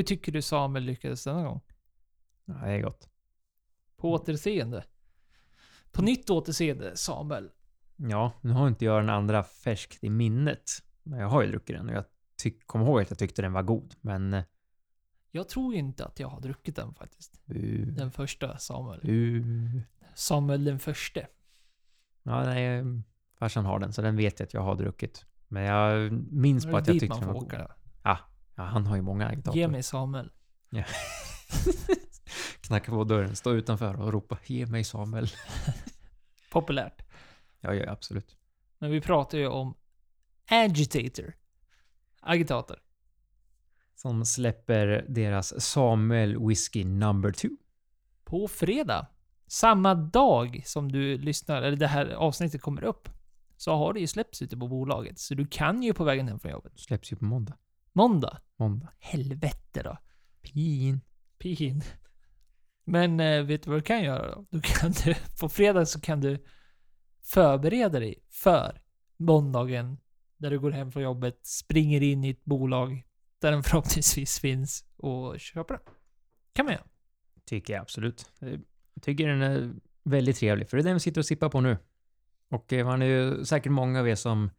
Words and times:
Hur 0.00 0.04
tycker 0.04 0.32
du 0.32 0.42
Samuel 0.42 0.84
lyckades 0.84 1.24
denna 1.24 1.42
gång? 1.42 1.60
Ja, 2.44 2.54
det 2.54 2.72
är 2.72 2.80
gott. 2.82 3.08
På 3.96 4.12
återseende. 4.12 4.84
På 5.92 6.02
nytt 6.02 6.30
återseende, 6.30 6.96
Samuel. 6.96 7.50
Ja, 7.96 8.32
nu 8.40 8.52
har 8.52 8.68
inte 8.68 8.84
jag 8.84 9.02
den 9.02 9.10
andra 9.10 9.42
färskt 9.42 10.04
i 10.04 10.10
minnet. 10.10 10.62
Men 11.02 11.18
jag 11.18 11.28
har 11.28 11.42
ju 11.42 11.48
druckit 11.50 11.76
den 11.76 11.88
och 11.88 11.94
jag 11.94 12.04
tyck, 12.36 12.66
kommer 12.66 12.86
ihåg 12.86 13.00
att 13.00 13.10
jag 13.10 13.18
tyckte 13.18 13.42
den 13.42 13.52
var 13.52 13.62
god. 13.62 13.94
Men... 14.00 14.34
eh, 14.34 14.44
Jag 15.30 15.48
tror 15.48 15.74
inte 15.74 16.04
att 16.06 16.20
jag 16.20 16.28
har 16.28 16.40
druckit 16.40 16.76
den 16.76 16.94
faktiskt. 16.94 17.40
Uh, 17.54 17.86
Den 17.86 18.10
första 18.10 18.58
Samuel. 18.58 19.10
uh. 19.10 19.80
Samuel 20.14 20.64
den 20.64 20.78
förste. 20.78 21.26
Ja, 22.22 22.44
nej, 22.44 22.84
farsan 23.38 23.64
har 23.64 23.78
den 23.78 23.92
så 23.92 24.02
den 24.02 24.16
vet 24.16 24.40
jag 24.40 24.46
att 24.46 24.54
jag 24.54 24.62
har 24.62 24.74
druckit. 24.76 25.24
Men 25.48 25.62
jag 25.62 26.12
minns 26.32 26.64
det 26.64 26.76
att 26.78 26.86
jag 26.86 27.00
tyckte 27.00 27.08
man 27.08 27.18
den 27.20 27.28
var 27.28 27.34
god. 27.34 27.44
åka? 27.44 27.74
Ja, 28.60 28.66
han 28.66 28.86
har 28.86 28.96
ju 28.96 29.02
många 29.02 29.28
agitatorer. 29.28 29.60
Ge 29.60 29.68
mig 29.68 29.82
Samuel. 29.82 30.30
Knacka 32.60 32.92
på 32.92 33.04
dörren, 33.04 33.36
stå 33.36 33.52
utanför 33.52 34.00
och 34.00 34.12
ropa 34.12 34.38
Ge 34.46 34.66
mig 34.66 34.84
Samuel. 34.84 35.28
Populärt. 36.52 37.02
Ja, 37.60 37.74
ja, 37.74 37.92
absolut. 37.92 38.36
Men 38.78 38.90
vi 38.90 39.00
pratar 39.00 39.38
ju 39.38 39.48
om 39.48 39.74
agitator. 40.50 41.34
Agitator. 42.20 42.76
Som 43.94 44.24
släpper 44.24 45.06
deras 45.08 45.64
Samuel 45.64 46.46
Whiskey 46.46 46.84
number 46.84 47.32
two. 47.32 47.50
På 48.24 48.48
fredag. 48.48 49.06
Samma 49.46 49.94
dag 49.94 50.62
som 50.66 50.92
du 50.92 51.18
lyssnar, 51.18 51.62
eller 51.62 51.76
det 51.76 51.86
här 51.86 52.06
avsnittet 52.10 52.62
kommer 52.62 52.84
upp. 52.84 53.08
Så 53.56 53.74
har 53.74 53.92
det 53.92 54.00
ju 54.00 54.06
släppts 54.06 54.42
ute 54.42 54.56
på 54.56 54.68
bolaget. 54.68 55.18
Så 55.18 55.34
du 55.34 55.46
kan 55.46 55.82
ju 55.82 55.94
på 55.94 56.04
vägen 56.04 56.28
hem 56.28 56.38
från 56.38 56.52
jobbet. 56.52 56.72
Släpps 56.76 57.12
ju 57.12 57.16
på 57.16 57.24
måndag. 57.24 57.56
Måndag. 57.92 58.40
Måndag. 58.56 58.92
Helvete 58.98 59.82
då. 59.82 59.98
Pin. 60.42 61.00
Pin. 61.38 61.82
Men 62.84 63.20
eh, 63.20 63.42
vet 63.42 63.62
du 63.62 63.70
vad 63.70 63.78
du 63.78 63.82
kan 63.82 64.02
göra 64.02 64.34
då? 64.34 64.46
Du 64.50 64.60
kan 64.60 64.92
du, 64.92 65.14
på 65.40 65.48
fredag 65.48 65.86
så 65.86 66.00
kan 66.00 66.20
du 66.20 66.44
förbereda 67.22 68.00
dig 68.00 68.24
för 68.30 68.82
måndagen 69.16 69.98
där 70.36 70.50
du 70.50 70.58
går 70.60 70.70
hem 70.70 70.92
från 70.92 71.02
jobbet, 71.02 71.46
springer 71.46 72.02
in 72.02 72.24
i 72.24 72.30
ett 72.30 72.44
bolag 72.44 73.06
där 73.38 73.52
den 73.52 73.62
förhoppningsvis 73.62 74.40
finns 74.40 74.84
och 74.96 75.40
köper 75.40 75.74
den. 75.74 75.82
kan 76.52 76.64
man 76.64 76.74
göra. 76.74 76.86
Tycker 77.44 77.72
jag 77.72 77.80
absolut. 77.82 78.30
Jag 78.38 78.62
tycker 79.02 79.28
den 79.28 79.42
är 79.42 79.74
väldigt 80.02 80.36
trevlig, 80.36 80.68
för 80.68 80.76
det 80.76 80.82
är 80.82 80.84
den 80.84 80.94
vi 80.94 81.00
sitter 81.00 81.20
och 81.20 81.26
sippar 81.26 81.48
på 81.48 81.60
nu. 81.60 81.78
Och 82.48 82.72
eh, 82.72 82.86
man 82.86 83.02
är 83.02 83.06
ju 83.06 83.44
säkert 83.44 83.72
många 83.72 84.00
av 84.00 84.08
er 84.08 84.14
som 84.14 84.50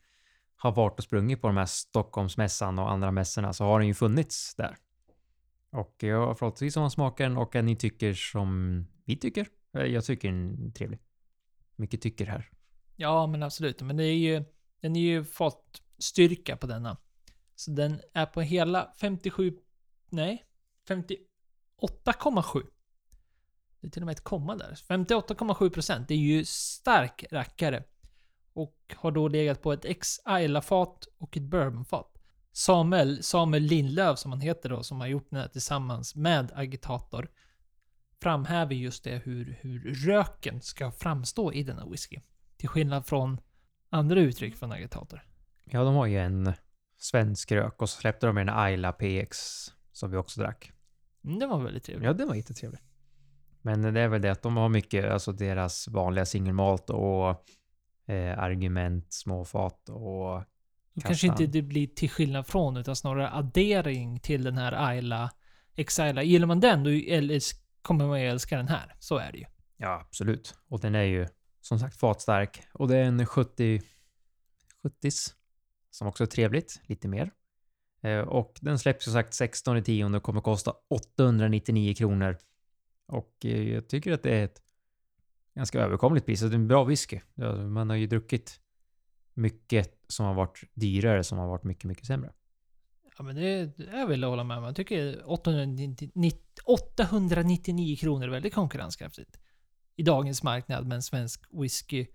har 0.62 0.72
varit 0.72 0.98
och 0.98 1.04
sprungit 1.04 1.42
på 1.42 1.48
de 1.48 1.58
här 1.58 1.66
Stockholmsmässan 1.66 2.80
och 2.80 2.92
andra 2.92 3.12
mässorna, 3.12 3.54
så 3.54 3.64
har 3.64 3.80
den 3.80 3.88
ju 3.88 3.94
funnits 3.94 4.56
där. 4.56 4.78
Och 5.72 5.96
jag 6.00 6.28
har 6.28 6.36
förhoppningsvis 6.36 6.78
om 6.78 6.82
man 6.82 6.92
smakar 6.92 7.24
den 7.24 7.38
och 7.38 7.56
att 7.56 7.66
ni 7.66 7.76
tycker 7.76 8.14
som 8.14 8.86
vi 9.06 9.18
tycker. 9.18 9.48
Eh, 9.74 9.84
jag 9.84 10.06
tycker 10.06 10.28
den 10.28 10.68
är 10.68 10.72
trevlig. 10.72 11.00
Mycket 11.76 12.02
tycker 12.02 12.26
här. 12.26 12.50
Ja, 12.96 13.28
men 13.28 13.44
absolut. 13.44 13.82
Men 13.82 13.98
det 13.98 14.04
är 14.04 14.18
ju, 14.18 14.44
den 14.82 14.96
är 14.96 15.02
ju 15.02 15.24
fått 15.24 15.82
styrka 15.98 16.58
på 16.58 16.68
denna. 16.68 16.98
Så 17.56 17.72
den 17.72 18.02
är 18.14 18.26
på 18.26 18.42
hela 18.42 18.94
57, 19.00 19.58
nej, 20.10 20.46
58,7. 20.88 22.64
Det 23.80 23.88
är 23.88 23.92
till 23.92 24.02
och 24.02 24.06
med 24.06 24.14
ett 24.14 24.24
komma 24.24 24.56
där. 24.56 24.74
58,7 24.74 25.70
procent. 25.70 26.08
Det 26.08 26.14
är 26.14 26.18
ju 26.18 26.46
stark 26.46 27.26
rackare. 27.32 27.84
Och 28.54 28.76
har 28.96 29.12
då 29.12 29.28
legat 29.28 29.62
på 29.62 29.74
ett 29.74 29.86
ex 29.86 30.20
fat 30.64 31.08
och 31.18 31.38
ett 31.38 31.44
bourbonfat. 31.44 32.18
Samuel, 32.52 33.24
Samuel 33.24 33.64
Lindlöf 33.64 34.20
som 34.20 34.32
han 34.32 34.42
heter 34.42 34.70
då, 34.70 34.84
som 34.84 35.00
har 35.00 35.08
gjort 35.08 35.30
den 35.30 35.40
här 35.40 35.48
tillsammans 35.48 36.16
med 36.16 36.52
Agitator, 36.56 37.32
framhäver 38.22 38.76
just 38.76 39.04
det 39.04 39.22
hur, 39.26 39.58
hur 39.62 39.94
röken 39.94 40.62
ska 40.62 40.92
framstå 40.92 41.54
i 41.54 41.64
denna 41.64 41.86
whisky. 41.86 42.20
Till 42.58 42.70
skillnad 42.70 43.06
från 43.06 43.42
andra 43.90 44.20
uttryck 44.20 44.56
från 44.56 44.72
Agitator. 44.72 45.26
Ja, 45.66 45.84
de 45.84 45.96
har 45.96 46.06
ju 46.06 46.20
en 46.20 46.54
svensk 46.98 47.52
rök 47.52 47.82
och 47.82 47.90
så 47.90 48.00
släppte 48.00 48.28
de 48.28 48.38
en 48.38 48.50
Ayla 48.50 48.92
PX 48.92 49.38
som 49.92 50.12
vi 50.12 50.18
också 50.18 50.42
drack. 50.42 50.72
Mm, 51.24 51.40
det 51.40 51.48
var 51.48 51.64
väldigt 51.64 51.84
trevligt. 51.84 52.06
Ja, 52.06 52.14
den 52.14 52.28
var 52.28 52.36
jättetrevlig. 52.36 52.80
Men 53.62 53.94
det 53.94 54.02
är 54.02 54.08
väl 54.08 54.22
det 54.22 54.32
att 54.32 54.42
de 54.42 54.58
har 54.58 54.70
mycket, 54.70 55.12
alltså 55.12 55.32
deras 55.32 55.88
vanliga 55.88 56.26
singelmalt 56.26 56.90
och 56.90 57.46
eh, 58.12 58.40
argument, 58.40 59.14
småfat 59.14 59.90
och 59.90 60.36
Och 60.36 60.44
kanske 61.02 61.28
kastan. 61.28 61.44
inte 61.44 61.58
det 61.58 61.62
blir 61.62 61.88
till 61.88 62.10
skillnad 62.10 62.48
från, 62.48 62.78
utan 62.78 62.96
snarare 62.96 63.32
addering 63.32 64.20
till 64.20 64.44
den 64.44 64.58
här 64.58 64.88
Ayla, 64.88 65.32
X-Ayla. 65.76 66.24
Gillar 66.24 66.48
man 66.48 66.60
den, 66.60 66.84
då 66.84 66.90
kommer 67.82 68.08
man 68.08 68.22
ju 68.22 68.28
älska 68.28 68.58
den 68.58 68.68
här. 68.68 68.96
Så 69.00 69.18
är 69.18 69.32
det 69.32 69.38
ju. 69.38 69.46
Ja, 69.78 70.00
absolut. 70.08 70.56
Och 70.68 70.80
den 70.80 70.96
är 70.96 71.04
ju 71.04 71.28
som 71.62 71.80
sagt 71.80 72.00
fatstark. 72.00 72.62
Och 72.74 72.88
det 72.88 72.98
är 72.98 73.04
en 73.04 73.26
70 73.26 73.82
70s 74.84 75.34
som 75.90 76.08
också 76.08 76.24
är 76.24 76.28
trevligt, 76.28 76.82
lite 76.84 77.08
mer. 77.08 77.32
Eh, 78.04 78.20
och 78.20 78.58
den 78.62 78.80
släpps 78.80 79.04
som 79.04 79.14
sagt 79.14 79.34
16 79.34 79.84
10 79.84 80.06
och 80.06 80.24
kommer 80.24 80.42
kosta 80.42 80.74
899 80.90 81.96
kronor. 81.96 82.38
Och 83.08 83.36
eh, 83.44 83.70
jag 83.74 83.90
tycker 83.90 84.12
att 84.12 84.24
det 84.24 84.40
är 84.40 84.46
ett 84.46 84.62
ganska 85.56 85.80
överkomligt 85.80 86.26
pris. 86.26 86.40
Det 86.40 86.48
är 86.48 86.54
en 86.54 86.68
bra 86.68 86.84
whisky. 86.84 87.20
Man 87.70 87.90
har 87.90 87.98
ju 87.98 88.08
druckit 88.08 88.60
mycket 89.34 90.06
som 90.08 90.26
har 90.26 90.34
varit 90.34 90.64
dyrare, 90.74 91.24
som 91.24 91.38
har 91.38 91.48
varit 91.48 91.64
mycket, 91.64 91.84
mycket 91.84 92.06
sämre. 92.06 92.34
Ja, 93.18 93.24
men 93.24 93.36
det, 93.36 93.78
det 93.78 93.98
jag 93.98 94.08
vill 94.08 94.24
hålla 94.24 94.44
med 94.44 94.58
om. 94.58 94.64
Jag 94.64 94.76
tycker 94.76 95.30
899, 95.30 96.32
899 96.66 97.98
kronor 97.98 98.24
är 98.24 98.30
väldigt 98.30 98.54
konkurrenskraftigt. 98.54 99.40
I 99.96 100.04
dagens 100.04 100.44
marknad 100.44 100.88
med 100.88 100.96
en 100.96 101.04
svensk 101.04 101.46
whisky 101.62 102.08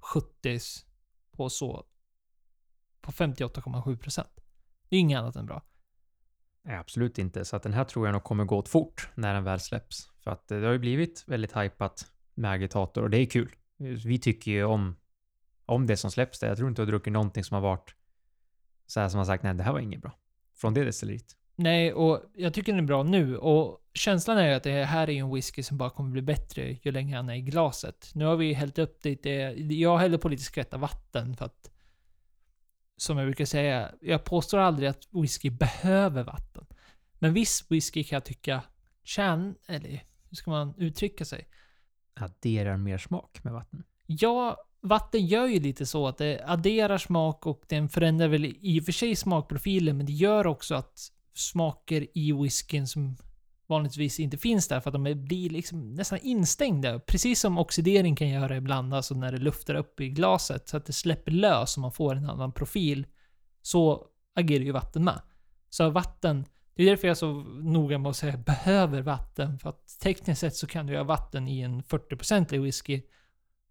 70 0.00 0.58
på 1.30 1.50
så... 1.50 1.86
På 3.00 3.12
58,7 3.12 3.96
procent. 3.96 4.40
Det 4.88 4.96
är 4.96 5.00
inget 5.00 5.18
annat 5.18 5.36
än 5.36 5.46
bra. 5.46 5.62
Nej, 6.64 6.76
absolut 6.76 7.18
inte. 7.18 7.44
Så 7.44 7.56
att 7.56 7.62
den 7.62 7.72
här 7.72 7.84
tror 7.84 8.06
jag 8.06 8.12
nog 8.12 8.24
kommer 8.24 8.44
gå 8.44 8.56
åt 8.56 8.68
fort 8.68 9.08
när 9.14 9.34
den 9.34 9.44
väl 9.44 9.60
släpps. 9.60 10.10
För 10.20 10.30
att 10.30 10.50
eh, 10.50 10.58
det 10.58 10.66
har 10.66 10.72
ju 10.72 10.78
blivit 10.78 11.24
väldigt 11.26 11.56
hypat 11.56 12.11
med 12.34 12.50
agitator 12.50 13.02
och 13.02 13.10
det 13.10 13.18
är 13.18 13.26
kul. 13.26 13.54
Vi 14.04 14.18
tycker 14.18 14.50
ju 14.50 14.64
om, 14.64 14.96
om 15.66 15.86
det 15.86 15.96
som 15.96 16.10
släpps 16.10 16.38
där. 16.40 16.48
Jag 16.48 16.56
tror 16.56 16.68
inte 16.68 16.82
jag 16.82 16.86
har 16.86 16.92
druckit 16.92 17.12
någonting 17.12 17.44
som 17.44 17.54
har 17.54 17.62
varit 17.62 17.94
så 18.86 19.00
här 19.00 19.08
som 19.08 19.18
har 19.18 19.24
sagt 19.24 19.42
nej, 19.42 19.54
det 19.54 19.62
här 19.62 19.72
var 19.72 19.80
inget 19.80 20.02
bra. 20.02 20.12
Från 20.54 20.74
det 20.74 20.84
destilleriet. 20.84 21.36
Nej, 21.56 21.92
och 21.92 22.22
jag 22.34 22.54
tycker 22.54 22.72
den 22.72 22.84
är 22.84 22.86
bra 22.86 23.02
nu. 23.02 23.36
Och 23.36 23.80
känslan 23.94 24.38
är 24.38 24.48
ju 24.48 24.54
att 24.54 24.62
det 24.62 24.84
här 24.84 25.10
är 25.10 25.14
en 25.14 25.34
whisky 25.34 25.62
som 25.62 25.76
bara 25.78 25.90
kommer 25.90 26.10
bli 26.10 26.22
bättre 26.22 26.78
ju 26.82 26.92
längre 26.92 27.16
han 27.16 27.28
är 27.28 27.34
i 27.34 27.40
glaset. 27.40 28.10
Nu 28.14 28.24
har 28.24 28.36
vi 28.36 28.52
hällt 28.52 28.78
upp 28.78 29.04
lite... 29.04 29.30
Jag 29.58 29.98
häller 29.98 30.18
på 30.18 30.28
lite 30.28 30.42
skvätta 30.42 30.78
vatten 30.78 31.36
för 31.36 31.44
att... 31.44 31.70
Som 32.96 33.18
jag 33.18 33.26
brukar 33.26 33.44
säga, 33.44 33.92
jag 34.00 34.24
påstår 34.24 34.58
aldrig 34.58 34.88
att 34.88 35.08
whisky 35.10 35.50
behöver 35.50 36.24
vatten. 36.24 36.66
Men 37.18 37.32
viss 37.32 37.66
whisky 37.70 38.04
kan 38.04 38.16
jag 38.16 38.24
tycka 38.24 38.62
tjän... 39.02 39.54
Eller 39.66 40.04
hur 40.28 40.36
ska 40.36 40.50
man 40.50 40.74
uttrycka 40.78 41.24
sig? 41.24 41.48
Adderar 42.14 42.76
mer 42.76 42.98
smak 42.98 43.44
med 43.44 43.52
vatten. 43.52 43.84
Ja, 44.06 44.56
vatten 44.80 45.26
gör 45.26 45.46
ju 45.46 45.60
lite 45.60 45.86
så 45.86 46.08
att 46.08 46.18
det 46.18 46.40
adderar 46.46 46.98
smak 46.98 47.46
och 47.46 47.62
den 47.68 47.88
förändrar 47.88 48.28
väl 48.28 48.44
i 48.60 48.80
och 48.80 48.84
för 48.84 48.92
sig 48.92 49.16
smakprofilen, 49.16 49.96
men 49.96 50.06
det 50.06 50.12
gör 50.12 50.46
också 50.46 50.74
att 50.74 51.12
smaker 51.34 52.06
i 52.18 52.32
whiskyn 52.32 52.86
som 52.86 53.16
vanligtvis 53.66 54.20
inte 54.20 54.38
finns 54.38 54.68
där 54.68 54.80
för 54.80 54.90
att 54.90 55.04
de 55.04 55.24
blir 55.24 55.50
liksom 55.50 55.94
nästan 55.94 56.18
instängda. 56.22 56.98
Precis 56.98 57.40
som 57.40 57.58
oxidering 57.58 58.16
kan 58.16 58.28
göra 58.28 58.56
ibland, 58.56 58.94
alltså 58.94 59.14
när 59.14 59.32
det 59.32 59.38
luftar 59.38 59.74
upp 59.74 60.00
i 60.00 60.08
glaset 60.08 60.68
så 60.68 60.76
att 60.76 60.86
det 60.86 60.92
släpper 60.92 61.32
lös 61.32 61.76
och 61.76 61.80
man 61.80 61.92
får 61.92 62.14
en 62.14 62.30
annan 62.30 62.52
profil. 62.52 63.06
Så 63.62 64.06
agerar 64.34 64.64
ju 64.64 64.72
vatten 64.72 65.04
med. 65.04 65.20
Så 65.70 65.90
vatten, 65.90 66.44
det 66.74 66.82
är 66.82 66.86
därför 66.86 67.08
jag 67.08 67.10
är 67.10 67.14
så 67.14 67.32
noga 67.62 67.98
med 67.98 68.10
att 68.10 68.16
säga 68.16 68.36
behöver 68.36 69.02
vatten. 69.02 69.58
För 69.58 69.70
att 69.70 69.98
tekniskt 70.00 70.40
sett 70.40 70.56
så 70.56 70.66
kan 70.66 70.86
du 70.86 70.96
ha 70.96 71.04
vatten 71.04 71.48
i 71.48 71.60
en 71.60 71.82
40% 71.82 72.58
whisky 72.58 73.02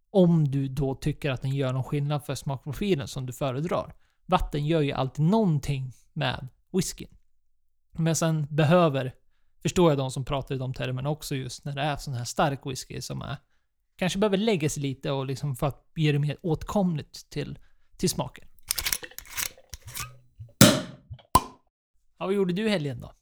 om 0.10 0.52
du 0.52 0.68
då 0.68 0.96
tycker 0.96 1.32
att 1.32 1.42
den 1.42 1.56
gör 1.56 1.74
någon 1.74 1.84
skillnad 1.84 2.26
för 2.26 2.36
smakprofilen 2.36 3.08
som 3.08 3.26
du 3.26 3.34
föredrar. 3.34 3.94
Vatten 4.26 4.68
gör 4.68 4.82
ju 4.82 4.92
alltid 4.92 5.26
någonting 5.26 5.94
med 6.14 6.48
whiskyn. 6.72 7.18
Men 7.92 8.16
sen 8.16 8.48
behöver, 8.50 9.16
förstår 9.62 9.92
jag 9.92 9.98
de 9.98 10.12
som 10.12 10.26
pratar 10.26 10.56
i 10.56 10.58
de 10.58 10.74
termerna 10.74 11.10
också 11.10 11.36
just 11.36 11.66
när 11.66 11.76
det 11.76 11.82
är 11.82 11.98
sån 11.98 12.14
här 12.14 12.24
stark 12.24 12.66
whisky 12.66 13.02
som 13.02 13.22
är 13.22 13.38
kanske 13.96 14.20
behöver 14.20 14.38
lägga 14.38 14.70
sig 14.70 14.84
lite 14.84 15.12
och 15.12 15.26
liksom 15.26 15.56
för 15.56 15.68
att 15.68 15.92
ge 15.96 16.12
det 16.12 16.20
mer 16.20 16.38
åtkomligt 16.42 17.30
till, 17.30 17.60
till 17.98 18.10
smaken. 18.10 18.48
Ja, 22.22 22.26
vad 22.26 22.34
gjorde 22.36 22.54
du 22.54 22.66
i 22.66 22.70
helgen 22.70 23.00
då? 23.00 23.14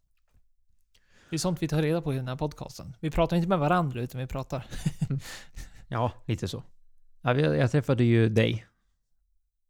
Det 1.30 1.36
är 1.36 1.38
sånt 1.38 1.62
vi 1.62 1.68
tar 1.68 1.81
reda 1.81 2.01
på 2.01 2.13
i 2.13 2.16
den 2.16 2.28
här 2.28 2.36
podcasten. 2.36 2.96
Vi 3.00 3.12
pratar 3.12 3.38
inte 3.38 3.50
med 3.50 3.60
varandra 3.60 4.01
utan 4.01 4.22
vi 4.22 4.28
pratar. 4.28 4.66
Ja, 5.88 6.13
lite 6.25 6.48
så. 6.48 6.63
Jag 7.22 7.72
träffade 7.72 8.04
ju 8.04 8.30
dig. 8.30 8.66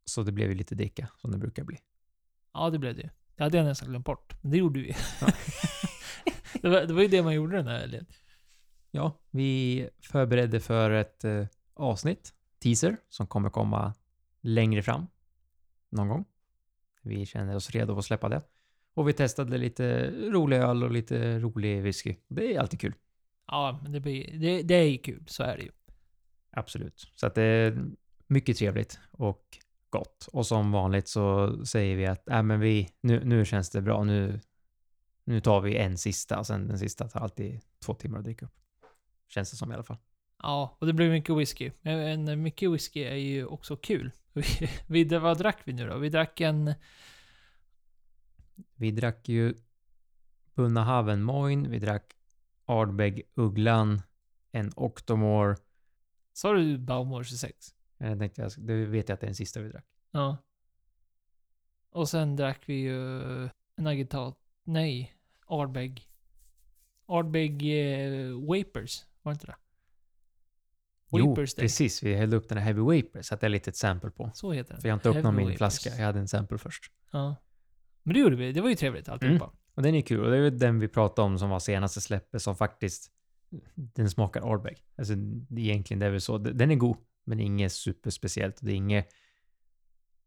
Så 0.05 0.23
det 0.23 0.31
blev 0.31 0.49
ju 0.49 0.55
lite 0.55 0.75
dricka, 0.75 1.09
som 1.17 1.31
det 1.31 1.37
brukar 1.37 1.63
bli. 1.63 1.77
Ja, 2.53 2.69
det 2.69 2.79
blev 2.79 2.95
det 2.95 3.01
ju. 3.01 3.09
Det 3.35 3.43
hade 3.43 3.57
jag 3.57 3.65
nästan 3.65 3.89
glömt 3.89 4.05
bort. 4.05 4.33
Men 4.41 4.51
det 4.51 4.57
gjorde 4.57 4.79
vi. 4.79 4.95
Ja. 5.21 5.27
Det 6.61 6.69
var, 6.69 6.81
det 6.81 6.93
var 6.93 7.01
ju 7.01 7.07
det 7.07 7.23
man 7.23 7.33
gjorde 7.33 7.57
den 7.57 7.67
här 7.67 7.79
helgen. 7.79 8.05
Ja, 8.91 9.19
vi 9.29 9.89
förberedde 10.01 10.59
för 10.59 10.91
ett 10.91 11.23
eh, 11.23 11.45
avsnitt, 11.73 12.33
teaser, 12.59 12.97
som 13.09 13.27
kommer 13.27 13.49
komma 13.49 13.93
längre 14.41 14.83
fram. 14.83 15.07
Någon 15.89 16.07
gång. 16.07 16.25
Vi 17.01 17.25
känner 17.25 17.55
oss 17.55 17.69
redo 17.69 17.97
att 17.97 18.05
släppa 18.05 18.29
det. 18.29 18.41
Och 18.93 19.07
vi 19.07 19.13
testade 19.13 19.57
lite 19.57 20.11
rolig 20.11 20.57
öl 20.57 20.83
och 20.83 20.91
lite 20.91 21.39
rolig 21.39 21.81
whisky. 21.81 22.15
Det 22.27 22.55
är 22.55 22.59
alltid 22.59 22.79
kul. 22.79 22.93
Ja, 23.47 23.79
men 23.83 23.91
det, 23.91 23.99
blir, 23.99 24.39
det, 24.39 24.61
det 24.61 24.75
är 24.75 24.83
ju 24.83 24.97
kul. 24.97 25.23
Så 25.27 25.43
är 25.43 25.57
det 25.57 25.63
ju. 25.63 25.71
Absolut. 26.51 27.11
Så 27.15 27.27
att 27.27 27.35
det 27.35 27.43
är 27.43 27.85
mycket 28.27 28.57
trevligt 28.57 28.99
och 29.11 29.57
gott. 29.89 30.27
Och 30.33 30.45
som 30.45 30.71
vanligt 30.71 31.07
så 31.07 31.55
säger 31.65 31.95
vi 31.95 32.05
att 32.05 32.29
äh, 32.29 32.43
men 32.43 32.59
vi, 32.59 32.89
nu, 33.01 33.25
nu 33.25 33.45
känns 33.45 33.69
det 33.69 33.81
bra. 33.81 34.03
Nu, 34.03 34.39
nu 35.23 35.41
tar 35.41 35.61
vi 35.61 35.77
en 35.77 35.97
sista 35.97 36.39
och 36.39 36.47
sen 36.47 36.67
den 36.67 36.79
sista 36.79 37.07
tar 37.07 37.19
alltid 37.19 37.61
två 37.85 37.93
timmar 37.93 38.17
att 38.17 38.23
dricka 38.23 38.45
upp. 38.45 38.55
Känns 39.27 39.51
det 39.51 39.57
som 39.57 39.71
i 39.71 39.73
alla 39.75 39.83
fall. 39.83 39.97
Ja, 40.43 40.77
och 40.79 40.87
det 40.87 40.93
blir 40.93 41.09
mycket 41.09 41.37
whisky. 41.37 41.71
Men 41.81 42.43
mycket 42.43 42.71
whisky 42.71 43.03
är 43.03 43.15
ju 43.15 43.45
också 43.45 43.75
kul. 43.75 44.11
Vi, 44.87 45.03
vad 45.03 45.37
drack 45.37 45.57
vi 45.65 45.73
nu 45.73 45.87
då? 45.87 45.97
Vi 45.97 46.09
drack 46.09 46.41
en... 46.41 46.73
Vi 48.75 48.91
drack 48.91 49.29
ju 49.29 49.53
Bunnahaven 50.55 51.23
Moin, 51.23 51.71
vi 51.71 51.79
drack 51.79 52.13
Ardbeg 52.65 53.21
Ugglan, 53.35 54.01
en 54.51 54.71
Octomore. 54.75 55.55
Sa 56.33 56.53
du 56.53 56.77
Baumor 56.77 57.23
26? 57.23 57.75
Jag 57.97 58.19
tänkte, 58.19 58.41
jag- 58.41 58.51
det 58.57 58.85
vet 58.85 59.09
jag 59.09 59.13
att 59.13 59.19
det 59.19 59.25
är 59.25 59.27
den 59.27 59.35
sista 59.35 59.59
vi 59.59 59.69
drack. 59.69 59.85
Ja. 60.11 60.37
Och 61.91 62.09
sen 62.09 62.35
drack 62.35 62.61
vi 62.65 62.73
ju 62.73 63.21
en 63.75 63.87
agitat... 63.87 64.37
Nej. 64.63 65.15
Ardbeg. 65.45 66.09
Ardbeg 67.05 67.61
eh, 67.61 68.31
Vapors. 68.47 69.05
Var 69.21 69.31
det 69.31 69.33
inte 69.33 69.45
det? 69.47 69.55
Jo, 71.11 71.29
Vapors 71.29 71.53
Day. 71.53 71.63
precis. 71.63 72.03
Vi 72.03 72.15
hällde 72.15 72.37
upp 72.37 72.49
den 72.49 72.57
här 72.57 72.65
Heavy 72.65 73.03
att 73.31 73.39
det 73.41 73.47
är 73.47 73.49
lite 73.49 73.69
ett 73.69 73.75
sample 73.75 74.11
på. 74.11 74.31
Så 74.33 74.51
heter 74.51 74.73
den. 74.73 74.81
För 74.81 74.87
jag 74.89 74.93
har 74.93 74.97
inte 74.97 75.09
öppnat 75.09 75.33
min 75.33 75.57
flaska. 75.57 75.89
Jag 75.89 76.05
hade 76.05 76.19
en 76.19 76.27
sample 76.27 76.57
först. 76.57 76.91
Ja. 77.11 77.35
Men 78.03 78.13
det 78.13 78.19
gjorde 78.19 78.35
vi. 78.35 78.51
Det 78.51 78.61
var 78.61 78.69
ju 78.69 78.75
trevligt 78.75 79.09
alltihopa. 79.09 79.51
Och 79.73 79.83
den 79.83 79.95
är 79.95 80.01
kul. 80.01 80.23
Och 80.23 80.31
det 80.31 80.37
är 80.37 80.41
ju 80.41 80.49
den 80.49 80.79
vi 80.79 80.87
pratade 80.87 81.25
om 81.25 81.39
som 81.39 81.49
var 81.49 81.59
senaste 81.59 82.01
släppet 82.01 82.41
som 82.41 82.55
faktiskt... 82.55 83.11
Den 83.75 84.09
smakar 84.09 84.51
Ardbeg. 84.53 84.85
Alltså 84.97 85.13
egentligen 85.57 85.99
det 85.99 86.05
är 86.05 86.09
väl 86.09 86.21
så. 86.21 86.37
Den 86.37 86.71
är 86.71 86.75
god, 86.75 86.97
men 87.23 87.39
inget 87.39 87.73
superspeciellt. 87.73 88.57
Det 88.61 88.71
är 88.71 88.75
inget... 88.75 89.09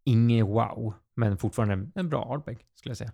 Inget 0.05 0.47
wow, 0.47 0.95
men 1.15 1.39
fortfarande 1.39 1.91
en, 1.95 2.09
bra 2.09 2.33
Ardbeg 2.33 2.67
skulle 2.75 2.91
jag 2.91 2.97
säga. 2.97 3.13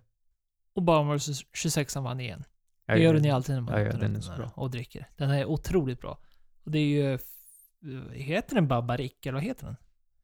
Och 0.73 0.83
Baumor 0.83 1.17
26 1.53 1.95
vann 1.95 2.19
igen. 2.19 2.43
Det 2.87 2.99
gör 2.99 3.13
den 3.13 3.23
ju 3.23 3.29
alltid 3.29 3.55
när 3.55 3.61
man 3.61 3.73
Ja, 3.73 3.87
ja, 3.87 3.97
den 3.97 4.15
är 4.15 4.21
så 4.21 4.35
bra. 4.35 4.51
och 4.55 4.71
dricker. 4.71 5.09
Den 5.15 5.29
är 5.29 5.45
otroligt 5.45 6.01
bra. 6.01 6.19
Och 6.63 6.71
det 6.71 6.79
är 6.79 6.85
ju... 6.85 7.17
Heter 8.11 8.55
den 8.55 8.67
Babarik, 8.67 9.25
eller 9.25 9.33
vad 9.33 9.43
heter 9.43 9.65
den? 9.65 9.75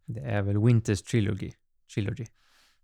Det 0.05 0.19
är 0.19 0.41
väl 0.41 0.57
Winters 0.65 1.01
Trilogy. 1.01 1.51
Trilogy. 1.93 2.25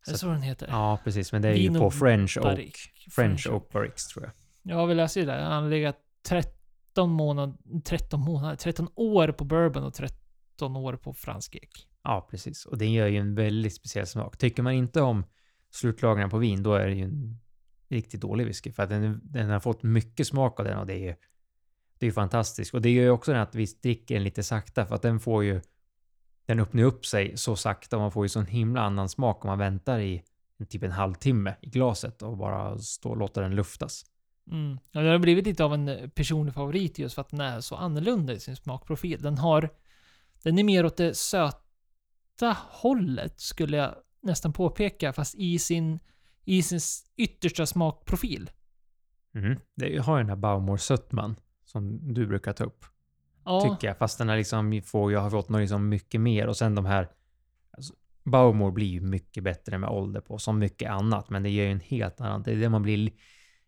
Är 0.07 0.11
det 0.11 0.17
så 0.17 0.27
den 0.27 0.41
heter? 0.41 0.67
Ja, 0.67 0.99
precis. 1.03 1.31
Men 1.31 1.41
det 1.41 1.47
är 1.47 1.53
Vin 1.53 1.73
ju 1.73 1.79
på 1.79 1.91
French 1.91 2.37
Oak. 2.37 2.45
Barrique. 2.45 2.79
French 3.11 3.47
Oak 3.47 3.69
Barricks 3.71 4.07
tror 4.07 4.25
jag. 4.25 4.33
Ja, 4.75 4.85
vi 4.85 4.95
läser 4.95 5.19
ju 5.21 5.27
det. 5.27 5.33
Han 5.33 5.63
har 5.63 5.69
legat 5.69 5.97
13 6.27 7.11
månader... 7.11 7.81
13 7.83 8.19
månader? 8.19 8.55
13 8.55 8.87
år 8.95 9.27
på 9.27 9.43
bourbon 9.43 9.83
och 9.83 9.93
13 9.93 10.75
år 10.75 10.93
på 10.93 11.13
fransk 11.13 11.55
ek. 11.55 11.87
Ja, 12.03 12.27
precis. 12.31 12.65
Och 12.65 12.77
den 12.77 12.91
gör 12.91 13.07
ju 13.07 13.17
en 13.17 13.35
väldigt 13.35 13.75
speciell 13.75 14.07
smak. 14.07 14.37
Tycker 14.37 14.63
man 14.63 14.73
inte 14.73 15.01
om 15.01 15.25
slutlagringen 15.71 16.29
på 16.29 16.37
vin, 16.37 16.63
då 16.63 16.73
är 16.73 16.87
det 16.87 16.95
ju 16.95 17.03
en 17.03 17.39
riktigt 17.89 18.21
dålig 18.21 18.45
whisky. 18.45 18.71
För 18.71 18.83
att 18.83 18.89
den, 18.89 19.21
den 19.23 19.49
har 19.49 19.59
fått 19.59 19.83
mycket 19.83 20.27
smak 20.27 20.59
av 20.59 20.65
den 20.65 20.77
och 20.77 20.85
det 20.85 20.93
är 20.93 21.07
ju 21.07 21.15
det 22.01 22.05
är 22.05 22.07
ju 22.07 22.13
fantastiskt. 22.13 22.73
Och 22.73 22.81
det 22.81 22.89
gör 22.89 23.03
ju 23.03 23.09
också 23.09 23.33
att 23.33 23.55
vi 23.55 23.65
dricker 23.65 24.15
den 24.15 24.23
lite 24.23 24.43
sakta 24.43 24.85
för 24.85 24.95
att 24.95 25.01
den 25.01 25.19
får 25.19 25.43
ju 25.43 25.61
den 26.51 26.59
öppnar 26.59 26.83
upp 26.83 27.05
sig 27.05 27.37
så 27.37 27.55
sakta 27.55 27.95
och 27.95 28.01
man 28.01 28.11
får 28.11 28.25
ju 28.25 28.29
sån 28.29 28.45
himla 28.45 28.81
annan 28.81 29.09
smak 29.09 29.45
om 29.45 29.49
man 29.49 29.59
väntar 29.59 29.99
i 29.99 30.23
typ 30.69 30.83
en 30.83 30.91
halvtimme 30.91 31.55
i 31.61 31.69
glaset 31.69 32.21
och 32.21 32.37
bara 32.37 32.77
stå 32.77 33.09
och 33.09 33.17
låta 33.17 33.41
den 33.41 33.55
luftas. 33.55 34.05
Mm. 34.51 34.79
Ja, 34.91 35.01
det 35.01 35.09
har 35.09 35.19
blivit 35.19 35.45
lite 35.45 35.63
av 35.63 35.73
en 35.73 35.87
eh, 35.87 36.07
personlig 36.07 36.53
favorit 36.53 36.99
just 36.99 37.15
för 37.15 37.21
att 37.21 37.29
den 37.29 37.41
är 37.41 37.61
så 37.61 37.75
annorlunda 37.75 38.33
i 38.33 38.39
sin 38.39 38.55
smakprofil. 38.55 39.21
Den 39.21 39.37
har... 39.37 39.69
Den 40.43 40.59
är 40.59 40.63
mer 40.63 40.85
åt 40.85 40.97
det 40.97 41.17
söta 41.17 42.57
hållet, 42.69 43.39
skulle 43.39 43.77
jag 43.77 43.95
nästan 44.21 44.53
påpeka, 44.53 45.13
fast 45.13 45.35
i 45.35 45.59
sin, 45.59 45.99
i 46.45 46.63
sin 46.63 46.79
yttersta 47.17 47.65
smakprofil. 47.65 48.49
Mm. 49.35 49.59
Det 49.75 49.97
har 49.97 50.17
ju 50.17 50.23
den 50.23 50.29
här 50.29 50.35
Baumor-sötman 50.35 51.35
som 51.65 52.13
du 52.13 52.27
brukar 52.27 52.53
ta 52.53 52.63
upp. 52.63 52.85
Ja, 53.45 53.61
tycker 53.61 53.87
jag. 53.87 53.97
Fast 53.97 54.17
den 54.17 54.29
har 54.29 54.37
liksom 54.37 54.81
får, 54.85 55.11
jag 55.11 55.19
har 55.19 55.29
fått 55.29 55.49
något 55.49 55.61
liksom 55.61 55.89
mycket 55.89 56.21
mer 56.21 56.47
och 56.47 56.57
sen 56.57 56.75
de 56.75 56.85
här 56.85 57.09
alltså, 57.71 57.93
Baumor 58.23 58.71
blir 58.71 58.87
ju 58.87 59.01
mycket 59.01 59.43
bättre 59.43 59.77
med 59.77 59.89
ålder 59.89 60.21
på, 60.21 60.37
som 60.37 60.59
mycket 60.59 60.91
annat, 60.91 61.29
men 61.29 61.43
det 61.43 61.49
ger 61.49 61.63
ju 61.63 61.71
en 61.71 61.79
helt 61.79 62.21
annan... 62.21 62.43
Det 62.43 62.51
är 62.51 62.55
det 62.55 62.69
man 62.69 62.81
blir 62.81 62.97
li- 62.97 63.13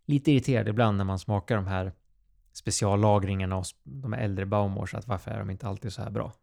lite 0.05 0.31
irriterad 0.31 0.67
ibland 0.67 0.97
när 0.97 1.05
man 1.05 1.19
smakar 1.19 1.55
de 1.55 1.67
här 1.67 1.93
speciallagringarna 2.53 3.57
och 3.57 3.65
de 3.83 4.13
här 4.13 4.21
äldre 4.21 4.45
Baumors, 4.45 4.93
att 4.93 5.07
varför 5.07 5.31
är 5.31 5.39
de 5.39 5.49
inte 5.49 5.67
alltid 5.67 5.93
så 5.93 6.01
här 6.01 6.09
bra? 6.09 6.33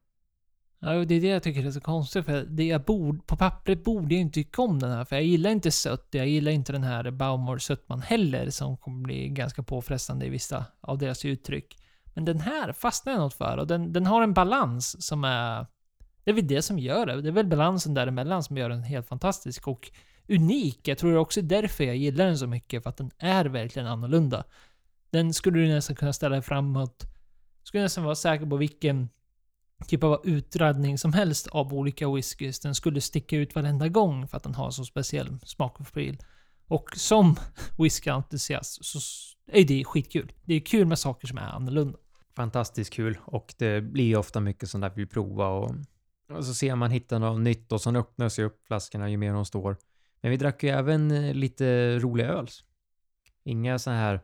Ja, 0.83 1.05
det 1.05 1.15
är 1.15 1.21
det 1.21 1.27
jag 1.27 1.43
tycker 1.43 1.67
är 1.67 1.71
så 1.71 1.81
konstigt. 1.81 2.25
För 2.25 2.43
det 2.43 2.65
jag 2.65 2.85
bord, 2.85 3.27
på 3.27 3.37
pappret 3.37 3.85
borde 3.85 4.15
jag 4.15 4.21
inte 4.21 4.35
tycka 4.35 4.63
om 4.63 4.79
den 4.79 4.91
här. 4.91 5.05
För 5.05 5.17
jag 5.17 5.25
gillar 5.25 5.51
inte 5.51 5.71
sött. 5.71 6.09
Jag 6.11 6.29
gillar 6.29 6.53
inte 6.53 6.73
den 6.73 6.83
här 6.83 7.11
Baumor 7.11 7.59
sötman 7.59 8.03
heller. 8.03 8.51
Som 8.51 8.77
kommer 8.77 9.03
bli 9.03 9.29
ganska 9.29 9.63
påfrestande 9.63 10.27
i 10.27 10.29
vissa 10.29 10.65
av 10.81 10.99
deras 10.99 11.25
uttryck. 11.25 11.77
Men 12.15 12.25
den 12.25 12.41
här 12.41 12.73
fastnar 12.73 13.13
jag 13.13 13.21
något 13.21 13.35
för. 13.35 13.57
Och 13.57 13.67
den, 13.67 13.93
den 13.93 14.07
har 14.07 14.23
en 14.23 14.35
balans 14.35 15.07
som 15.07 15.25
är... 15.25 15.67
Det 16.25 16.31
är 16.31 16.35
väl 16.35 16.47
det 16.47 16.63
som 16.63 16.79
gör 16.79 17.07
det. 17.07 17.23
Det 17.23 17.29
är 17.29 17.33
väl 17.33 17.47
balansen 17.47 17.95
däremellan 17.95 18.43
som 18.43 18.57
gör 18.57 18.69
den 18.69 18.83
helt 18.83 19.09
fantastisk 19.09 19.69
och 19.69 19.91
unik. 20.29 20.89
Jag 20.89 20.99
tror 20.99 21.11
det 21.11 21.17
är 21.17 21.21
också 21.21 21.43
därför 21.43 21.85
jag 21.85 21.97
gillar 21.97 22.27
den 22.27 22.39
så 22.39 22.47
mycket. 22.47 22.83
För 22.83 22.91
att 22.91 22.97
den 22.97 23.11
är 23.19 23.45
verkligen 23.45 23.89
annorlunda. 23.89 24.45
Den 25.11 25.35
skulle 25.35 25.59
du 25.59 25.69
nästan 25.69 25.97
kunna 25.97 26.13
ställa 26.13 26.35
dig 26.35 26.43
framåt. 26.43 27.07
Skulle 27.63 27.83
nästan 27.83 28.05
vara 28.05 28.15
säker 28.15 28.47
på 28.47 28.57
vilken 28.57 29.09
typ 29.87 30.05
av 30.05 30.21
utredning 30.25 30.99
som 30.99 31.13
helst 31.13 31.47
av 31.47 31.75
olika 31.75 32.11
whiskys. 32.11 32.61
Den 32.61 32.75
skulle 32.75 33.01
sticka 33.01 33.37
ut 33.37 33.55
varenda 33.55 33.89
gång 33.89 34.29
för 34.29 34.37
att 34.37 34.43
den 34.43 34.55
har 34.55 34.71
så 34.71 34.85
speciell 34.85 35.39
smakprofil. 35.45 36.19
Och 36.67 36.91
som 36.97 37.37
whiskyentusiast 37.79 38.85
så 38.85 39.01
s- 39.53 39.61
är 39.63 39.65
det 39.65 39.85
skitkul. 39.85 40.33
Det 40.45 40.55
är 40.55 40.61
kul 40.61 40.87
med 40.87 40.99
saker 40.99 41.27
som 41.29 41.39
är 41.39 41.43
annorlunda. 41.43 41.99
Fantastiskt 42.37 42.93
kul 42.93 43.19
och 43.25 43.55
det 43.59 43.81
blir 43.81 44.17
ofta 44.17 44.41
mycket 44.41 44.71
sånt 44.71 44.83
där 44.83 44.89
vi 44.91 44.95
vill 44.97 45.09
prova 45.09 45.49
och, 45.49 45.75
och 46.33 46.45
så 46.45 46.55
ser 46.55 46.75
man 46.77 46.91
hitta 46.91 47.19
något 47.19 47.41
nytt 47.41 47.73
och 47.73 47.81
sen 47.81 47.97
öppnar 47.97 48.29
sig 48.29 48.45
upp 48.45 48.67
flaskorna 48.67 49.11
ju 49.11 49.17
mer 49.17 49.33
de 49.33 49.45
står. 49.47 49.77
Men 50.21 50.31
vi 50.31 50.37
drack 50.37 50.63
ju 50.63 50.69
även 50.71 51.11
eh, 51.11 51.35
lite 51.35 51.99
roliga 51.99 52.29
öl. 52.29 52.49
Inga 53.45 53.79
så 53.79 53.91
här 53.91 54.21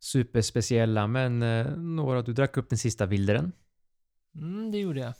superspeciella, 0.00 1.06
men 1.06 1.42
eh, 1.42 1.76
några. 1.76 2.22
Du 2.22 2.32
drack 2.32 2.56
upp 2.56 2.68
den 2.68 2.78
sista 2.78 3.06
Wilderen. 3.06 3.52
Mm, 4.34 4.70
det 4.70 4.78
gjorde 4.78 5.00
jag. 5.00 5.10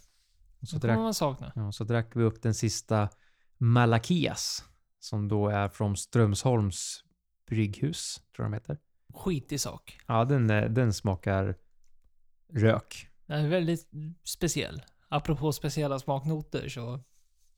Och 0.60 0.68
så 0.68 0.76
Så 0.76 0.80
kommer 0.80 0.94
drack, 0.94 1.02
man 1.02 1.14
sakna. 1.14 1.52
ja, 1.54 1.72
så 1.72 1.84
drack 1.84 2.10
vi 2.16 2.22
upp 2.22 2.42
den 2.42 2.54
sista 2.54 3.08
Malakias. 3.58 4.64
Som 4.98 5.28
då 5.28 5.48
är 5.48 5.68
från 5.68 5.96
Strömsholms 5.96 7.04
brygghus, 7.48 8.22
tror 8.36 8.44
jag 8.44 8.52
de 8.52 8.54
heter. 8.54 8.78
Skit 9.16 9.52
i 9.52 9.58
sak. 9.58 9.98
Ja, 10.06 10.24
den, 10.24 10.50
eh, 10.50 10.70
den 10.70 10.92
smakar 10.92 11.54
rök. 12.52 13.08
Den 13.26 13.44
är 13.44 13.48
väldigt 13.48 13.90
speciell. 14.24 14.82
Apropå 15.08 15.52
speciella 15.52 15.98
smaknoter 15.98 16.68
så 16.68 17.00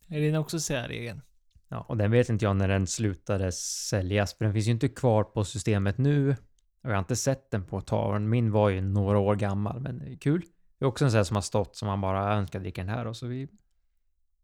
är 0.09 0.21
den 0.21 0.35
också 0.35 0.61
säregen. 0.61 1.23
Ja, 1.69 1.85
och 1.89 1.97
den 1.97 2.11
vet 2.11 2.29
inte 2.29 2.45
jag 2.45 2.57
när 2.57 2.69
den 2.69 2.87
slutade 2.87 3.53
säljas, 3.53 4.35
för 4.35 4.45
den 4.45 4.55
finns 4.55 4.67
ju 4.67 4.71
inte 4.71 4.89
kvar 4.89 5.25
på 5.25 5.45
systemet 5.45 5.99
nu. 5.99 6.31
Och 6.83 6.91
jag 6.91 6.95
har 6.95 6.99
inte 6.99 7.17
sett 7.17 7.51
den 7.51 7.65
på 7.65 7.79
ett 7.79 7.87
tag. 7.87 8.21
Min 8.21 8.53
var 8.53 8.69
ju 8.69 8.81
några 8.81 9.19
år 9.19 9.37
gammal, 9.37 9.81
men 9.81 10.19
kul. 10.19 10.43
Det 10.79 10.85
är 10.85 10.89
också 10.89 11.05
en 11.05 11.11
sån 11.11 11.17
här 11.17 11.25
som 11.25 11.37
har 11.37 11.43
stått 11.43 11.77
som 11.77 11.89
man 11.89 12.01
bara 12.01 12.35
önskar 12.35 12.61
dricka 12.61 12.81
den 12.81 12.89
här 12.89 13.07
och 13.07 13.17
så 13.17 13.27
vi 13.27 13.49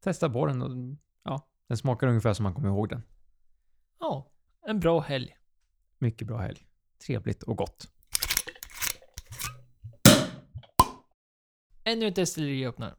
testar 0.05 0.29
på 0.29 0.47
den 0.47 0.63
och 0.63 0.97
ja, 1.25 1.49
den 1.69 1.77
smakar 1.77 2.07
ungefär 2.07 2.33
som 2.35 2.43
man 2.43 2.55
kommer 2.55 2.69
ihåg 2.69 2.89
den. 2.89 3.03
Ja, 4.01 4.33
en 4.67 4.81
bra 4.81 5.01
helg. 5.01 5.37
Mycket 5.99 6.27
bra 6.27 6.39
helg. 6.39 6.67
Trevligt 7.07 7.43
och 7.43 7.57
gott. 7.57 7.89
Ännu 11.85 12.07
ett 12.07 12.17
destilleri 12.17 12.67
öppnar. 12.67 12.95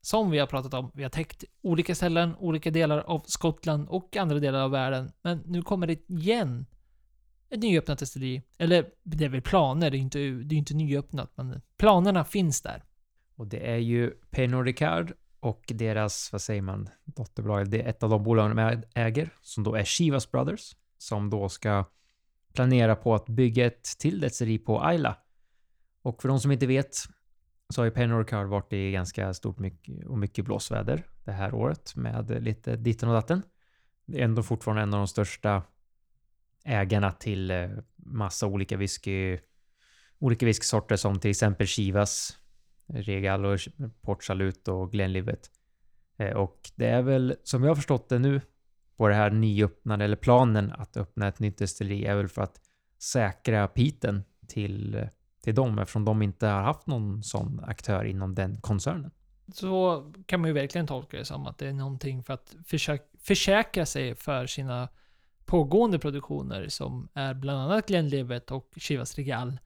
Som 0.00 0.30
vi 0.30 0.38
har 0.38 0.46
pratat 0.46 0.74
om, 0.74 0.90
vi 0.94 1.02
har 1.02 1.10
täckt 1.10 1.44
olika 1.62 1.94
ställen, 1.94 2.36
olika 2.36 2.70
delar 2.70 2.98
av 2.98 3.22
Skottland 3.26 3.88
och 3.88 4.16
andra 4.16 4.38
delar 4.38 4.60
av 4.60 4.70
världen. 4.70 5.12
Men 5.22 5.42
nu 5.46 5.62
kommer 5.62 5.86
det 5.86 6.10
igen 6.10 6.66
ett 7.50 7.62
nyöppnat 7.62 7.98
destilleri. 7.98 8.42
Eller 8.58 8.90
det 9.02 9.24
är 9.24 9.28
väl 9.28 9.42
planer, 9.42 9.90
det 9.90 9.96
är 9.96 10.00
inte, 10.00 10.18
det 10.18 10.54
är 10.54 10.58
inte 10.58 10.74
nyöppnat, 10.74 11.32
men 11.34 11.60
planerna 11.76 12.24
finns 12.24 12.62
där. 12.62 12.84
Och 13.36 13.46
det 13.46 13.70
är 13.70 13.76
ju 13.76 14.10
Pernod 14.10 14.64
Ricard 14.64 15.12
och 15.40 15.64
deras, 15.66 16.32
vad 16.32 16.42
säger 16.42 16.62
man, 16.62 16.88
dotterbolag. 17.04 17.70
Det 17.70 17.82
är 17.82 17.88
ett 17.88 18.02
av 18.02 18.10
de 18.10 18.22
bolagen 18.22 18.56
de 18.56 18.82
äger, 18.94 19.30
som 19.42 19.64
då 19.64 19.74
är 19.74 19.84
Chivas 19.84 20.30
Brothers, 20.30 20.76
som 20.98 21.30
då 21.30 21.48
ska 21.48 21.84
planerar 22.54 22.94
på 22.94 23.14
att 23.14 23.28
bygga 23.28 23.66
ett 23.66 23.98
till 23.98 24.20
destilleri 24.20 24.58
på 24.58 24.84
Ayla. 24.84 25.16
Och 26.02 26.22
för 26.22 26.28
de 26.28 26.40
som 26.40 26.52
inte 26.52 26.66
vet 26.66 26.96
så 27.68 27.80
har 27.80 27.84
ju 27.84 27.90
Pernod 27.90 28.18
Ricard 28.18 28.46
varit 28.46 28.72
i 28.72 28.92
ganska 28.92 29.34
stort 29.34 29.58
mycket, 29.58 30.06
och 30.06 30.18
mycket 30.18 30.44
blåsväder 30.44 31.06
det 31.24 31.32
här 31.32 31.54
året 31.54 31.96
med 31.96 32.42
lite 32.42 32.76
ditten 32.76 33.08
och 33.08 33.14
datten. 33.14 33.42
Det 34.06 34.20
är 34.20 34.24
ändå 34.24 34.42
fortfarande 34.42 34.82
en 34.82 34.94
av 34.94 35.00
de 35.00 35.08
största 35.08 35.62
ägarna 36.64 37.12
till 37.12 37.50
eh, 37.50 37.70
massa 37.96 38.46
olika 38.46 38.76
whisky, 38.76 39.38
olika 40.18 40.46
whiskysorter 40.46 40.96
som 40.96 41.20
till 41.20 41.30
exempel 41.30 41.66
Chivas, 41.66 42.38
Regal 42.86 43.44
och 43.44 43.58
Port 44.00 44.24
Salut 44.24 44.68
och 44.68 44.92
Glenlivet. 44.92 45.50
Eh, 46.16 46.36
och 46.36 46.70
det 46.74 46.86
är 46.86 47.02
väl, 47.02 47.36
som 47.42 47.62
jag 47.62 47.70
har 47.70 47.76
förstått 47.76 48.08
det 48.08 48.18
nu, 48.18 48.40
på 49.02 49.08
det 49.08 49.14
här 49.14 49.30
nyöppnade, 49.30 50.04
eller 50.04 50.16
planen 50.16 50.72
att 50.72 50.96
öppna 50.96 51.28
ett 51.28 51.38
nytt 51.38 51.58
destilleri 51.58 52.04
är 52.04 52.16
väl 52.16 52.28
för 52.28 52.42
att 52.42 52.60
säkra 52.98 53.68
piten 53.68 54.24
till, 54.46 55.08
till 55.42 55.54
dem 55.54 55.78
eftersom 55.78 56.04
de 56.04 56.22
inte 56.22 56.46
har 56.46 56.62
haft 56.62 56.86
någon 56.86 57.22
sån 57.22 57.60
aktör 57.64 58.04
inom 58.04 58.34
den 58.34 58.60
koncernen. 58.60 59.10
Så 59.54 60.04
kan 60.26 60.40
man 60.40 60.48
ju 60.48 60.54
verkligen 60.54 60.86
tolka 60.86 61.16
det 61.16 61.24
som 61.24 61.46
att 61.46 61.58
det 61.58 61.68
är 61.68 61.72
någonting 61.72 62.22
för 62.22 62.34
att 62.34 62.54
försöka, 62.66 63.04
försäkra 63.18 63.86
sig 63.86 64.14
för 64.14 64.46
sina 64.46 64.88
pågående 65.44 65.98
produktioner 65.98 66.68
som 66.68 67.08
är 67.14 67.34
bland 67.34 67.60
annat 67.60 67.88
Glenlivet 67.88 68.50
och 68.50 68.72
Chivas 68.76 69.16
Regal. 69.16 69.58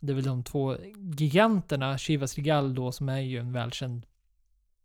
Det 0.00 0.12
är 0.12 0.14
väl 0.14 0.24
de 0.24 0.44
två 0.44 0.76
giganterna, 1.18 1.98
Chivas 1.98 2.36
Regal 2.36 2.74
då 2.74 2.92
som 2.92 3.08
är 3.08 3.20
ju 3.20 3.38
en 3.38 3.52
välkänd... 3.52 4.06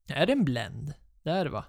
Är 0.07 0.25
det 0.25 0.33
en 0.33 0.45
blend? 0.45 0.93
Det 1.23 1.29
är 1.29 1.45
det 1.45 1.51
va? 1.51 1.65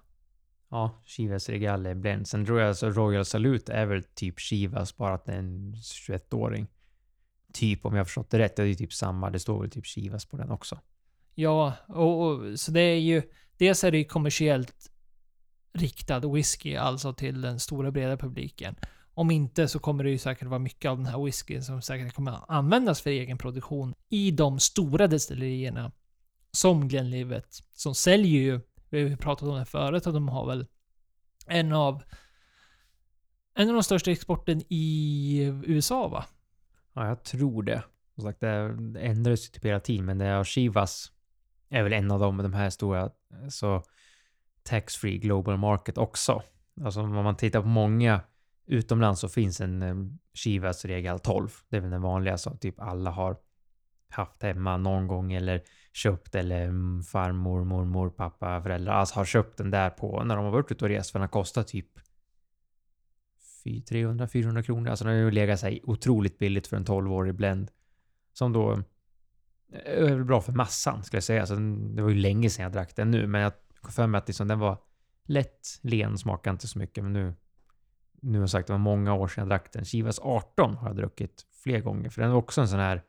Ja, 0.72 1.02
Chivas 1.04 1.48
Regal 1.48 1.86
är 1.86 1.94
blend. 1.94 2.28
Sen 2.28 2.46
tror 2.46 2.60
jag 2.60 2.68
alltså 2.68 2.90
Royal 2.90 3.24
Salute 3.24 3.72
är 3.72 3.86
väl 3.86 4.02
typ 4.02 4.40
Chivas, 4.40 4.96
bara 4.96 5.14
att 5.14 5.24
det 5.24 5.32
är 5.32 5.38
en 5.38 5.74
21-åring. 5.74 6.66
Typ, 7.52 7.86
om 7.86 7.94
jag 7.94 8.00
har 8.00 8.04
förstått 8.04 8.30
det 8.30 8.38
rätt. 8.38 8.56
Det 8.56 8.62
är 8.62 8.66
ju 8.66 8.74
typ 8.74 8.92
samma. 8.92 9.30
Det 9.30 9.38
står 9.38 9.60
väl 9.60 9.70
typ 9.70 9.86
Chivas 9.86 10.26
på 10.26 10.36
den 10.36 10.50
också. 10.50 10.78
Ja, 11.34 11.72
och, 11.86 12.26
och 12.26 12.60
så 12.60 12.72
det 12.72 12.80
är 12.80 12.98
ju... 12.98 13.22
Dels 13.56 13.84
är 13.84 13.90
det 13.90 13.98
ju 13.98 14.04
kommersiellt 14.04 14.90
riktad 15.72 16.20
whisky, 16.20 16.76
alltså 16.76 17.12
till 17.12 17.40
den 17.40 17.60
stora 17.60 17.90
breda 17.90 18.16
publiken. 18.16 18.76
Om 19.14 19.30
inte 19.30 19.68
så 19.68 19.78
kommer 19.78 20.04
det 20.04 20.10
ju 20.10 20.18
säkert 20.18 20.48
vara 20.48 20.58
mycket 20.58 20.90
av 20.90 20.96
den 20.96 21.06
här 21.06 21.24
whiskyn 21.24 21.62
som 21.62 21.82
säkert 21.82 22.14
kommer 22.14 22.38
användas 22.48 23.00
för 23.00 23.10
egen 23.10 23.38
produktion 23.38 23.94
i 24.08 24.30
de 24.30 24.58
stora 24.58 25.06
destillerierna. 25.06 25.92
Som 26.50 26.88
Glenlivet, 26.88 27.46
som 27.74 27.94
säljer 27.94 28.42
ju, 28.42 28.60
vi 28.92 29.02
har 29.02 29.08
ju 29.08 29.16
pratat 29.16 29.48
om 29.48 29.58
det 29.58 29.64
förut, 29.64 30.06
och 30.06 30.12
de 30.12 30.28
har 30.28 30.46
väl 30.46 30.66
en 31.46 31.72
av 31.72 32.02
en 33.54 33.68
av 33.68 33.74
de 33.74 33.82
största 33.82 34.10
exporten 34.10 34.62
i 34.68 35.38
USA 35.66 36.08
va? 36.08 36.24
Ja, 36.92 37.08
jag 37.08 37.24
tror 37.24 37.62
det. 37.62 37.82
Som 38.14 38.24
sagt, 38.24 38.40
det 38.40 38.76
ändras 38.98 39.44
ju 39.44 39.50
typ 39.50 39.64
hela 39.64 39.80
tiden, 39.80 40.04
men 40.04 40.18
det 40.18 40.24
är 40.24 40.44
Chivas 40.44 41.12
är 41.72 41.82
väl 41.82 41.92
en 41.92 42.10
av 42.10 42.20
dem, 42.20 42.36
de 42.36 42.52
här 42.52 42.70
stora. 42.70 43.10
Så 43.50 43.82
tax-free 44.62 45.18
global 45.18 45.56
market 45.56 45.98
också. 45.98 46.42
Alltså 46.84 47.00
om 47.00 47.10
man 47.10 47.36
tittar 47.36 47.62
på 47.62 47.68
många 47.68 48.20
utomlands 48.66 49.20
så 49.20 49.28
finns 49.28 49.60
en 49.60 49.82
eh, 49.82 49.94
Chivas 50.34 50.84
regel 50.84 51.18
12. 51.18 51.48
Det 51.68 51.76
är 51.76 51.80
väl 51.80 51.90
den 51.90 52.02
vanliga 52.02 52.38
som 52.38 52.58
typ 52.58 52.80
alla 52.80 53.10
har 53.10 53.36
haft 54.08 54.42
hemma 54.42 54.76
någon 54.76 55.06
gång 55.06 55.32
eller 55.32 55.62
köpt 55.92 56.34
eller 56.34 56.66
farmor, 57.02 57.64
mormor, 57.64 58.10
pappa, 58.10 58.62
föräldrar 58.62 58.92
alltså 58.92 59.14
har 59.14 59.24
köpt 59.24 59.58
den 59.58 59.70
där 59.70 59.90
på 59.90 60.24
när 60.24 60.36
de 60.36 60.44
har 60.44 60.52
varit 60.52 60.72
ute 60.72 60.84
och 60.84 60.88
rest 60.88 61.10
för 61.10 61.18
den 61.18 61.22
har 61.22 61.28
kostat 61.28 61.68
typ 61.68 61.98
300-400 63.64 64.62
kronor. 64.62 64.90
Alltså 64.90 65.04
den 65.04 65.14
har 65.14 65.20
ju 65.20 65.30
legat 65.30 65.60
sig 65.60 65.80
otroligt 65.84 66.38
billigt 66.38 66.66
för 66.66 66.76
en 66.76 66.84
12-årig 66.84 67.34
blend. 67.34 67.70
Som 68.32 68.52
då 68.52 68.72
eh, 69.72 70.12
är 70.12 70.24
bra 70.24 70.40
för 70.40 70.52
massan 70.52 71.02
skulle 71.02 71.16
jag 71.16 71.24
säga. 71.24 71.40
Alltså, 71.40 71.56
det 71.56 72.02
var 72.02 72.08
ju 72.08 72.16
länge 72.16 72.50
sedan 72.50 72.62
jag 72.62 72.72
drack 72.72 72.96
den 72.96 73.10
nu, 73.10 73.26
men 73.26 73.40
jag 73.40 73.52
har 73.80 73.90
för 73.90 74.06
mig 74.06 74.18
att 74.18 74.28
liksom 74.28 74.48
den 74.48 74.58
var 74.58 74.78
lätt, 75.24 75.78
len, 75.82 76.18
smakade 76.18 76.52
inte 76.52 76.68
så 76.68 76.78
mycket. 76.78 77.04
Men 77.04 77.12
nu, 77.12 77.34
nu 78.20 78.38
har 78.38 78.42
jag 78.42 78.50
sagt 78.50 78.66
det 78.66 78.72
var 78.72 78.78
många 78.78 79.14
år 79.14 79.28
sedan 79.28 79.42
jag 79.42 79.48
drack 79.48 79.72
den. 79.72 79.84
Chivas 79.84 80.18
18 80.22 80.76
har 80.76 80.88
jag 80.88 80.96
druckit 80.96 81.46
fler 81.62 81.80
gånger. 81.80 82.10
För 82.10 82.22
den 82.22 82.30
var 82.30 82.38
också 82.38 82.60
en 82.60 82.68
sån 82.68 82.80
här 82.80 83.02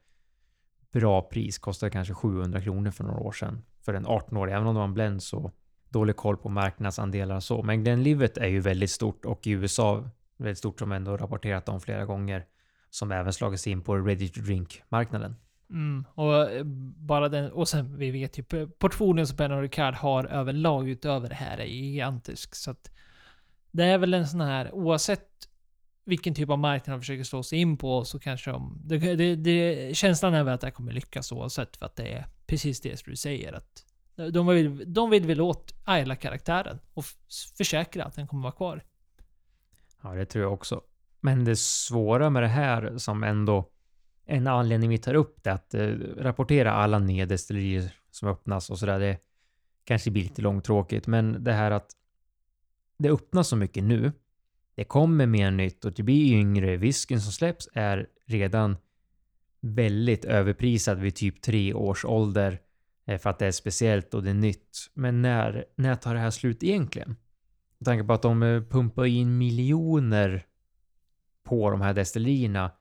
bra 0.93 1.21
pris. 1.21 1.57
Kostade 1.57 1.89
kanske 1.89 2.13
700 2.13 2.62
kronor 2.62 2.91
för 2.91 3.03
några 3.03 3.19
år 3.19 3.31
sedan. 3.31 3.63
För 3.81 3.93
en 3.93 4.05
18-årig. 4.05 4.53
Även 4.53 4.67
om 4.67 4.73
det 4.73 4.79
var 4.79 4.88
en 4.88 4.93
blend 4.93 5.23
så 5.23 5.51
dålig 5.89 6.15
koll 6.15 6.38
på 6.38 6.50
marknadsandelar 6.50 7.35
och 7.35 7.43
så. 7.43 7.63
Men 7.63 7.83
Glenlivet 7.83 8.38
är 8.38 8.47
ju 8.47 8.59
väldigt 8.59 8.91
stort 8.91 9.25
och 9.25 9.47
i 9.47 9.51
USA 9.51 10.09
väldigt 10.38 10.57
stort 10.57 10.79
som 10.79 10.91
ändå 10.91 11.17
rapporterat 11.17 11.69
om 11.69 11.81
flera 11.81 12.05
gånger. 12.05 12.45
Som 12.89 13.12
även 13.12 13.33
slagit 13.33 13.59
sig 13.59 13.71
in 13.71 13.81
på 13.81 13.97
ready 13.97 14.29
to 14.29 14.41
drink 14.41 14.81
marknaden. 14.89 15.35
Mm, 15.69 16.05
och 16.15 16.51
eh, 16.51 16.63
bara 16.97 17.29
den, 17.29 17.51
och 17.51 17.67
sen 17.67 17.97
vi 17.97 18.12
vet 18.12 18.38
ju 18.38 18.67
portfolien 18.67 19.27
som 19.27 19.38
Pernod 19.38 19.62
Ricard 19.62 19.95
har 19.95 20.25
överlag 20.25 20.89
utöver 20.89 21.29
det 21.29 21.35
här 21.35 21.57
är 21.57 21.65
gigantisk. 21.65 22.55
Så 22.55 22.71
att 22.71 22.91
det 23.71 23.83
är 23.83 23.97
väl 23.97 24.13
en 24.13 24.27
sån 24.27 24.41
här, 24.41 24.75
oavsett 24.75 25.29
vilken 26.05 26.33
typ 26.33 26.50
av 26.50 26.60
marknad 26.60 26.98
de 26.98 27.01
försöker 27.01 27.24
slå 27.24 27.43
sig 27.43 27.60
in 27.60 27.77
på 27.77 28.05
så 28.05 28.19
kanske 28.19 28.51
de... 28.51 28.81
Det, 28.86 29.15
det, 29.15 29.36
det, 29.36 29.98
känslan 29.98 30.33
är 30.33 30.43
väl 30.43 30.53
att 30.53 30.62
det 30.62 30.67
här 30.67 30.72
kommer 30.72 30.91
lyckas 30.91 31.31
oavsett 31.31 31.77
för 31.77 31.86
att 31.86 31.95
det 31.95 32.07
är 32.07 32.25
precis 32.45 32.81
det 32.81 33.00
som 33.00 33.12
du 33.12 33.15
säger. 33.15 33.53
Att 33.53 33.86
de 34.31 34.48
vill, 34.48 34.93
de 34.93 35.10
vill 35.10 35.25
väl 35.25 35.41
åt 35.41 35.74
Ayla-karaktären 35.83 36.79
och 36.93 37.05
försäkra 37.57 38.05
att 38.05 38.15
den 38.15 38.27
kommer 38.27 38.43
vara 38.43 38.53
kvar. 38.53 38.83
Ja, 40.01 40.10
det 40.10 40.25
tror 40.25 40.43
jag 40.43 40.53
också. 40.53 40.81
Men 41.19 41.45
det 41.45 41.55
svåra 41.55 42.29
med 42.29 42.43
det 42.43 42.48
här 42.48 42.98
som 42.98 43.24
ändå 43.24 43.69
en 44.25 44.48
anledning 44.48 44.89
vi 44.89 44.98
tar 44.98 45.13
upp 45.13 45.43
det 45.43 45.50
är 45.50 45.53
att 45.53 45.74
eh, 45.74 45.88
rapportera 46.17 46.72
alla 46.72 47.00
nya 47.00 47.25
destillerier 47.25 47.95
som 48.12 48.29
öppnas 48.29 48.69
och 48.69 48.79
sådär. 48.79 49.00
Det 49.00 49.17
kanske 49.83 50.12
blir 50.12 50.24
lite 50.24 50.41
långtråkigt, 50.41 51.07
men 51.07 51.43
det 51.43 51.53
här 51.53 51.72
att 51.72 51.91
det 52.98 53.10
öppnas 53.10 53.48
så 53.48 53.55
mycket 53.55 53.83
nu. 53.83 54.12
Det 54.75 54.84
kommer 54.84 55.25
mer 55.25 55.51
nytt 55.51 55.86
och 55.86 55.94
det 55.94 56.03
blir 56.03 56.34
yngre. 56.34 56.77
Whiskyn 56.77 57.22
som 57.22 57.32
släpps 57.32 57.70
är 57.74 58.08
redan 58.25 58.77
väldigt 59.62 60.25
överprisad 60.25 61.00
vid 61.00 61.15
typ 61.15 61.42
tre 61.42 61.74
års 61.74 62.06
ålder 62.06 62.60
eh, 63.06 63.20
för 63.20 63.30
att 63.30 63.39
det 63.39 63.46
är 63.46 63.51
speciellt 63.51 64.13
och 64.13 64.24
det 64.24 64.30
är 64.30 64.34
nytt. 64.34 64.77
Men 64.94 65.22
när, 65.22 65.65
när 65.75 65.96
tar 65.96 66.13
det 66.13 66.20
här 66.20 66.32
slut 66.32 66.63
egentligen? 66.63 67.15
Med 67.77 67.86
tanke 67.86 68.03
på 68.03 68.13
att 68.13 68.22
de 68.22 68.44
eh, 68.44 68.63
pumpar 68.63 69.06
in 69.06 69.38
miljoner 69.38 70.46
på 71.44 71.70
de 71.70 71.82
här 71.82 71.94
destillerierna 71.94 72.72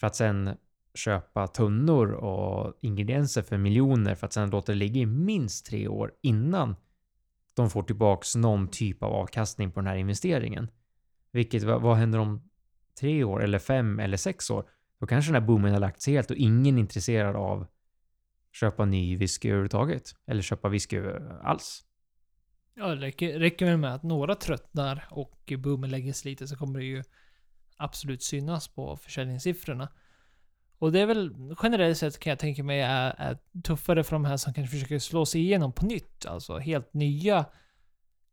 för 0.00 0.06
att 0.06 0.16
sen 0.16 0.56
köpa 0.94 1.46
tunnor 1.46 2.12
och 2.12 2.78
ingredienser 2.80 3.42
för 3.42 3.58
miljoner 3.58 4.14
för 4.14 4.26
att 4.26 4.32
sedan 4.32 4.50
låta 4.50 4.72
det 4.72 4.78
ligga 4.78 5.00
i 5.00 5.06
minst 5.06 5.66
tre 5.66 5.88
år 5.88 6.12
innan 6.22 6.76
de 7.54 7.70
får 7.70 7.82
tillbaks 7.82 8.36
någon 8.36 8.68
typ 8.68 9.02
av 9.02 9.12
avkastning 9.12 9.70
på 9.70 9.80
den 9.80 9.86
här 9.86 9.96
investeringen. 9.96 10.70
Vilket, 11.32 11.62
vad, 11.62 11.96
händer 11.96 12.18
om 12.18 12.50
tre 13.00 13.24
år 13.24 13.44
eller 13.44 13.58
fem 13.58 13.98
eller 13.98 14.16
sex 14.16 14.50
år? 14.50 14.68
Då 15.00 15.06
kanske 15.06 15.32
den 15.32 15.42
här 15.42 15.46
boomen 15.46 15.72
har 15.72 15.80
lagt 15.80 16.02
sig 16.02 16.14
helt 16.14 16.30
och 16.30 16.36
ingen 16.36 16.76
är 16.76 16.80
intresserad 16.80 17.36
av 17.36 17.66
köpa 18.52 18.84
ny 18.84 19.16
whisky 19.16 19.48
överhuvudtaget. 19.48 20.14
Eller 20.26 20.42
köpa 20.42 20.68
whisky 20.68 20.96
eh, 20.96 21.14
alls. 21.42 21.84
Ja, 22.74 22.86
det 22.86 23.00
räcker, 23.00 23.38
räcker 23.38 23.66
väl 23.66 23.76
med 23.76 23.94
att 23.94 24.02
några 24.02 24.34
tröttnar 24.34 25.08
och 25.10 25.52
boomen 25.58 25.90
lägger 25.90 26.12
sig 26.12 26.30
lite 26.30 26.48
så 26.48 26.56
kommer 26.56 26.78
det 26.78 26.84
ju 26.84 27.02
absolut 27.76 28.22
synas 28.22 28.68
på 28.68 28.96
försäljningssiffrorna. 28.96 29.88
Och 30.78 30.92
det 30.92 31.00
är 31.00 31.06
väl 31.06 31.54
generellt 31.62 31.98
sett 31.98 32.18
kan 32.18 32.30
jag 32.30 32.38
tänka 32.38 32.62
mig 32.62 32.80
är, 32.80 33.14
är 33.18 33.38
tuffare 33.64 34.04
för 34.04 34.12
de 34.12 34.24
här 34.24 34.36
som 34.36 34.54
kanske 34.54 34.76
försöker 34.76 34.98
slå 34.98 35.26
sig 35.26 35.40
igenom 35.40 35.72
på 35.72 35.86
nytt. 35.86 36.26
Alltså 36.26 36.58
helt 36.58 36.94
nya 36.94 37.44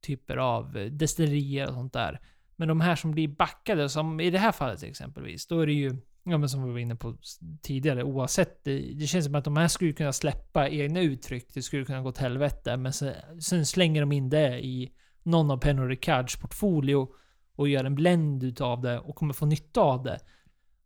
typer 0.01 0.37
av 0.37 0.77
eh, 0.77 0.85
destillerier 0.85 1.67
och 1.67 1.73
sånt 1.73 1.93
där. 1.93 2.19
Men 2.59 2.67
de 2.67 2.81
här 2.81 2.95
som 2.95 3.11
blir 3.11 3.27
backade, 3.27 3.89
som 3.89 4.19
i 4.19 4.29
det 4.29 4.37
här 4.37 4.51
fallet 4.51 4.83
exempelvis, 4.83 5.47
då 5.47 5.59
är 5.59 5.65
det 5.65 5.73
ju, 5.73 5.97
ja 6.23 6.37
men 6.37 6.49
som 6.49 6.63
vi 6.63 6.71
var 6.71 6.79
inne 6.79 6.95
på 6.95 7.17
tidigare, 7.61 8.03
oavsett. 8.03 8.63
Det, 8.63 8.79
det 8.79 9.07
känns 9.07 9.25
som 9.25 9.35
att 9.35 9.43
de 9.43 9.57
här 9.57 9.67
skulle 9.67 9.93
kunna 9.93 10.13
släppa 10.13 10.69
egna 10.69 11.01
uttryck, 11.01 11.53
det 11.53 11.61
skulle 11.61 11.85
kunna 11.85 12.01
gå 12.01 12.11
till 12.11 12.23
helvete, 12.23 12.77
men 12.77 12.93
sen, 12.93 13.41
sen 13.41 13.65
slänger 13.65 14.01
de 14.01 14.11
in 14.11 14.29
det 14.29 14.65
i 14.65 14.91
någon 15.23 15.51
av 15.51 15.57
Pernod 15.57 15.87
Ricards 15.87 16.35
portfolio 16.35 17.07
och 17.55 17.69
gör 17.69 17.83
en 17.83 17.95
blend 17.95 18.43
utav 18.43 18.81
det 18.81 18.99
och 18.99 19.15
kommer 19.15 19.33
få 19.33 19.45
nytta 19.45 19.81
av 19.81 20.03
det. 20.03 20.19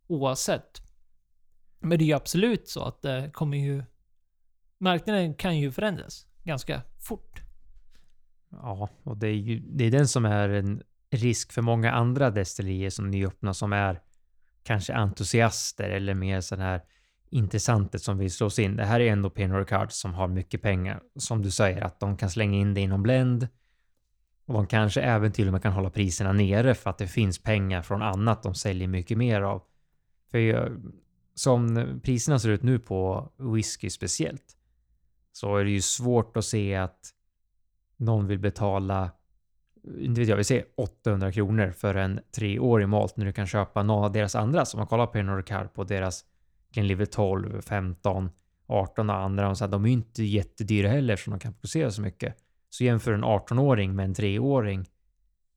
Oavsett. 0.06 0.82
Men 1.80 1.98
det 1.98 2.04
är 2.04 2.06
ju 2.06 2.12
absolut 2.12 2.68
så 2.68 2.84
att 2.84 3.02
det 3.02 3.30
kommer 3.32 3.56
ju... 3.56 3.84
Marknaden 4.78 5.34
kan 5.34 5.58
ju 5.58 5.72
förändras 5.72 6.26
ganska 6.44 6.82
fort. 7.08 7.40
Ja, 8.50 8.88
och 9.02 9.16
det 9.16 9.28
är 9.28 9.32
ju 9.32 9.58
det 9.60 9.84
är 9.84 9.90
den 9.90 10.08
som 10.08 10.24
är 10.24 10.48
en 10.48 10.82
risk 11.16 11.52
för 11.52 11.62
många 11.62 11.92
andra 11.92 12.30
destillerier 12.30 12.90
som 12.90 13.10
nyöppnas 13.10 13.58
som 13.58 13.72
är 13.72 14.00
kanske 14.62 14.94
entusiaster 14.94 15.90
eller 15.90 16.14
mer 16.14 16.40
sådana 16.40 16.64
här 16.64 16.82
intressanter 17.30 17.98
som 17.98 18.18
vill 18.18 18.32
slås 18.32 18.58
in. 18.58 18.76
Det 18.76 18.84
här 18.84 19.00
är 19.00 19.12
ändå 19.12 19.30
Pinot 19.30 19.58
Ricard 19.58 19.92
som 19.92 20.14
har 20.14 20.28
mycket 20.28 20.62
pengar. 20.62 21.02
Som 21.16 21.42
du 21.42 21.50
säger, 21.50 21.82
att 21.82 22.00
de 22.00 22.16
kan 22.16 22.30
slänga 22.30 22.58
in 22.58 22.74
det 22.74 22.80
inom 22.80 23.02
Blend. 23.02 23.48
Och 24.46 24.54
de 24.54 24.66
kanske 24.66 25.00
även 25.00 25.32
till 25.32 25.46
och 25.46 25.52
med 25.52 25.62
kan 25.62 25.72
hålla 25.72 25.90
priserna 25.90 26.32
nere 26.32 26.74
för 26.74 26.90
att 26.90 26.98
det 26.98 27.08
finns 27.08 27.42
pengar 27.42 27.82
från 27.82 28.02
annat 28.02 28.42
de 28.42 28.54
säljer 28.54 28.88
mycket 28.88 29.18
mer 29.18 29.40
av. 29.40 29.62
För 30.30 30.38
jag, 30.38 30.82
som 31.34 31.86
priserna 32.02 32.38
ser 32.38 32.48
ut 32.48 32.62
nu 32.62 32.78
på 32.78 33.32
whisky 33.36 33.90
speciellt 33.90 34.56
så 35.32 35.56
är 35.56 35.64
det 35.64 35.70
ju 35.70 35.80
svårt 35.80 36.36
att 36.36 36.44
se 36.44 36.74
att 36.74 37.10
någon 37.96 38.26
vill 38.26 38.38
betala 38.38 39.10
inte 39.98 40.20
vet 40.20 40.28
jag, 40.28 40.36
vi 40.36 40.44
säger 40.44 40.64
800 40.76 41.32
kronor 41.32 41.70
för 41.70 41.94
en 41.94 42.20
treårig 42.36 42.88
malt 42.88 43.16
när 43.16 43.26
du 43.26 43.32
kan 43.32 43.46
köpa 43.46 43.82
någon 43.82 44.04
av 44.04 44.12
deras 44.12 44.34
andra. 44.34 44.64
Som 44.64 44.78
man 44.78 44.86
kollar 44.86 45.06
på 45.06 45.12
Pernod 45.12 45.36
Ricard 45.36 45.72
på 45.72 45.84
deras 45.84 46.24
Glenlivet 46.72 47.12
12, 47.12 47.60
15, 47.60 48.30
18 48.66 49.10
och 49.10 49.16
andra. 49.16 49.50
Och 49.50 49.58
så 49.58 49.64
här, 49.64 49.72
de 49.72 49.84
är 49.84 49.88
ju 49.88 49.94
inte 49.94 50.24
jättedyra 50.24 50.88
heller 50.88 51.16
så 51.16 51.30
de 51.30 51.40
kan 51.40 51.52
producera 51.52 51.90
så 51.90 52.02
mycket. 52.02 52.36
Så 52.70 52.84
jämför 52.84 53.12
en 53.12 53.24
18-åring 53.24 53.96
med 53.96 54.04
en 54.04 54.14
treåring 54.14 54.86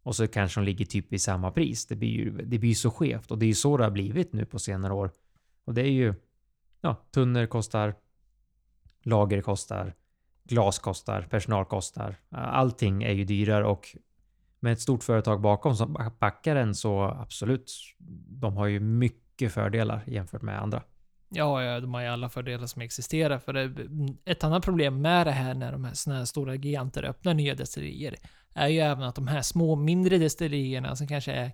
och 0.03 0.15
så 0.15 0.27
kanske 0.27 0.59
de 0.59 0.65
ligger 0.65 0.85
typ 0.85 1.13
i 1.13 1.19
samma 1.19 1.51
pris. 1.51 1.85
Det 1.85 1.95
blir 1.95 2.09
ju 2.09 2.31
det 2.31 2.59
blir 2.59 2.73
så 2.73 2.91
skevt 2.91 3.31
och 3.31 3.37
det 3.37 3.45
är 3.45 3.47
ju 3.47 3.53
så 3.53 3.77
det 3.77 3.83
har 3.83 3.91
blivit 3.91 4.33
nu 4.33 4.45
på 4.45 4.59
senare 4.59 4.93
år. 4.93 5.11
Och 5.65 5.73
det 5.73 5.81
är 5.81 5.91
ju, 5.91 6.13
ja, 6.81 6.95
tunnor 7.11 7.45
kostar, 7.45 7.95
lager 9.03 9.41
kostar, 9.41 9.93
glas 10.43 10.79
kostar, 10.79 11.21
personal 11.21 11.65
kostar. 11.65 12.15
Allting 12.31 13.03
är 13.03 13.13
ju 13.13 13.25
dyrare 13.25 13.65
och 13.65 13.97
med 14.59 14.73
ett 14.73 14.81
stort 14.81 15.03
företag 15.03 15.41
bakom 15.41 15.75
som 15.75 16.15
backar 16.19 16.55
en 16.55 16.75
så 16.75 17.01
absolut, 17.03 17.71
de 18.29 18.57
har 18.57 18.67
ju 18.67 18.79
mycket 18.79 19.53
fördelar 19.53 20.03
jämfört 20.07 20.41
med 20.41 20.61
andra. 20.61 20.83
Ja, 21.29 21.63
ja, 21.63 21.79
de 21.79 21.93
har 21.93 22.01
ju 22.01 22.07
alla 22.07 22.29
fördelar 22.29 22.67
som 22.67 22.81
existerar. 22.81 23.39
För 23.39 23.53
det, 23.53 23.61
mm, 23.61 24.17
ett 24.25 24.43
annat 24.43 24.63
problem 24.63 25.01
med 25.01 25.27
det 25.27 25.31
här 25.31 25.53
när 25.53 25.71
de 25.71 25.83
här 25.83 25.93
såna 25.93 26.17
här 26.17 26.25
stora 26.25 26.55
giganter 26.55 27.03
öppnar 27.03 27.33
nya 27.33 27.55
destillerier 27.55 28.15
är 28.53 28.67
ju 28.67 28.79
även 28.79 29.03
att 29.03 29.15
de 29.15 29.27
här 29.27 29.41
små, 29.41 29.75
mindre 29.75 30.17
destillerierna 30.17 30.95
som 30.95 31.07
kanske 31.07 31.31
är 31.31 31.51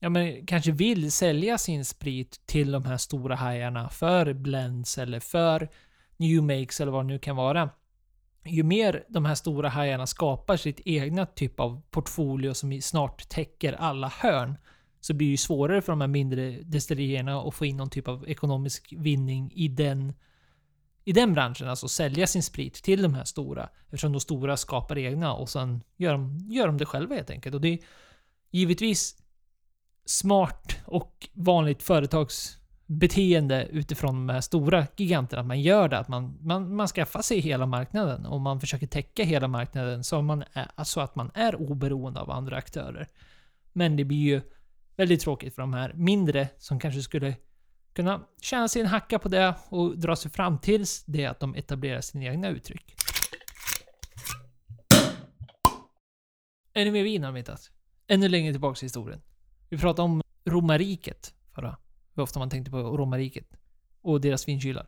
Ja 0.00 0.08
men 0.08 0.46
kanske 0.46 0.72
vill 0.72 1.12
sälja 1.12 1.58
sin 1.58 1.84
sprit 1.84 2.40
till 2.46 2.72
de 2.72 2.84
här 2.84 2.96
stora 2.96 3.34
hajarna 3.34 3.88
för 3.88 4.32
blends 4.32 4.98
eller 4.98 5.20
för 5.20 5.68
new 6.16 6.42
makes 6.42 6.80
eller 6.80 6.92
vad 6.92 7.04
det 7.04 7.08
nu 7.08 7.18
kan 7.18 7.36
vara. 7.36 7.70
Ju 8.44 8.62
mer 8.62 9.04
de 9.08 9.24
här 9.24 9.34
stora 9.34 9.68
hajarna 9.68 10.06
skapar 10.06 10.56
sitt 10.56 10.80
egna 10.84 11.26
typ 11.26 11.60
av 11.60 11.82
portfolio 11.90 12.54
som 12.54 12.80
snart 12.80 13.28
täcker 13.28 13.72
alla 13.72 14.08
hörn 14.08 14.58
så 15.00 15.14
blir 15.14 15.26
det 15.26 15.30
ju 15.30 15.36
svårare 15.36 15.82
för 15.82 15.92
de 15.92 16.00
här 16.00 16.08
mindre 16.08 16.50
destillerierna 16.50 17.40
att 17.40 17.54
få 17.54 17.66
in 17.66 17.76
någon 17.76 17.90
typ 17.90 18.08
av 18.08 18.28
ekonomisk 18.28 18.94
vinning 18.96 19.52
i 19.54 19.68
den 19.68 20.12
i 21.04 21.12
den 21.12 21.34
branschen, 21.34 21.68
alltså 21.68 21.88
sälja 21.88 22.26
sin 22.26 22.42
sprit 22.42 22.74
till 22.74 23.02
de 23.02 23.14
här 23.14 23.24
stora. 23.24 23.68
Eftersom 23.84 24.12
de 24.12 24.20
stora 24.20 24.56
skapar 24.56 24.98
egna 24.98 25.32
och 25.32 25.48
sen 25.48 25.82
gör 25.96 26.12
de, 26.12 26.38
gör 26.38 26.66
de 26.66 26.78
det 26.78 26.86
själva 26.86 27.14
helt 27.14 27.30
enkelt. 27.30 27.54
Och 27.54 27.60
det 27.60 27.68
är 27.68 27.78
givetvis 28.50 29.16
smart 30.04 30.76
och 30.84 31.28
vanligt 31.32 31.82
företags 31.82 32.57
beteende 32.88 33.68
utifrån 33.70 34.26
de 34.26 34.32
här 34.32 34.40
stora 34.40 34.86
giganterna. 34.96 35.40
Att 35.40 35.46
man 35.46 35.60
gör 35.60 35.88
det, 35.88 35.98
att 35.98 36.08
man, 36.08 36.38
man, 36.40 36.76
man 36.76 36.88
skaffar 36.88 37.22
sig 37.22 37.40
hela 37.40 37.66
marknaden 37.66 38.26
och 38.26 38.40
man 38.40 38.60
försöker 38.60 38.86
täcka 38.86 39.24
hela 39.24 39.48
marknaden 39.48 40.04
så, 40.04 40.22
man 40.22 40.44
är, 40.52 40.84
så 40.84 41.00
att 41.00 41.16
man 41.16 41.30
är 41.34 41.60
oberoende 41.60 42.20
av 42.20 42.30
andra 42.30 42.56
aktörer. 42.56 43.08
Men 43.72 43.96
det 43.96 44.04
blir 44.04 44.18
ju 44.18 44.40
väldigt 44.96 45.20
tråkigt 45.20 45.54
för 45.54 45.62
de 45.62 45.74
här 45.74 45.92
mindre 45.94 46.48
som 46.58 46.80
kanske 46.80 47.02
skulle 47.02 47.36
kunna 47.92 48.20
tjäna 48.40 48.68
sig 48.68 48.82
en 48.82 48.88
hacka 48.88 49.18
på 49.18 49.28
det 49.28 49.54
och 49.68 49.98
dra 49.98 50.16
sig 50.16 50.30
fram 50.30 50.58
tills 50.58 51.04
det 51.04 51.26
att 51.26 51.40
de 51.40 51.54
etablerar 51.54 52.00
sina 52.00 52.24
egna 52.24 52.48
uttryck. 52.48 52.94
Ännu 56.74 56.90
mer 56.90 57.02
vin 57.02 57.24
har 57.24 57.32
vi 57.32 57.40
hittat. 57.40 57.70
Ännu 58.06 58.28
längre 58.28 58.52
tillbaka 58.52 58.78
i 58.82 58.84
historien. 58.84 59.20
Vi 59.68 59.78
pratade 59.78 60.02
om 60.02 60.22
romarriket 60.44 61.34
förra. 61.54 61.76
Hur 62.18 62.22
ofta 62.22 62.38
man 62.38 62.50
tänkte 62.50 62.70
på 62.70 62.78
romarriket. 62.78 63.46
Och 64.02 64.20
deras 64.20 64.48
vinkylar. 64.48 64.86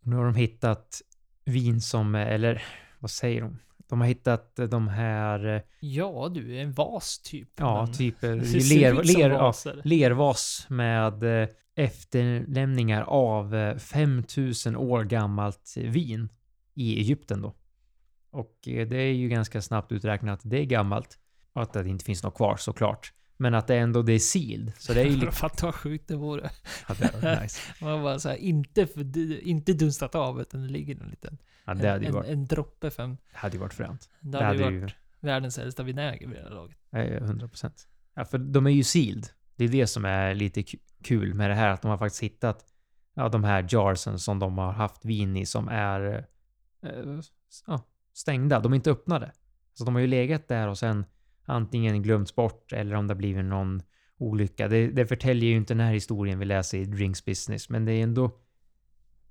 Nu 0.00 0.16
har 0.16 0.24
de 0.24 0.34
hittat 0.34 1.02
vin 1.44 1.80
som, 1.80 2.14
eller 2.14 2.62
vad 2.98 3.10
säger 3.10 3.42
de? 3.42 3.58
De 3.88 4.00
har 4.00 4.08
hittat 4.08 4.56
de 4.70 4.88
här... 4.88 5.46
Eh, 5.46 5.62
ja 5.80 6.28
du, 6.34 6.58
en 6.58 6.72
vas 6.72 7.18
typ. 7.18 7.48
Ja, 7.56 7.86
typ 7.86 8.24
eh, 8.24 8.34
ler, 8.70 9.02
ler, 9.02 9.30
ja, 9.30 9.54
lervas 9.84 10.66
med 10.68 11.42
eh, 11.42 11.48
efterlämningar 11.74 13.02
av 13.02 13.78
5000 13.78 14.76
år 14.76 15.04
gammalt 15.04 15.74
vin 15.76 16.28
i 16.74 16.98
Egypten 16.98 17.42
då. 17.42 17.54
Och 18.30 18.58
det 18.64 18.96
är 18.96 19.12
ju 19.12 19.28
ganska 19.28 19.62
snabbt 19.62 19.92
uträknat 19.92 20.40
det 20.42 20.58
är 20.58 20.64
gammalt. 20.64 21.18
Och 21.52 21.62
att 21.62 21.72
det 21.72 21.88
inte 21.88 22.04
finns 22.04 22.22
något 22.22 22.36
kvar 22.36 22.56
såklart. 22.56 23.12
Men 23.42 23.54
att 23.54 23.66
det 23.66 23.76
ändå 23.76 24.02
det 24.02 24.12
är 24.12 24.18
sealed. 24.18 24.72
Så 24.78 24.92
det 24.92 25.00
är 25.00 25.04
ju 25.04 25.16
lite... 25.16 25.32
Fatta 25.32 25.66
vad 25.66 25.74
sjukt 25.74 26.08
det 26.08 26.16
vore. 26.16 26.50
Ja, 26.88 26.94
det 26.98 27.22
var 27.22 27.40
nice. 27.42 27.60
Man 27.80 28.02
bara 28.02 28.18
såhär, 28.18 28.36
inte, 28.36 28.88
inte 29.42 29.72
dunstat 29.72 30.14
av 30.14 30.40
utan 30.40 30.62
det 30.62 30.68
ligger 30.68 31.02
en 31.02 31.08
liten 31.08 31.38
Ja, 31.64 31.74
det 31.74 31.88
hade 31.88 32.06
en, 32.06 32.14
varit... 32.14 32.28
en 32.28 32.46
droppe 32.46 32.90
för 32.90 33.08
Det 33.08 33.16
hade 33.32 33.56
ju 33.56 33.60
varit 33.60 33.74
fränt. 33.74 34.10
Det, 34.20 34.38
det 34.38 34.44
hade, 34.44 34.58
ju 34.58 34.64
varit 34.64 34.90
ju... 34.92 34.96
världens 35.20 35.58
äldsta 35.58 35.82
vinäger 35.82 36.28
vid 36.28 36.36
det 36.36 36.42
här 36.42 36.50
laget. 36.50 36.76
Ja, 36.90 36.98
100 36.98 37.48
procent. 37.48 37.88
Ja, 38.14 38.24
för 38.24 38.38
de 38.38 38.66
är 38.66 38.70
ju 38.70 38.84
sealed. 38.84 39.28
Det 39.56 39.64
är 39.64 39.68
det 39.68 39.86
som 39.86 40.04
är 40.04 40.34
lite 40.34 40.64
kul 41.02 41.34
med 41.34 41.50
det 41.50 41.54
här, 41.54 41.68
att 41.68 41.82
de 41.82 41.90
har 41.90 41.98
faktiskt 41.98 42.22
hittat 42.22 42.64
ja, 43.14 43.28
de 43.28 43.44
här 43.44 43.62
jarsen 43.68 44.18
som 44.18 44.38
de 44.38 44.58
har 44.58 44.72
haft 44.72 45.04
vin 45.04 45.36
i 45.36 45.46
som 45.46 45.68
är 45.68 46.26
eh, 46.82 47.20
ja, 47.66 47.82
stängda. 48.12 48.60
De 48.60 48.72
är 48.72 48.76
inte 48.76 48.90
öppnade. 48.90 49.32
Så 49.74 49.84
de 49.84 49.94
har 49.94 50.00
ju 50.00 50.06
legat 50.06 50.48
där 50.48 50.68
och 50.68 50.78
sen 50.78 51.04
antingen 51.44 52.02
glömts 52.02 52.34
bort 52.34 52.72
eller 52.72 52.94
om 52.94 53.06
det 53.06 53.14
har 53.14 53.18
blivit 53.18 53.44
någon 53.44 53.82
olycka. 54.18 54.68
Det, 54.68 54.86
det 54.86 55.06
förtäljer 55.06 55.50
ju 55.50 55.56
inte 55.56 55.74
den 55.74 55.86
här 55.86 55.92
historien 55.92 56.38
vi 56.38 56.44
läser 56.44 56.78
i 56.78 56.84
Drinks 56.84 57.24
Business, 57.24 57.68
men 57.68 57.84
det 57.84 57.92
är 57.92 58.02
ändå 58.02 58.30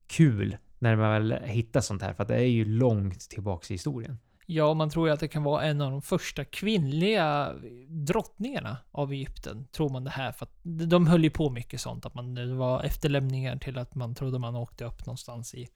kul 0.08 0.58
när 0.80 0.96
man 0.96 1.12
väl 1.12 1.44
hittar 1.44 1.82
sånt 1.82 2.02
här, 2.02 2.14
för 2.14 2.26
det 2.26 2.36
är 2.36 2.40
ju 2.46 2.66
långt 2.66 3.20
tillbaks 3.20 3.72
i 3.72 3.74
historien. 3.74 4.20
Ja, 4.46 4.74
man 4.74 4.90
tror 4.90 5.08
ju 5.08 5.14
att 5.14 5.20
det 5.20 5.28
kan 5.28 5.44
vara 5.44 5.64
en 5.64 5.82
av 5.82 5.92
de 5.92 6.02
första 6.02 6.46
kvinnliga 6.46 7.54
drottningarna 7.88 8.78
av 8.92 9.12
Egypten, 9.12 9.68
tror 9.72 9.90
man 9.90 10.04
det 10.04 10.10
här. 10.10 10.32
För 10.32 10.46
att 10.46 10.60
de 10.64 11.08
höll 11.08 11.24
ju 11.24 11.30
på 11.30 11.50
mycket 11.50 11.82
sånt, 11.82 12.06
att 12.06 12.14
man, 12.14 12.36
det 12.36 12.54
var 12.54 12.84
efterlämningar 12.84 13.58
till 13.58 13.78
att 13.78 13.96
man 13.96 14.16
trodde 14.16 14.40
man 14.40 14.56
åkte 14.56 14.86
upp 14.86 15.06
någonstans 15.06 15.56
i... 15.56 15.68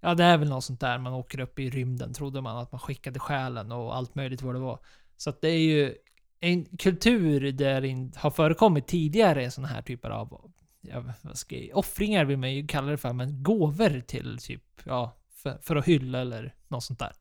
Ja, 0.00 0.14
det 0.14 0.24
är 0.24 0.38
väl 0.38 0.48
något 0.48 0.64
sånt 0.64 0.80
där, 0.80 0.98
man 0.98 1.12
åker 1.12 1.40
upp 1.40 1.58
i 1.58 1.70
rymden, 1.70 2.12
trodde 2.12 2.40
man 2.40 2.56
att 2.56 2.72
man 2.72 2.78
skickade 2.78 3.18
själen 3.18 3.72
och 3.72 3.96
allt 3.96 4.14
möjligt 4.14 4.42
vad 4.42 4.54
det 4.54 4.60
var. 4.60 4.78
Så 5.20 5.30
att 5.30 5.40
det 5.40 5.48
är 5.48 5.58
ju 5.58 5.94
en 6.40 6.64
kultur 6.64 7.52
där 7.52 7.80
det 7.80 8.16
har 8.16 8.30
förekommit 8.30 8.86
tidigare 8.86 9.50
sådana 9.50 9.68
här 9.68 9.82
typer 9.82 10.10
av 10.10 10.52
ja, 10.80 11.04
vad 11.22 11.38
ska 11.38 11.56
jag, 11.56 11.78
offringar 11.78 12.24
vill 12.24 12.38
man 12.38 12.54
ju 12.54 12.66
kalla 12.66 12.90
det 12.90 12.96
för, 12.96 13.12
men 13.12 13.42
gåvor 13.42 14.00
till 14.00 14.38
typ, 14.38 14.62
ja, 14.84 15.16
för, 15.30 15.58
för 15.62 15.76
att 15.76 15.84
hylla 15.84 16.20
eller 16.20 16.54
något 16.68 16.84
sånt 16.84 16.98
där. 16.98 17.12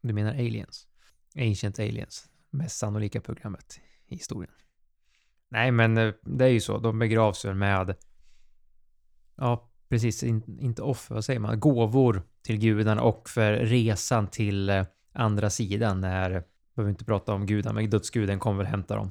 Du 0.00 0.12
menar 0.12 0.30
aliens? 0.30 0.86
Ancient 1.36 1.78
aliens. 1.78 2.28
Mest 2.50 2.78
sannolika 2.78 3.20
programmet 3.20 3.80
i 4.06 4.14
historien. 4.14 4.54
Nej, 5.48 5.70
men 5.70 5.96
eh, 5.96 6.14
det 6.22 6.44
är 6.44 6.48
ju 6.48 6.60
så. 6.60 6.78
De 6.78 6.98
begravs 6.98 7.44
ju 7.44 7.54
med, 7.54 7.94
ja, 9.36 9.70
precis, 9.88 10.22
in, 10.22 10.58
inte 10.60 10.82
offer, 10.82 11.14
vad 11.14 11.24
säger 11.24 11.40
man? 11.40 11.60
Gåvor 11.60 12.22
till 12.42 12.58
gudarna 12.58 13.02
och 13.02 13.28
för 13.28 13.52
resan 13.52 14.26
till 14.28 14.68
eh, 14.68 14.86
andra 15.12 15.50
sidan 15.50 16.00
när, 16.00 16.44
behöver 16.76 16.90
inte 16.90 17.04
prata 17.04 17.34
om 17.34 17.46
gudarna, 17.46 17.80
men 17.80 17.90
dödsguden 17.90 18.38
kommer 18.38 18.58
väl 18.58 18.66
hämta 18.66 18.96
dem. 18.96 19.10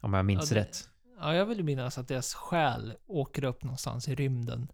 Om 0.00 0.14
jag 0.14 0.24
minns 0.24 0.50
ja, 0.50 0.54
det, 0.54 0.60
rätt. 0.60 0.88
Ja, 1.20 1.34
jag 1.34 1.46
vill 1.46 1.64
minnas 1.64 1.98
att 1.98 2.08
deras 2.08 2.34
själ 2.34 2.94
åker 3.06 3.44
upp 3.44 3.62
någonstans 3.62 4.08
i 4.08 4.14
rymden. 4.14 4.68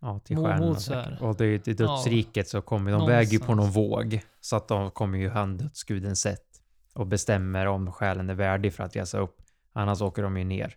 Ja, 0.00 0.18
till 0.18 0.36
stjärnorna. 0.36 1.18
Och 1.20 1.36
det, 1.36 1.68
i 1.68 1.74
dödsriket 1.74 2.36
ja, 2.36 2.44
så 2.44 2.62
kommer 2.62 2.90
de 2.90 2.98
någonstans. 2.98 3.18
väger 3.18 3.32
ju 3.32 3.38
på 3.38 3.54
någon 3.54 3.70
våg. 3.70 4.20
Så 4.40 4.56
att 4.56 4.68
de 4.68 4.90
kommer 4.90 5.18
ju 5.18 5.28
han 5.28 5.56
dödsguden 5.56 6.16
sett. 6.16 6.60
Och 6.94 7.06
bestämmer 7.06 7.66
om 7.66 7.92
själen 7.92 8.30
är 8.30 8.34
värdig 8.34 8.74
för 8.74 8.84
att 8.84 8.96
resa 8.96 9.18
upp. 9.18 9.42
Annars 9.72 10.00
åker 10.00 10.22
de 10.22 10.36
ju 10.36 10.44
ner. 10.44 10.76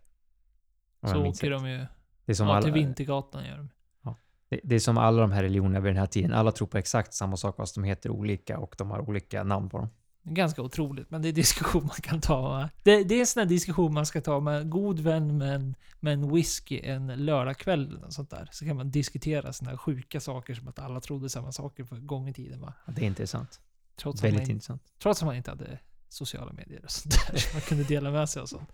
Så 1.05 1.25
åker 1.25 1.51
de 1.51 1.69
ju... 1.69 1.85
Det 2.25 2.31
är 2.31 2.33
som 2.33 2.47
ja, 2.47 2.53
alla, 2.53 2.61
till 2.61 2.73
Vintergatan 2.73 3.45
gör 3.45 3.57
de. 3.57 3.69
Ja, 4.03 4.15
det, 4.49 4.59
det, 4.63 4.75
är 4.75 4.79
som 4.79 4.97
alla 4.97 5.21
de 5.21 5.31
här 5.31 5.43
religionerna 5.43 5.79
vid 5.79 5.89
den 5.89 5.99
här 5.99 6.07
tiden. 6.07 6.33
Alla 6.33 6.51
tror 6.51 6.67
på 6.67 6.77
exakt 6.77 7.13
samma 7.13 7.37
sak 7.37 7.55
fast 7.55 7.75
de 7.75 7.83
heter 7.83 8.09
olika 8.09 8.59
och 8.59 8.75
de 8.77 8.91
har 8.91 9.09
olika 9.09 9.43
namn 9.43 9.69
på 9.69 9.77
dem. 9.77 9.89
Ganska 10.29 10.61
otroligt, 10.61 11.11
men 11.11 11.21
det 11.21 11.27
är 11.27 11.33
diskussion 11.33 11.83
man 11.83 11.95
kan 11.95 12.21
ta. 12.21 12.69
Det, 12.83 13.03
det 13.03 13.15
är 13.15 13.19
en 13.19 13.27
sån 13.27 13.39
här 13.39 13.47
diskussion 13.47 13.93
man 13.93 14.05
ska 14.05 14.21
ta 14.21 14.39
med 14.39 14.61
en 14.61 14.69
god 14.69 14.99
vän 14.99 15.37
med 15.37 15.55
en, 15.55 15.75
med 15.99 16.13
en 16.13 16.33
whisky 16.33 16.79
en 16.83 17.07
lördagkväll 17.07 17.97
eller 17.97 18.09
sånt 18.09 18.29
där. 18.29 18.49
Så 18.51 18.65
kan 18.65 18.75
man 18.75 18.91
diskutera 18.91 19.53
såna 19.53 19.69
här 19.69 19.77
sjuka 19.77 20.19
saker 20.19 20.55
som 20.55 20.67
att 20.67 20.79
alla 20.79 21.01
trodde 21.01 21.29
samma 21.29 21.51
saker 21.51 21.83
för 21.83 21.95
gång 21.95 22.29
i 22.29 22.33
tiden 22.33 22.61
va. 22.61 22.73
Ja, 22.85 22.93
det 22.93 23.01
är 23.01 23.05
intressant. 23.05 23.59
Trots 23.95 24.23
Väldigt 24.23 24.41
man, 24.41 24.51
intressant. 24.51 24.81
Trots 24.99 25.21
att 25.21 25.25
man 25.25 25.35
inte 25.35 25.51
hade 25.51 25.79
sociala 26.09 26.53
medier 26.53 26.81
och 26.83 26.91
sånt 26.91 27.15
där. 27.27 27.37
så 27.37 27.55
man 27.55 27.61
kunde 27.61 27.83
dela 27.83 28.11
med 28.11 28.29
sig 28.29 28.41
och 28.41 28.49
sånt. 28.49 28.71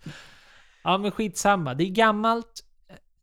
Ja 0.82 0.98
men 0.98 1.10
skitsamma. 1.10 1.74
Det 1.74 1.84
är 1.84 1.90
gammalt. 1.90 2.64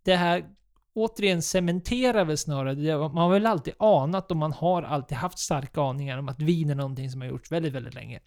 Det 0.03 0.15
här 0.15 0.45
återigen 0.93 1.41
cementerar 1.41 2.25
väl 2.25 2.37
snarare, 2.37 2.97
man 2.97 3.17
har 3.17 3.29
väl 3.29 3.45
alltid 3.45 3.73
anat 3.79 4.31
och 4.31 4.37
man 4.37 4.53
har 4.53 4.83
alltid 4.83 5.17
haft 5.17 5.39
starka 5.39 5.81
aningar 5.81 6.17
om 6.17 6.29
att 6.29 6.41
vin 6.41 6.69
är 6.69 6.75
någonting 6.75 7.09
som 7.09 7.21
har 7.21 7.27
gjorts 7.27 7.51
väldigt, 7.51 7.73
väldigt 7.73 7.93
länge. 7.93 8.19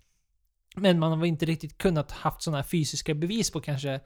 Men 0.76 0.98
man 0.98 1.18
har 1.18 1.26
inte 1.26 1.46
riktigt 1.46 1.78
kunnat 1.78 2.10
haft 2.10 2.42
sådana 2.42 2.58
här 2.58 2.68
fysiska 2.68 3.14
bevis 3.14 3.50
på 3.50 3.60
kanske, 3.60 4.00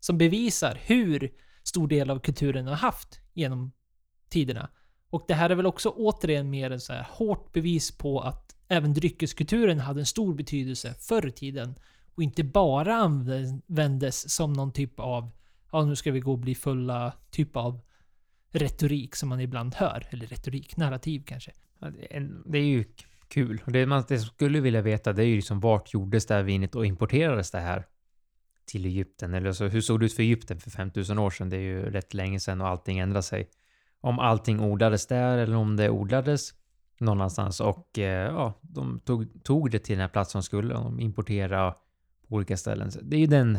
som 0.00 0.18
bevisar 0.18 0.78
hur 0.82 1.32
stor 1.62 1.88
del 1.88 2.10
av 2.10 2.18
kulturen 2.18 2.66
har 2.66 2.74
haft 2.74 3.20
genom 3.32 3.72
tiderna. 4.28 4.70
Och 5.10 5.24
det 5.28 5.34
här 5.34 5.50
är 5.50 5.54
väl 5.54 5.66
också 5.66 5.88
återigen 5.88 6.50
mer 6.50 6.70
en 6.70 6.80
så 6.80 6.92
här 6.92 7.06
hårt 7.10 7.52
bevis 7.52 7.98
på 7.98 8.20
att 8.20 8.56
även 8.68 8.94
dryckeskulturen 8.94 9.80
hade 9.80 10.00
en 10.00 10.06
stor 10.06 10.34
betydelse 10.34 10.94
förr 10.94 11.26
i 11.26 11.32
tiden. 11.32 11.74
Och 12.14 12.22
inte 12.22 12.44
bara 12.44 12.94
användes 12.94 14.34
som 14.34 14.52
någon 14.52 14.72
typ 14.72 15.00
av 15.00 15.30
ja, 15.72 15.84
nu 15.84 15.96
ska 15.96 16.12
vi 16.12 16.20
gå 16.20 16.32
och 16.32 16.38
bli 16.38 16.54
fulla 16.54 17.12
typ 17.30 17.56
av 17.56 17.80
retorik 18.52 19.16
som 19.16 19.28
man 19.28 19.40
ibland 19.40 19.74
hör. 19.74 20.06
Eller 20.10 20.26
retorik, 20.26 20.76
narrativ 20.76 21.22
kanske. 21.26 21.52
Det 22.46 22.58
är- 22.58 22.62
ju 22.62 22.84
kul. 23.28 23.62
Det 23.66 23.86
man 23.86 24.04
det 24.08 24.18
skulle 24.18 24.60
vilja 24.60 24.82
veta 24.82 25.12
det 25.12 25.22
är 25.22 25.26
ju 25.26 25.36
liksom 25.36 25.60
vart 25.60 25.94
gjordes 25.94 26.26
det 26.26 26.34
här 26.34 26.42
vinet 26.42 26.74
och 26.74 26.86
importerades 26.86 27.50
det 27.50 27.60
här 27.60 27.86
till 28.66 28.86
Egypten? 28.86 29.34
Eller 29.34 29.48
alltså, 29.48 29.68
hur 29.68 29.80
såg 29.80 30.00
det 30.00 30.06
ut 30.06 30.12
för 30.12 30.22
Egypten 30.22 30.60
för 30.60 30.70
5000 30.70 31.18
år 31.18 31.30
sedan? 31.30 31.48
Det 31.48 31.56
är 31.56 31.60
ju 31.60 31.90
rätt 31.90 32.14
länge 32.14 32.40
sedan 32.40 32.60
och 32.60 32.68
allting 32.68 32.98
ändrade 32.98 33.22
sig. 33.22 33.50
Om 34.00 34.18
allting 34.18 34.60
odlades 34.60 35.06
där 35.06 35.38
eller 35.38 35.56
om 35.56 35.76
det 35.76 35.90
odlades 35.90 36.50
någon 36.98 37.18
annanstans 37.18 37.60
och 37.60 37.98
eh, 37.98 38.26
ja, 38.26 38.58
de 38.62 39.00
tog, 39.00 39.44
tog 39.44 39.70
det 39.70 39.78
till 39.78 39.92
den 39.96 40.00
här 40.00 40.08
platsen 40.08 40.38
de 40.38 40.42
skulle 40.42 40.74
de 40.74 41.00
importerade 41.00 41.74
på 42.28 42.34
olika 42.34 42.56
ställen. 42.56 42.90
Så 42.90 43.00
Det 43.02 43.16
är 43.16 43.20
ju 43.20 43.26
den 43.26 43.58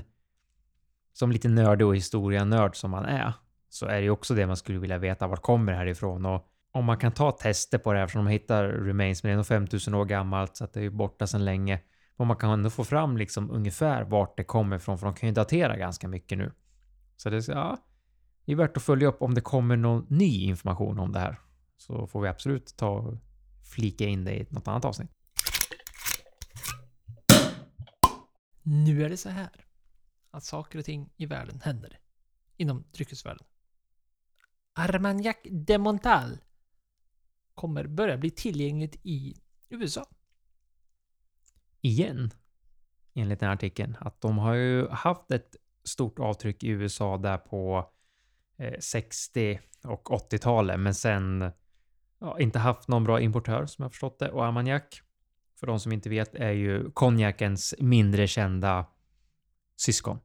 som 1.14 1.32
lite 1.32 1.50
nördig 1.50 1.88
och 1.88 1.96
historia-nörd 1.96 2.76
som 2.76 2.92
man 2.92 3.06
är 3.06 3.34
så 3.74 3.86
är 3.86 3.96
det 3.96 4.02
ju 4.02 4.10
också 4.10 4.34
det 4.34 4.48
man 4.48 4.58
skulle 4.58 4.80
vilja 4.80 4.98
veta. 4.98 5.28
Vart 5.28 5.42
kommer 5.42 5.72
det 5.72 5.78
här 5.78 5.86
ifrån? 5.86 6.26
Och 6.26 6.48
om 6.72 6.86
man 6.86 6.98
kan 6.98 7.12
ta 7.12 7.32
tester 7.32 7.78
på 7.78 7.94
det 7.94 8.00
här, 8.00 8.08
för 8.08 8.20
de 8.20 8.28
hittar 8.28 8.68
remains, 8.68 9.24
men 9.24 9.30
det 9.30 9.34
är 9.34 9.36
nog 9.36 9.48
5000 9.48 9.94
år 9.94 10.06
gammalt, 10.06 10.58
så 10.58 10.64
att 10.64 10.74
det 10.74 10.80
är 10.80 10.84
ju 10.84 10.90
borta 10.90 11.28
sedan 11.28 11.46
länge. 11.46 11.82
Och 12.16 12.28
man 12.28 12.38
kan 12.38 12.50
ändå 12.50 12.70
få 12.70 12.84
fram 12.84 13.18
liksom 13.18 13.52
ungefär 13.52 14.04
vart 14.04 14.38
det 14.38 14.44
kommer 14.44 14.76
ifrån, 14.76 14.98
för 14.98 15.06
de 15.06 15.16
kan 15.16 15.30
ju 15.30 15.36
datera 15.36 15.78
ganska 15.78 16.08
mycket 16.08 16.38
nu. 16.38 16.52
Så 17.18 17.30
det, 17.30 17.50
är 17.50 17.52
ja, 17.52 17.78
det 18.46 18.52
är 18.52 18.56
värt 18.56 18.78
att 18.78 18.84
följa 18.84 19.08
upp 19.08 19.22
om 19.22 19.34
det 19.34 19.42
kommer 19.42 19.78
någon 19.78 20.06
ny 20.10 20.44
information 20.44 21.00
om 21.00 21.12
det 21.12 21.20
här. 21.20 21.40
Så 21.78 22.08
får 22.08 22.22
vi 22.22 22.28
absolut 22.28 22.78
ta 22.78 22.90
och 22.90 23.18
flika 23.76 24.06
in 24.06 24.24
det 24.26 24.36
i 24.36 24.48
något 24.50 24.68
annat 24.68 24.86
avsnitt. 24.86 25.12
Nu 28.64 29.06
är 29.06 29.10
det 29.10 29.18
så 29.18 29.30
här. 29.30 29.66
Att 30.32 30.44
saker 30.44 30.80
och 30.80 30.86
ting 30.86 31.10
i 31.18 31.26
världen 31.26 31.62
händer. 31.64 32.00
Inom 32.58 32.84
dryckesvärlden. 32.92 33.46
Armagnac 34.74 35.36
de 35.44 35.78
Montal 35.78 36.38
kommer 37.54 37.88
börja 37.88 38.18
bli 38.18 38.32
tillgängligt 38.32 38.96
i 39.04 39.36
USA. 39.70 40.06
igen, 41.82 42.32
enligt 43.14 43.40
den 43.40 43.48
här 43.48 43.56
artikeln, 43.56 43.98
att 44.00 44.22
de 44.22 44.38
har 44.38 44.54
ju 44.54 44.88
haft 44.88 45.32
ett 45.32 45.56
stort 45.84 46.20
avtryck 46.20 46.64
i 46.64 46.68
USA 46.68 47.18
där 47.18 47.38
på 47.38 47.92
eh, 48.58 48.80
60 48.80 49.60
och 49.84 50.10
80-talet, 50.10 50.80
men 50.80 50.96
sen 50.96 51.52
ja, 52.20 52.40
inte 52.40 52.60
haft 52.60 52.88
någon 52.88 53.04
bra 53.04 53.20
importör 53.22 53.66
som 53.66 53.84
jag 53.84 53.92
förstått 53.92 54.20
det. 54.20 54.32
Och 54.32 54.46
Armagnac, 54.46 54.84
för 55.60 55.68
de 55.68 55.80
som 55.80 55.92
inte 55.92 56.10
vet, 56.10 56.36
är 56.36 56.52
ju 56.52 56.92
konjakens 56.92 57.76
mindre 57.80 58.28
kända 58.28 58.86
syskon. 59.76 60.20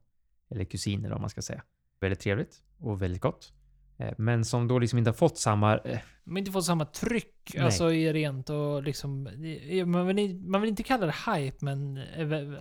Eller 0.49 0.65
kusiner 0.65 1.11
om 1.11 1.21
man 1.21 1.29
ska 1.29 1.41
säga. 1.41 1.63
Väldigt 1.99 2.19
trevligt 2.19 2.61
och 2.77 3.01
väldigt 3.01 3.21
gott. 3.21 3.53
Eh, 3.99 4.13
Men 4.17 4.45
som 4.45 4.67
då 4.67 4.79
liksom 4.79 4.97
inte 4.99 5.09
har 5.09 5.15
fått 5.15 5.37
samma... 5.37 5.77
eh, 5.77 5.99
har 6.29 6.37
inte 6.37 6.51
fått 6.51 6.65
samma 6.65 6.85
tryck, 6.85 7.51
Nej. 7.53 7.63
alltså 7.63 7.93
i 7.93 8.13
rent 8.13 8.49
och 8.49 8.83
liksom... 8.83 9.23
Man 9.85 10.07
vill, 10.07 10.39
man 10.39 10.61
vill 10.61 10.69
inte 10.69 10.83
kalla 10.83 11.05
det 11.05 11.33
hype, 11.33 11.65
men 11.65 11.93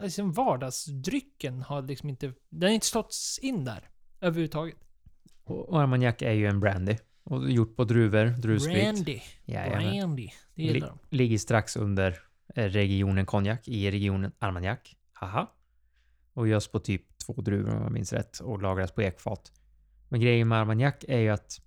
liksom 0.03 0.33
vardagsdrycken 0.33 1.63
har 1.63 1.83
liksom 1.83 2.09
inte... 2.09 2.33
Den 2.51 2.69
har 2.69 2.75
inte 2.75 2.87
slåtts 2.87 3.39
in 3.39 3.65
där. 3.65 3.89
Överhuvudtaget. 4.21 4.77
Och 5.45 5.81
Armagnac 5.81 6.15
är 6.19 6.33
ju 6.33 6.47
en 6.47 6.61
brandy. 6.61 6.97
Och 7.25 7.51
gjort 7.51 7.77
på 7.77 7.85
druvor, 7.85 8.25
druvsprit. 8.25 8.75
Brandy. 8.77 9.21
Jajamän. 9.45 9.91
Brandy. 9.91 10.29
Det 10.55 10.63
gillar 10.63 10.89
de. 10.89 11.17
Ligger 11.17 11.39
strax 11.39 11.77
under 11.77 12.19
regionen 12.55 13.27
konjak 13.27 13.69
i 13.69 13.91
regionen 13.91 14.33
Armagnac. 14.39 14.79
Haha. 15.13 15.51
Och 16.33 16.49
görs 16.49 16.69
på 16.69 16.79
typ 16.79 17.19
två 17.27 17.33
druvor 17.33 17.77
om 17.77 17.83
jag 17.83 17.93
minns 17.93 18.13
rätt 18.13 18.39
och 18.41 18.63
lagras 18.63 18.93
på 18.93 19.03
ekfat. 19.03 19.53
Men 20.09 20.21
grejen 20.21 20.49
med 20.49 20.59
Armagnac 20.59 20.95
är 21.09 21.19
ju 21.19 21.29
att 21.29 21.61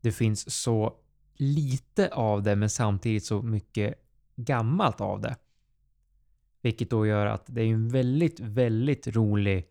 det 0.00 0.12
finns 0.12 0.62
så 0.62 0.96
lite 1.34 2.08
av 2.08 2.42
det 2.42 2.56
men 2.56 2.70
samtidigt 2.70 3.24
så 3.24 3.42
mycket 3.42 3.94
gammalt 4.36 5.00
av 5.00 5.20
det. 5.20 5.36
Vilket 6.62 6.90
då 6.90 7.06
gör 7.06 7.26
att 7.26 7.44
det 7.46 7.62
är 7.62 7.66
en 7.66 7.88
väldigt, 7.88 8.40
väldigt 8.40 9.06
rolig 9.06 9.68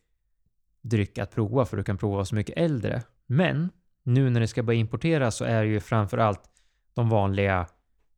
dryck 0.82 1.18
att 1.18 1.32
prova 1.32 1.66
för 1.66 1.78
du 1.78 1.84
kan 1.84 1.98
prova 1.98 2.26
så 2.26 2.36
mycket 2.36 2.58
äldre. 2.58 3.04
Men 3.26 3.70
nu 4.04 4.30
när 4.30 4.40
det 4.40 4.48
ska 4.48 4.64
börja 4.64 4.80
importeras 4.80 5.36
så 5.36 5.46
är 5.46 5.64
det 5.64 5.70
ju 5.70 5.80
framför 5.80 6.18
allt 6.18 6.42
de 6.94 7.10
vanliga 7.10 7.68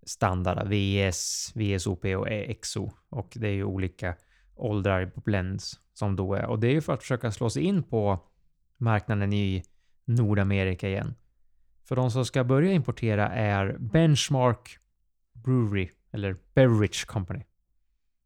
standarda 0.05 0.63
VS, 0.63 1.51
VSOP 1.55 2.05
och 2.05 2.27
XO. 2.61 2.91
Och 3.09 3.29
det 3.35 3.47
är 3.47 3.53
ju 3.53 3.63
olika 3.63 4.15
åldrar 4.55 5.05
på 5.05 5.21
blends 5.21 5.79
som 5.93 6.15
då 6.15 6.33
är. 6.33 6.45
Och 6.45 6.59
det 6.59 6.67
är 6.67 6.71
ju 6.71 6.81
för 6.81 6.93
att 6.93 7.01
försöka 7.01 7.31
slå 7.31 7.49
sig 7.49 7.63
in 7.63 7.83
på 7.83 8.19
marknaden 8.77 9.33
i 9.33 9.63
Nordamerika 10.07 10.89
igen. 10.89 11.15
För 11.83 11.95
de 11.95 12.11
som 12.11 12.25
ska 12.25 12.43
börja 12.43 12.71
importera 12.71 13.29
är 13.29 13.77
Benchmark 13.79 14.77
Brewery, 15.33 15.89
eller 16.11 16.37
Beverage 16.53 17.07
Company. 17.07 17.43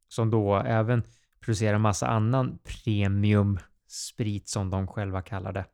Som 0.08 0.30
då 0.30 0.56
även 0.56 1.04
producerar 1.40 1.78
massa 1.78 2.08
annan 2.08 2.60
premium 2.64 3.60
sprit 3.88 4.50
som 4.50 4.70
de 4.70 4.88
själva 4.88 5.22
kallar 5.22 5.52
det. 5.54 5.66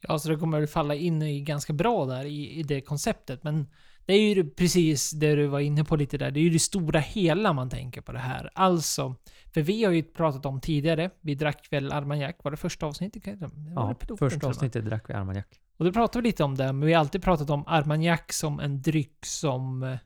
Ja, 0.00 0.18
så 0.18 0.28
det 0.28 0.36
kommer 0.36 0.66
falla 0.66 0.94
in 0.94 1.22
i 1.22 1.40
ganska 1.40 1.72
bra 1.72 2.06
där 2.06 2.24
i, 2.24 2.50
i 2.60 2.62
det 2.62 2.80
konceptet. 2.80 3.42
Men 3.42 3.66
det 4.10 4.16
är 4.16 4.34
ju 4.34 4.50
precis 4.50 5.10
det 5.10 5.34
du 5.34 5.46
var 5.46 5.60
inne 5.60 5.84
på 5.84 5.96
lite 5.96 6.18
där. 6.18 6.30
Det 6.30 6.40
är 6.40 6.42
ju 6.42 6.50
det 6.50 6.58
stora 6.58 7.00
hela 7.00 7.52
man 7.52 7.70
tänker 7.70 8.00
på 8.00 8.12
det 8.12 8.18
här. 8.18 8.50
Alltså, 8.54 9.14
för 9.54 9.62
vi 9.62 9.84
har 9.84 9.92
ju 9.92 10.02
pratat 10.02 10.46
om 10.46 10.60
tidigare. 10.60 11.10
Vi 11.20 11.34
drack 11.34 11.68
väl 11.70 11.92
Armagnac, 11.92 12.34
var 12.42 12.50
det 12.50 12.56
första 12.56 12.86
avsnittet? 12.86 13.24
Det 13.24 13.50
Ja, 13.74 13.94
piloten 13.94 14.30
första 14.30 14.46
avsnittet 14.46 14.84
drack 14.84 15.04
vi 15.08 15.14
Armagnac. 15.14 15.44
Och 15.76 15.84
då 15.84 15.92
pratade 15.92 16.22
vi 16.22 16.28
lite 16.28 16.44
om 16.44 16.54
det, 16.54 16.64
men 16.64 16.80
vi 16.80 16.92
har 16.92 17.00
alltid 17.00 17.22
pratat 17.22 17.50
om 17.50 17.64
Armagnac 17.66 18.20
som 18.28 18.60
en 18.60 18.82
dryck 18.82 19.26
som... 19.26 19.82
eh, 19.82 19.98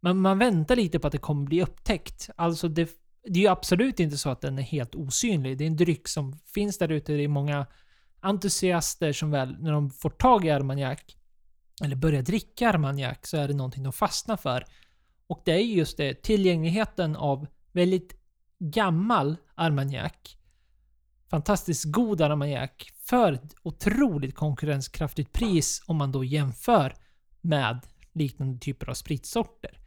Men 0.00 0.20
man 0.20 0.38
väntar 0.38 0.76
lite 0.76 0.98
på 0.98 1.06
att 1.06 1.12
det 1.12 1.18
kommer 1.18 1.44
bli 1.44 1.62
upptäckt. 1.62 2.30
Alltså 2.36 2.68
det, 2.68 2.90
det 3.24 3.38
är 3.38 3.42
ju 3.42 3.48
absolut 3.48 4.00
inte 4.00 4.18
så 4.18 4.30
att 4.30 4.40
den 4.40 4.58
är 4.58 4.62
helt 4.62 4.94
osynlig. 4.94 5.58
Det 5.58 5.64
är 5.64 5.68
en 5.68 5.76
dryck 5.76 6.08
som 6.08 6.38
finns 6.54 6.78
där 6.78 6.88
ute. 6.92 7.12
Det 7.12 7.24
är 7.24 7.28
många 7.28 7.66
entusiaster 8.20 9.12
som 9.12 9.30
väl, 9.30 9.56
när 9.60 9.72
de 9.72 9.90
får 9.90 10.10
tag 10.10 10.44
i 10.44 10.50
Armagnac, 10.50 10.98
eller 11.84 11.96
börjar 11.96 12.22
dricka 12.22 12.68
Armagnac, 12.68 13.18
så 13.22 13.36
är 13.36 13.48
det 13.48 13.54
någonting 13.54 13.82
de 13.82 13.92
fastnar 13.92 14.36
för. 14.36 14.64
Och 15.26 15.42
det 15.44 15.52
är 15.52 15.58
just 15.58 15.96
det, 15.96 16.22
tillgängligheten 16.22 17.16
av 17.16 17.46
väldigt 17.72 18.14
gammal 18.58 19.36
Armagnac 19.54 20.12
fantastiskt 21.30 21.84
god 21.84 22.20
Armagnac 22.20 22.70
för 23.04 23.32
ett 23.32 23.54
otroligt 23.62 24.34
konkurrenskraftigt 24.34 25.32
pris 25.32 25.82
om 25.86 25.96
man 25.96 26.12
då 26.12 26.24
jämför 26.24 26.94
med 27.40 27.86
liknande 28.12 28.58
typer 28.58 28.90
av 28.90 28.94
spritsorter. 28.94 29.78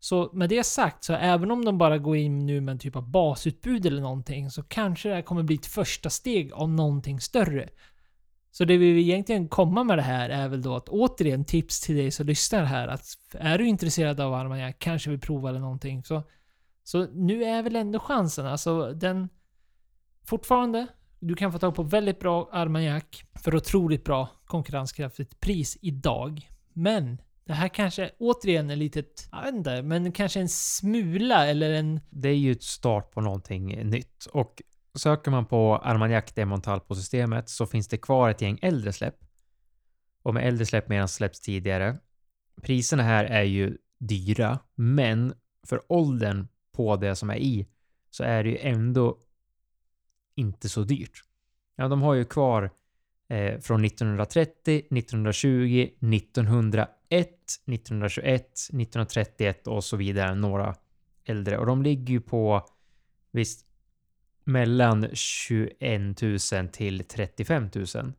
Så 0.00 0.30
med 0.32 0.48
det 0.48 0.64
sagt, 0.64 1.04
så 1.04 1.12
även 1.12 1.50
om 1.50 1.64
de 1.64 1.78
bara 1.78 1.98
går 1.98 2.16
in 2.16 2.46
nu 2.46 2.60
med 2.60 2.72
en 2.72 2.78
typ 2.78 2.96
av 2.96 3.10
basutbud 3.10 3.86
eller 3.86 4.02
någonting, 4.02 4.50
så 4.50 4.62
kanske 4.62 5.08
det 5.08 5.14
här 5.14 5.22
kommer 5.22 5.42
bli 5.42 5.56
ett 5.56 5.66
första 5.66 6.10
steg 6.10 6.52
av 6.52 6.68
någonting 6.68 7.20
större. 7.20 7.68
Så 8.56 8.64
det 8.64 8.76
vi 8.76 8.92
vill 8.92 9.10
egentligen 9.10 9.48
komma 9.48 9.84
med 9.84 9.98
det 9.98 10.02
här 10.02 10.28
är 10.28 10.48
väl 10.48 10.62
då 10.62 10.76
att 10.76 10.88
återigen 10.88 11.44
tips 11.44 11.80
till 11.80 11.96
dig 11.96 12.10
som 12.10 12.26
lyssnar 12.26 12.64
här 12.64 12.88
att 12.88 13.06
är 13.32 13.58
du 13.58 13.66
intresserad 13.66 14.20
av 14.20 14.34
Armagnac, 14.34 14.74
kanske 14.78 15.10
vill 15.10 15.20
prova 15.20 15.48
eller 15.48 15.60
någonting, 15.60 16.04
så, 16.04 16.22
så 16.84 17.06
nu 17.06 17.44
är 17.44 17.62
väl 17.62 17.76
ändå 17.76 17.98
chansen. 17.98 18.46
Alltså 18.46 18.92
den 18.92 19.28
fortfarande, 20.24 20.86
du 21.18 21.34
kan 21.34 21.52
få 21.52 21.58
tag 21.58 21.74
på 21.74 21.82
väldigt 21.82 22.20
bra 22.20 22.48
Armagnac 22.52 23.04
för 23.34 23.54
otroligt 23.54 24.04
bra 24.04 24.28
konkurrenskraftigt 24.44 25.40
pris 25.40 25.78
idag. 25.80 26.50
Men 26.72 27.20
det 27.44 27.52
här 27.52 27.68
kanske 27.68 28.10
återigen 28.18 28.70
är 28.70 28.76
litet, 28.76 29.28
jag 29.32 29.42
vet 29.42 29.54
inte, 29.54 29.82
men 29.82 30.12
kanske 30.12 30.40
en 30.40 30.48
smula 30.48 31.46
eller 31.46 31.70
en... 31.70 32.00
det 32.10 32.28
är 32.28 32.36
ju 32.36 32.52
ett 32.52 32.62
start 32.62 33.12
på 33.12 33.20
någonting 33.20 33.90
nytt. 33.90 34.26
Och 34.32 34.62
söker 34.96 35.30
man 35.30 35.46
på 35.46 35.76
Armagnac 35.76 36.24
Demontal 36.34 36.80
på 36.80 36.94
systemet 36.94 37.48
så 37.48 37.66
finns 37.66 37.88
det 37.88 37.96
kvar 37.96 38.30
ett 38.30 38.40
gäng 38.40 38.58
äldre 38.62 38.92
släpp. 38.92 39.16
Och 40.22 40.34
med 40.34 40.48
äldre 40.48 40.66
släpp 40.66 40.88
medan 40.88 41.08
släpps 41.08 41.40
tidigare. 41.40 41.98
Priserna 42.62 43.02
här 43.02 43.24
är 43.24 43.42
ju 43.42 43.78
dyra, 43.98 44.58
men 44.74 45.34
för 45.66 45.82
åldern 45.92 46.48
på 46.72 46.96
det 46.96 47.16
som 47.16 47.30
är 47.30 47.36
i 47.36 47.66
så 48.10 48.24
är 48.24 48.44
det 48.44 48.50
ju 48.50 48.58
ändå 48.58 49.18
inte 50.34 50.68
så 50.68 50.82
dyrt. 50.82 51.22
Ja, 51.76 51.88
de 51.88 52.02
har 52.02 52.14
ju 52.14 52.24
kvar 52.24 52.70
eh, 53.28 53.60
från 53.60 53.84
1930, 53.84 54.76
1920, 54.76 55.88
1901, 56.00 56.88
1921, 57.66 58.44
1931 58.52 59.66
och 59.66 59.84
så 59.84 59.96
vidare, 59.96 60.34
några 60.34 60.74
äldre. 61.24 61.58
Och 61.58 61.66
de 61.66 61.82
ligger 61.82 62.12
ju 62.12 62.20
på, 62.20 62.66
visst, 63.30 63.65
mellan 64.46 65.08
21 65.12 66.22
000 66.22 66.68
till 66.72 67.04
35 67.04 67.68
000. 67.74 68.12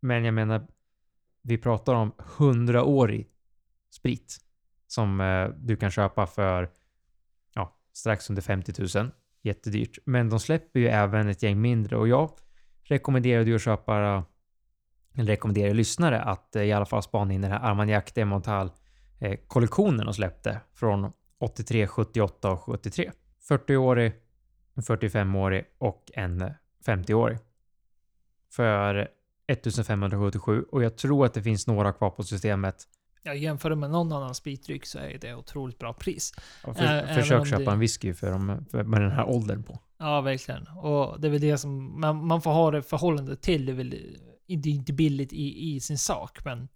Men 0.00 0.24
jag 0.24 0.34
menar, 0.34 0.66
vi 1.42 1.58
pratar 1.58 1.94
om 1.94 2.12
hundraårig 2.18 3.28
sprit 3.90 4.38
som 4.86 5.20
eh, 5.20 5.48
du 5.48 5.76
kan 5.76 5.90
köpa 5.90 6.26
för 6.26 6.70
ja, 7.54 7.76
strax 7.92 8.30
under 8.30 8.42
50 8.42 8.98
000. 8.98 9.10
Jättedyrt. 9.42 9.98
Men 10.04 10.30
de 10.30 10.40
släpper 10.40 10.80
ju 10.80 10.88
även 10.88 11.28
ett 11.28 11.42
gäng 11.42 11.60
mindre 11.60 11.96
och 11.96 12.08
jag 12.08 12.30
rekommenderar 12.82 13.44
ju 13.44 13.54
att 13.54 13.62
köpa 13.62 14.24
eller 15.14 15.26
rekommenderar 15.26 15.74
lyssnare 15.74 16.22
att 16.22 16.56
eh, 16.56 16.62
i 16.62 16.72
alla 16.72 16.86
fall 16.86 17.02
spana 17.02 17.32
in 17.32 17.40
den 17.40 17.50
här 17.50 17.60
Armagnac 17.60 18.12
Demontal 18.14 18.70
eh, 19.18 19.38
kollektionen 19.46 20.04
de 20.04 20.14
släppte 20.14 20.60
från 20.74 21.12
83, 21.40 21.86
78 21.86 22.50
och 22.50 22.60
73. 22.60 23.10
40-årig, 23.48 24.12
en 24.78 24.82
45-årig 24.82 25.64
och 25.78 26.10
en 26.14 26.50
50-årig. 26.86 27.38
För 28.50 29.08
1577 29.46 30.64
och 30.72 30.82
jag 30.82 30.96
tror 30.96 31.26
att 31.26 31.34
det 31.34 31.42
finns 31.42 31.66
några 31.66 31.92
kvar 31.92 32.10
på 32.10 32.22
systemet. 32.22 32.84
Ja, 33.22 33.34
jämför 33.34 33.74
med 33.74 33.90
någon 33.90 34.12
annan 34.12 34.34
spritdryck 34.34 34.86
så 34.86 34.98
är 34.98 35.18
det 35.18 35.34
otroligt 35.34 35.78
bra 35.78 35.92
pris. 35.92 36.32
Ja, 36.66 36.74
för, 36.74 36.84
Ä- 36.84 37.14
försök 37.14 37.46
köpa 37.46 37.62
det- 37.64 37.70
en 37.70 37.78
whisky 37.78 38.14
för 38.14 38.30
dem, 38.30 38.66
för, 38.70 38.84
med 38.84 39.00
den 39.00 39.10
här 39.10 39.24
åldern 39.28 39.62
på. 39.62 39.78
Ja, 39.98 40.20
verkligen. 40.20 40.66
Och 40.68 41.20
det 41.20 41.28
är 41.28 41.30
väl 41.30 41.40
det 41.40 41.58
som 41.58 42.00
man, 42.00 42.26
man 42.26 42.42
får 42.42 42.50
ha 42.50 42.70
det 42.70 42.82
förhållande 42.82 43.36
till. 43.36 43.66
Det 43.66 43.72
är 43.72 43.76
väl 43.76 43.90
det 44.46 44.68
är 44.70 44.74
inte 44.74 44.92
billigt 44.92 45.32
i, 45.32 45.74
i 45.74 45.80
sin 45.80 45.98
sak, 45.98 46.44
men 46.44 46.68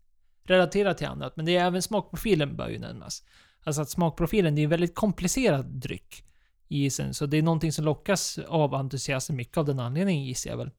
relaterat 0.44 0.98
till 0.98 1.06
annat. 1.06 1.36
Men 1.36 1.46
det 1.46 1.56
är 1.56 1.66
även 1.66 1.82
smakprofilen 1.82 2.56
bör 2.56 2.68
ju 2.68 2.78
nämnas. 2.78 3.24
Alltså 3.64 3.82
att 3.82 3.90
smakprofilen, 3.90 4.54
det 4.54 4.60
är 4.60 4.64
en 4.64 4.70
väldigt 4.70 4.94
komplicerad 4.94 5.66
dryck 5.66 6.24
i 6.72 6.84
isen. 6.84 7.14
Så 7.14 7.26
det 7.26 7.36
är 7.36 7.42
någonting 7.42 7.72
som 7.72 7.84
lockas 7.84 8.38
av 8.38 8.74
entusiaster 8.74 9.34
mycket 9.34 9.56
av 9.56 9.64
den 9.64 9.80
anledningen 9.80 10.24
gissar 10.24 10.50
jag 10.50 10.56
väl. 10.56 10.70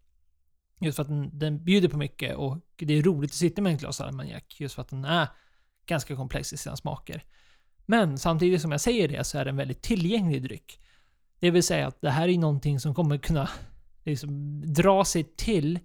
Just 0.81 0.95
för 0.95 1.03
att 1.03 1.09
den, 1.09 1.39
den 1.39 1.63
bjuder 1.63 1.89
på 1.89 1.97
mycket 1.97 2.35
och 2.35 2.57
det 2.75 2.93
är 2.93 3.03
roligt 3.03 3.31
att 3.31 3.35
sitta 3.35 3.61
med 3.61 3.71
en 3.71 3.77
glas 3.77 4.01
armagnac. 4.01 4.43
Just 4.59 4.75
för 4.75 4.81
att 4.81 4.89
den 4.89 5.05
är 5.05 5.27
ganska 5.85 6.15
komplex 6.15 6.53
i 6.53 6.57
sina 6.57 6.75
smaker. 6.75 7.23
Men 7.85 8.17
samtidigt 8.17 8.61
som 8.61 8.71
jag 8.71 8.81
säger 8.81 9.07
det 9.07 9.23
så 9.23 9.37
är 9.37 9.45
det 9.45 9.49
en 9.49 9.57
väldigt 9.57 9.81
tillgänglig 9.81 10.43
dryck. 10.43 10.79
Det 11.39 11.51
vill 11.51 11.63
säga 11.63 11.87
att 11.87 12.01
det 12.01 12.09
här 12.09 12.27
är 12.27 12.37
någonting 12.37 12.79
som 12.79 12.95
kommer 12.95 13.17
kunna 13.17 13.49
liksom 14.03 14.61
dra 14.73 15.05
sig 15.05 15.23
till 15.23 15.79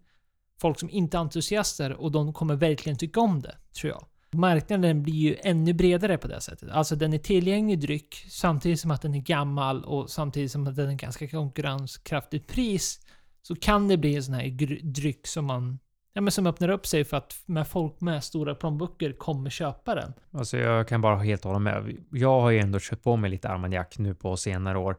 folk 0.61 0.81
som 0.81 0.91
inte 0.91 1.17
är 1.17 1.21
entusiaster 1.21 1.93
och 1.93 2.13
de 2.13 2.33
kommer 2.33 2.55
verkligen 2.55 2.99
tycka 2.99 3.21
om 3.21 3.43
det, 3.43 3.55
tror 3.81 3.93
jag. 3.93 4.07
Marknaden 4.31 5.03
blir 5.03 5.15
ju 5.15 5.37
ännu 5.41 5.73
bredare 5.73 6.19
på 6.19 6.29
det 6.29 6.41
sättet. 6.41 6.71
Alltså 6.71 6.97
den 6.97 7.13
är 7.13 7.19
tillgänglig 7.19 7.81
dryck 7.81 8.25
samtidigt 8.29 8.81
som 8.81 8.91
att 8.91 9.03
den 9.03 9.15
är 9.15 9.21
gammal 9.21 9.85
och 9.85 10.11
samtidigt 10.11 10.53
som 10.53 10.67
att 10.67 10.77
den 10.77 10.91
är 10.91 10.95
ganska 10.95 11.29
konkurrenskraftigt 11.29 12.47
pris. 12.47 13.01
Så 13.43 13.57
kan 13.57 13.89
det 13.89 13.97
bli 13.97 14.17
en 14.17 14.23
sån 14.23 14.35
här 14.35 14.49
dryck 14.83 15.27
som 15.27 15.45
man 15.45 15.79
Ja 16.13 16.23
men 16.23 16.33
som 16.33 16.47
öppnar 16.47 16.69
upp 16.69 16.87
sig 16.87 17.05
för 17.05 17.17
att 17.17 17.43
med 17.47 17.69
folk 17.69 18.01
med 18.01 18.25
stora 18.25 18.55
plånböcker 18.55 19.13
kommer 19.13 19.51
köpa 19.51 19.95
den. 19.95 20.13
Alltså 20.31 20.59
jag 20.59 20.89
kan 20.89 21.01
bara 21.01 21.17
helt 21.17 21.45
hålla 21.45 21.59
med. 21.59 21.97
Jag 22.13 22.41
har 22.41 22.51
ju 22.51 22.59
ändå 22.59 22.79
köpt 22.79 23.05
på 23.05 23.17
mig 23.17 23.31
lite 23.31 23.49
Armagnac 23.49 23.99
nu 23.99 24.15
på 24.15 24.37
senare 24.37 24.79
år. 24.79 24.97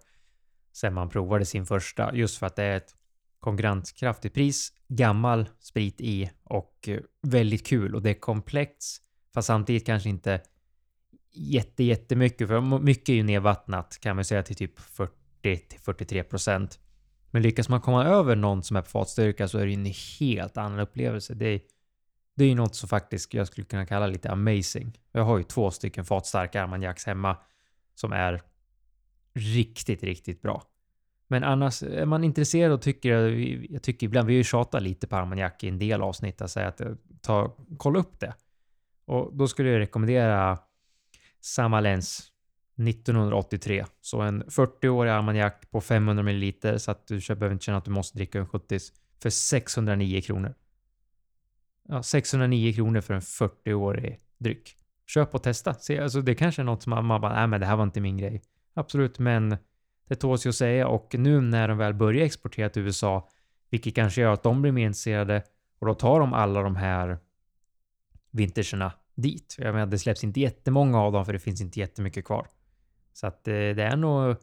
Sen 0.74 0.94
man 0.94 1.10
provade 1.10 1.46
sin 1.46 1.66
första. 1.66 2.16
Just 2.16 2.38
för 2.38 2.48
att 2.48 2.56
det 2.56 2.64
är 2.64 2.78
ett 2.78 2.96
konkurrenskraftigt 3.40 4.36
pris, 4.36 4.74
gammal 4.88 5.50
sprit 5.60 6.02
i 6.02 6.30
och 6.44 6.74
eh, 6.88 7.00
väldigt 7.22 7.68
kul 7.68 7.96
och 7.96 8.02
det 8.02 8.10
är 8.10 8.20
komplext. 8.20 9.04
Fast 9.34 9.48
samtidigt 9.48 9.86
kanske 9.86 10.10
inte 10.10 10.42
jätte, 11.32 11.84
jättemycket. 11.84 12.48
För 12.48 12.80
mycket 12.80 13.10
är 13.10 13.14
ju 13.14 13.24
nedvattnat 13.24 13.98
kan 14.02 14.16
man 14.16 14.26
säga 14.26 14.44
till 14.44 14.56
typ 14.56 14.80
40 14.80 15.14
till 15.42 15.80
43 15.80 16.24
procent. 16.24 16.80
Men 17.32 17.42
lyckas 17.42 17.70
man 17.70 17.82
komma 17.82 18.06
över 18.06 18.36
någon 18.36 18.64
som 18.64 18.78
är 18.78 18.82
på 18.82 18.90
fatstyrka 18.90 19.48
så 19.48 19.58
är 19.58 19.66
det 19.66 19.72
ju 19.72 19.78
en 19.78 19.94
helt 20.20 20.58
annan 20.58 20.80
upplevelse. 20.80 21.34
Det 21.34 21.46
är, 21.46 21.62
det 22.36 22.44
är 22.44 22.48
ju 22.48 22.56
något 22.56 22.76
som 22.76 22.90
faktiskt 22.90 23.34
jag 23.34 23.48
skulle 23.48 23.66
kunna 23.66 23.86
kalla 23.86 24.08
lite 24.08 24.32
amazing. 24.32 25.00
Jag 25.12 25.24
har 25.24 25.38
ju 25.38 25.44
två 25.44 25.72
stycken 25.72 26.06
fatstarka 26.06 26.64
Armagnacs 26.64 27.06
hemma 27.06 27.38
som 27.96 28.14
är 28.14 28.42
riktigt, 29.34 30.04
riktigt 30.04 30.42
bra. 30.42 30.64
Men 31.28 31.44
annars 31.44 31.84
är 31.84 32.06
man 32.06 32.24
intresserad 32.24 32.72
och 32.72 32.82
tycker, 32.82 33.12
jag 33.72 33.84
tycker 33.84 34.08
ibland, 34.08 34.28
vi 34.28 34.34
har 34.34 34.38
ju 34.38 34.44
tjatat 34.44 34.84
lite 34.84 35.08
på 35.08 35.16
Armagnac 35.16 35.54
i 35.62 35.68
en 35.68 35.80
del 35.80 36.02
avsnitt, 36.02 36.42
att 36.42 36.52
säga 36.52 36.68
att 36.68 36.82
eh, 36.82 36.92
ta, 37.22 37.58
kolla 37.78 38.00
upp 38.00 38.20
det. 38.20 38.34
Och 39.10 39.34
då 39.34 39.48
skulle 39.48 39.70
jag 39.70 39.80
rekommendera 39.80 40.60
Samalens 41.42 42.32
1983. 42.88 43.86
Så 44.02 44.22
en 44.22 44.44
40-årig 44.44 45.12
Armagnac 45.12 45.54
på 45.72 45.82
500 45.82 46.24
ml 46.24 46.80
så 46.80 46.92
att 46.92 47.08
du 47.08 47.20
behöver 47.20 47.52
inte 47.52 47.66
känna 47.66 47.78
att 47.78 47.86
du 47.86 47.92
måste 47.92 48.18
dricka 48.18 48.40
en 48.40 48.48
70 48.48 48.80
för 49.22 49.30
609 49.30 50.22
kronor. 50.22 50.54
Ja, 51.88 52.04
609 52.04 52.74
kronor 52.74 53.02
för 53.02 53.14
en 53.14 53.22
40-årig 53.22 54.20
dryck. 54.38 54.76
Köp 55.08 55.36
och 55.36 55.44
testa. 55.44 55.74
Se, 55.74 56.00
alltså 56.00 56.22
det 56.22 56.36
kanske 56.36 56.62
är 56.62 56.64
något 56.64 56.84
som 56.84 56.90
man, 56.90 57.06
man 57.06 57.22
bara, 57.22 57.34
nej 57.34 57.48
men 57.48 57.60
det 57.60 57.66
här 57.66 57.76
var 57.76 57.84
inte 57.84 58.02
min 58.02 58.18
grej. 58.18 58.42
Absolut, 58.74 59.20
men 59.20 59.58
det 60.08 60.16
tåls 60.16 60.46
ju 60.46 60.50
att 60.50 60.56
säga 60.56 60.88
och 60.88 61.16
nu 61.18 61.42
när 61.42 61.68
de 61.68 61.78
väl 61.78 61.94
börjar 61.94 62.26
exportera 62.26 62.70
till 62.70 62.82
USA, 62.82 63.30
vilket 63.70 63.96
kanske 63.96 64.22
gör 64.22 64.34
att 64.34 64.44
de 64.44 64.62
blir 64.62 64.72
mer 64.72 64.86
intresserade 64.86 65.44
och 65.80 65.88
då 65.88 65.94
tar 65.94 66.20
de 66.20 66.34
alla 66.34 66.62
de 66.62 66.76
här 66.76 67.18
vinterserna 68.32 68.92
dit. 69.22 69.56
Jag 69.58 69.74
menar, 69.74 69.86
det 69.86 70.00
släpps 70.00 70.24
inte 70.24 70.40
jättemånga 70.40 71.00
av 71.00 71.12
dem 71.12 71.26
för 71.26 71.34
det 71.34 71.40
finns 71.40 71.62
inte 71.62 71.80
jättemycket 71.80 72.26
kvar. 72.26 72.48
Så 73.14 73.28
att 73.28 73.48
eh, 73.48 73.54
det 73.54 73.84
är 73.84 73.96
nog 73.96 74.36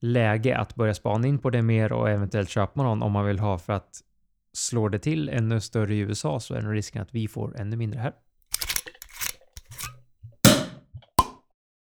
läge 0.00 0.58
att 0.58 0.74
börja 0.74 0.94
spana 0.94 1.26
in 1.26 1.38
på 1.38 1.50
det 1.50 1.62
mer 1.62 1.92
och 1.92 2.10
eventuellt 2.10 2.48
köpa 2.48 2.82
någon 2.82 3.02
om 3.02 3.12
man 3.12 3.24
vill 3.24 3.38
ha 3.38 3.58
för 3.58 3.72
att 3.72 4.00
slår 4.52 4.90
det 4.90 4.98
till 4.98 5.28
ännu 5.28 5.60
större 5.60 5.94
i 5.94 5.98
USA 5.98 6.40
så 6.40 6.54
är 6.54 6.62
nog 6.62 6.74
risken 6.74 7.02
att 7.02 7.14
vi 7.14 7.28
får 7.28 7.60
ännu 7.60 7.76
mindre 7.76 8.00
här. 8.00 8.12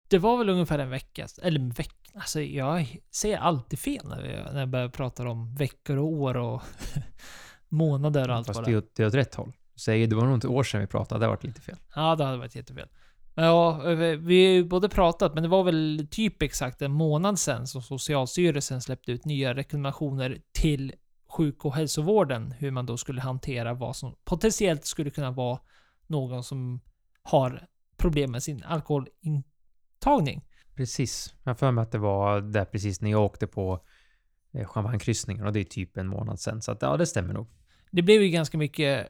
Det 0.09 0.17
var 0.17 0.37
väl 0.37 0.49
ungefär 0.49 0.79
en 0.79 0.89
vecka, 0.89 1.27
eller 1.41 1.59
en 1.59 1.69
vecka, 1.69 2.11
alltså 2.13 2.41
jag 2.41 3.01
säger 3.11 3.37
alltid 3.37 3.79
fel 3.79 4.07
när, 4.07 4.21
vi, 4.21 4.53
när 4.53 4.59
jag 4.59 4.69
börjar 4.69 4.89
prata 4.89 5.29
om 5.29 5.55
veckor 5.55 5.97
och 5.97 6.07
år 6.07 6.37
och 6.37 6.61
månader 7.69 8.29
och 8.29 8.35
allt 8.35 8.47
Fast 8.47 8.59
vad 8.59 8.67
det 8.67 8.71
är 8.71 8.77
åt, 8.77 8.95
det 8.95 9.03
är 9.03 9.07
åt 9.07 9.13
rätt 9.13 9.35
håll. 9.35 9.53
Säger 9.77 10.07
det 10.07 10.15
var 10.15 10.25
nog 10.25 10.33
inte 10.33 10.47
år 10.47 10.63
sedan 10.63 10.81
vi 10.81 10.87
pratade, 10.87 11.19
det 11.19 11.25
har 11.25 11.31
varit 11.31 11.43
lite 11.43 11.61
fel. 11.61 11.77
Ja, 11.95 12.15
det 12.15 12.23
hade 12.23 12.37
varit 12.37 12.55
jättefel. 12.55 12.87
Ja, 13.35 13.81
vi 14.19 14.45
har 14.45 14.53
ju 14.53 14.63
både 14.63 14.89
pratat, 14.89 15.33
men 15.33 15.43
det 15.43 15.49
var 15.49 15.63
väl 15.63 16.07
typ 16.11 16.41
exakt 16.41 16.81
en 16.81 16.91
månad 16.91 17.39
sedan 17.39 17.67
som 17.67 17.81
Socialstyrelsen 17.81 18.81
släppte 18.81 19.11
ut 19.11 19.25
nya 19.25 19.55
rekommendationer 19.55 20.41
till 20.51 20.93
sjuk 21.29 21.65
och 21.65 21.75
hälsovården, 21.75 22.51
hur 22.51 22.71
man 22.71 22.85
då 22.85 22.97
skulle 22.97 23.21
hantera 23.21 23.73
vad 23.73 23.95
som 23.95 24.15
potentiellt 24.25 24.85
skulle 24.85 25.09
kunna 25.09 25.31
vara 25.31 25.59
någon 26.07 26.43
som 26.43 26.81
har 27.23 27.67
problem 27.97 28.31
med 28.31 28.43
sin 28.43 28.63
alkoholintagning. 28.63 30.45
Precis. 30.75 31.33
Jag 31.43 31.49
har 31.49 31.55
för 31.55 31.71
mig 31.71 31.81
att 31.81 31.91
det 31.91 31.97
var 31.97 32.41
där 32.41 32.65
precis 32.65 33.01
när 33.01 33.11
jag 33.11 33.23
åkte 33.23 33.47
på 33.47 33.85
eh, 34.53 34.67
champagnekryssningen 34.67 35.45
och 35.45 35.53
det 35.53 35.59
är 35.59 35.63
typ 35.63 35.97
en 35.97 36.07
månad 36.07 36.39
sedan. 36.39 36.61
Så 36.61 36.71
att, 36.71 36.81
ja, 36.81 36.97
det 36.97 37.05
stämmer 37.05 37.33
nog. 37.33 37.47
Det 37.91 38.01
blev 38.01 38.21
ju 38.21 38.29
ganska 38.29 38.57
mycket 38.57 39.07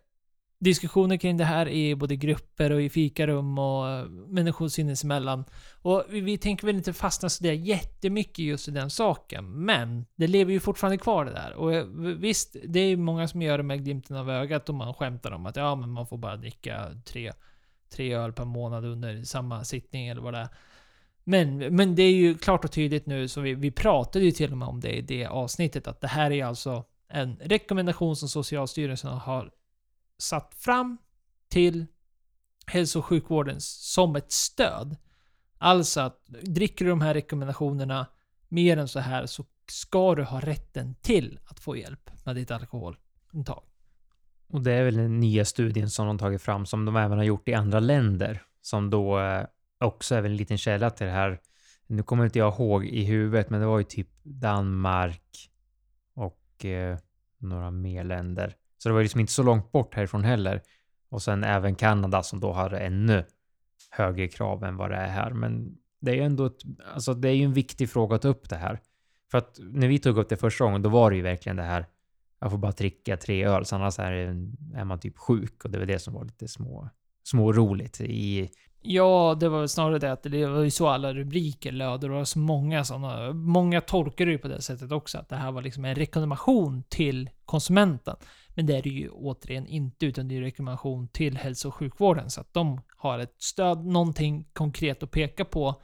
diskussioner 0.60 1.18
kring 1.18 1.38
det 1.38 1.44
här 1.44 1.68
i 1.68 1.96
både 1.96 2.16
grupper 2.16 2.72
och 2.72 2.82
i 2.82 2.90
fikarum 2.90 3.60
och 3.60 3.90
eh, 3.90 4.06
människor 4.10 4.68
sinsemellan. 4.68 5.46
Och 5.82 6.04
vi, 6.10 6.22
vi 6.22 6.38
tänker 6.38 6.66
väl 6.66 6.76
inte 6.76 6.94
fastna 6.94 7.30
så 7.30 7.44
där 7.44 7.54
jättemycket 7.54 8.40
just 8.40 8.68
i 8.68 8.72
den 8.72 8.90
saken, 8.90 9.66
men 9.66 10.06
det 10.16 10.28
lever 10.28 10.52
ju 10.52 10.60
fortfarande 10.60 10.98
kvar 10.98 11.26
det 11.26 11.32
där. 11.32 11.54
Och 11.54 11.74
eh, 11.74 11.86
visst, 12.18 12.56
det 12.64 12.80
är 12.80 12.98
många 12.98 13.28
som 13.28 13.42
gör 13.42 13.58
det 13.58 13.64
med 13.64 13.84
glimten 13.84 14.18
av 14.18 14.30
ögat 14.30 14.70
och 14.70 14.76
man 14.76 14.94
skämtar 14.94 15.32
om 15.32 15.46
att 15.46 15.56
ja, 15.56 15.76
men 15.76 15.90
man 15.90 16.08
får 16.08 16.18
bara 16.18 16.38
dricka 16.38 16.92
tre, 17.06 17.32
tre 17.90 18.14
öl 18.14 18.34
per 18.34 18.46
månad 18.46 18.86
under 18.86 19.24
samma 19.24 19.64
sittning 19.64 20.08
eller 20.08 20.22
vad 20.22 20.34
det 20.34 20.40
är. 20.40 20.50
Men, 21.24 21.58
men 21.58 21.96
det 21.96 22.04
är 22.04 22.14
ju 22.14 22.38
klart 22.38 22.66
och 22.66 22.72
tydligt 22.72 23.06
nu, 23.06 23.28
så 23.28 23.42
vi, 23.42 23.54
vi 23.54 23.72
pratade 23.72 24.26
ju 24.26 24.32
till 24.32 24.52
och 24.52 24.58
med 24.58 24.68
om 24.68 24.80
det 24.80 24.98
i 24.98 25.02
det 25.02 25.26
avsnittet, 25.26 25.88
att 25.88 26.02
det 26.02 26.08
här 26.08 26.32
är 26.32 26.46
alltså 26.46 26.84
en 27.10 27.36
rekommendation 27.36 28.16
som 28.16 28.30
Socialstyrelsen 28.30 29.12
har 29.12 29.52
satt 30.18 30.54
fram 30.54 30.98
till 31.50 31.86
hälso 32.68 33.00
och 33.00 33.06
sjukvården 33.06 33.56
som 33.60 34.16
ett 34.16 34.32
stöd. 34.32 34.98
Alltså 35.58 36.02
att 36.02 36.26
dricker 36.42 36.86
du 36.86 36.92
de 36.92 37.02
här 37.02 37.14
rekommendationerna 37.14 38.08
mer 38.48 38.78
än 38.78 38.88
så 38.88 39.00
här 39.00 39.26
så 39.26 39.46
ska 39.72 40.16
du 40.16 40.24
ha 40.24 40.40
rätten 40.40 40.96
till 41.02 41.40
att 41.46 41.60
få 41.60 41.78
hjälp 41.78 42.10
med 42.26 42.36
ditt 42.36 42.52
alkoholintag. 42.52 43.64
Och 44.50 44.62
det 44.62 44.72
är 44.72 44.84
väl 44.84 44.96
den 44.96 45.20
nya 45.20 45.46
studien 45.46 45.90
som 45.90 46.08
de 46.08 46.18
tagit 46.18 46.42
fram 46.42 46.66
som 46.66 46.86
de 46.86 46.96
även 46.96 47.18
har 47.18 47.26
gjort 47.26 47.50
i 47.50 47.54
andra 47.54 47.80
länder. 47.80 48.42
Som 48.62 48.90
då 48.90 49.20
eh, 49.20 49.46
också 49.80 50.16
är 50.16 50.22
väl 50.22 50.32
en 50.32 50.38
liten 50.38 50.58
källa 50.58 50.90
till 50.90 51.06
det 51.06 51.12
här. 51.12 51.40
Nu 51.88 52.04
kommer 52.04 52.26
inte 52.26 52.40
jag 52.40 52.54
ihåg 52.54 52.86
i 52.86 53.04
huvudet, 53.04 53.50
men 53.50 53.60
det 53.60 53.66
var 53.68 53.78
ju 53.78 53.84
typ 53.84 54.10
Danmark 54.24 55.50
och 56.14 56.66
eh, 56.66 56.98
några 57.38 57.72
mer 57.72 58.04
länder. 58.04 58.56
Så 58.78 58.90
det 58.90 58.94
var 58.94 59.02
liksom 59.02 59.20
inte 59.20 59.34
så 59.34 59.44
långt 59.44 59.72
bort 59.72 59.96
härifrån 59.96 60.24
heller. 60.24 60.62
Och 61.10 61.22
sen 61.22 61.44
även 61.44 61.76
Kanada 61.76 62.24
som 62.24 62.40
då 62.40 62.54
har 62.54 62.70
ännu 62.70 63.26
högre 63.90 64.28
krav 64.28 64.64
än 64.64 64.78
vad 64.78 64.90
det 64.90 64.96
är 64.96 65.08
här. 65.08 65.32
Men 65.32 65.78
det 66.00 66.12
är 66.12 66.16
ju 66.16 66.24
ändå 66.24 66.46
ett, 66.46 66.62
alltså 66.94 67.14
det 67.14 67.30
är 67.30 67.34
ju 67.34 67.44
en 67.44 67.54
viktig 67.54 67.90
fråga 67.90 68.16
att 68.16 68.22
ta 68.22 68.28
upp 68.28 68.50
det 68.50 68.56
här. 68.56 68.80
För 69.32 69.38
att 69.38 69.60
när 69.60 69.88
vi 69.88 70.00
tog 70.00 70.18
upp 70.18 70.30
det 70.30 70.38
första 70.38 70.64
gången, 70.64 70.82
då 70.82 70.90
var 70.90 71.12
det 71.12 71.18
ju 71.18 71.24
verkligen 71.24 71.56
det 71.56 71.64
här 71.64 71.86
jag 72.40 72.52
får 72.52 72.58
bara 72.58 72.72
dricka 72.72 73.18
tre 73.18 73.46
öl, 73.46 73.66
så 73.66 73.76
annars 73.76 74.00
är, 74.00 74.14
är 74.76 74.84
man 74.84 75.00
typ 75.00 75.18
sjuk. 75.18 75.66
Och 75.66 75.72
det 75.72 75.80
var 75.80 75.86
det 75.86 76.00
som 76.00 76.14
var 76.14 76.24
lite 76.24 76.48
små, 76.48 76.90
små 77.24 77.54
roligt 77.54 78.02
i... 78.02 78.50
Ja, 78.82 79.38
det 79.40 79.50
var 79.50 79.60
väl 79.60 79.70
snarare 79.70 80.00
det 80.00 80.12
att 80.12 80.24
det 80.24 80.46
var 80.46 80.64
ju 80.64 80.72
så 80.72 80.88
alla 80.88 81.14
rubriker 81.14 81.72
löd. 81.72 81.94
och 81.94 82.00
Det 82.00 82.08
var 82.08 82.26
så 82.26 82.40
många 82.40 82.84
sådana. 82.84 83.34
Många 83.34 83.82
tolkar 83.82 84.26
det 84.26 84.32
ju 84.32 84.38
på 84.38 84.48
det 84.48 84.62
sättet 84.62 84.92
också. 84.92 85.18
Att 85.18 85.30
det 85.30 85.36
här 85.36 85.52
var 85.52 85.62
liksom 85.62 85.86
en 85.86 85.96
rekommendation 85.96 86.84
till 86.90 87.30
konsumenten. 87.46 88.16
Men 88.50 88.66
det 88.66 88.78
är 88.78 88.82
det 88.82 88.90
ju 88.90 89.10
återigen 89.10 89.68
inte, 89.68 90.06
utan 90.06 90.28
det 90.28 90.34
är 90.34 90.38
ju 90.38 90.42
rekommendation 90.42 91.08
till 91.08 91.38
hälso 91.38 91.68
och 91.68 91.76
sjukvården. 91.76 92.30
Så 92.30 92.42
att 92.42 92.54
de 92.54 92.82
har 92.98 93.20
ett 93.20 93.36
stöd, 93.38 93.86
någonting 93.86 94.46
konkret 94.54 95.04
att 95.04 95.12
peka 95.12 95.46
på. 95.46 95.82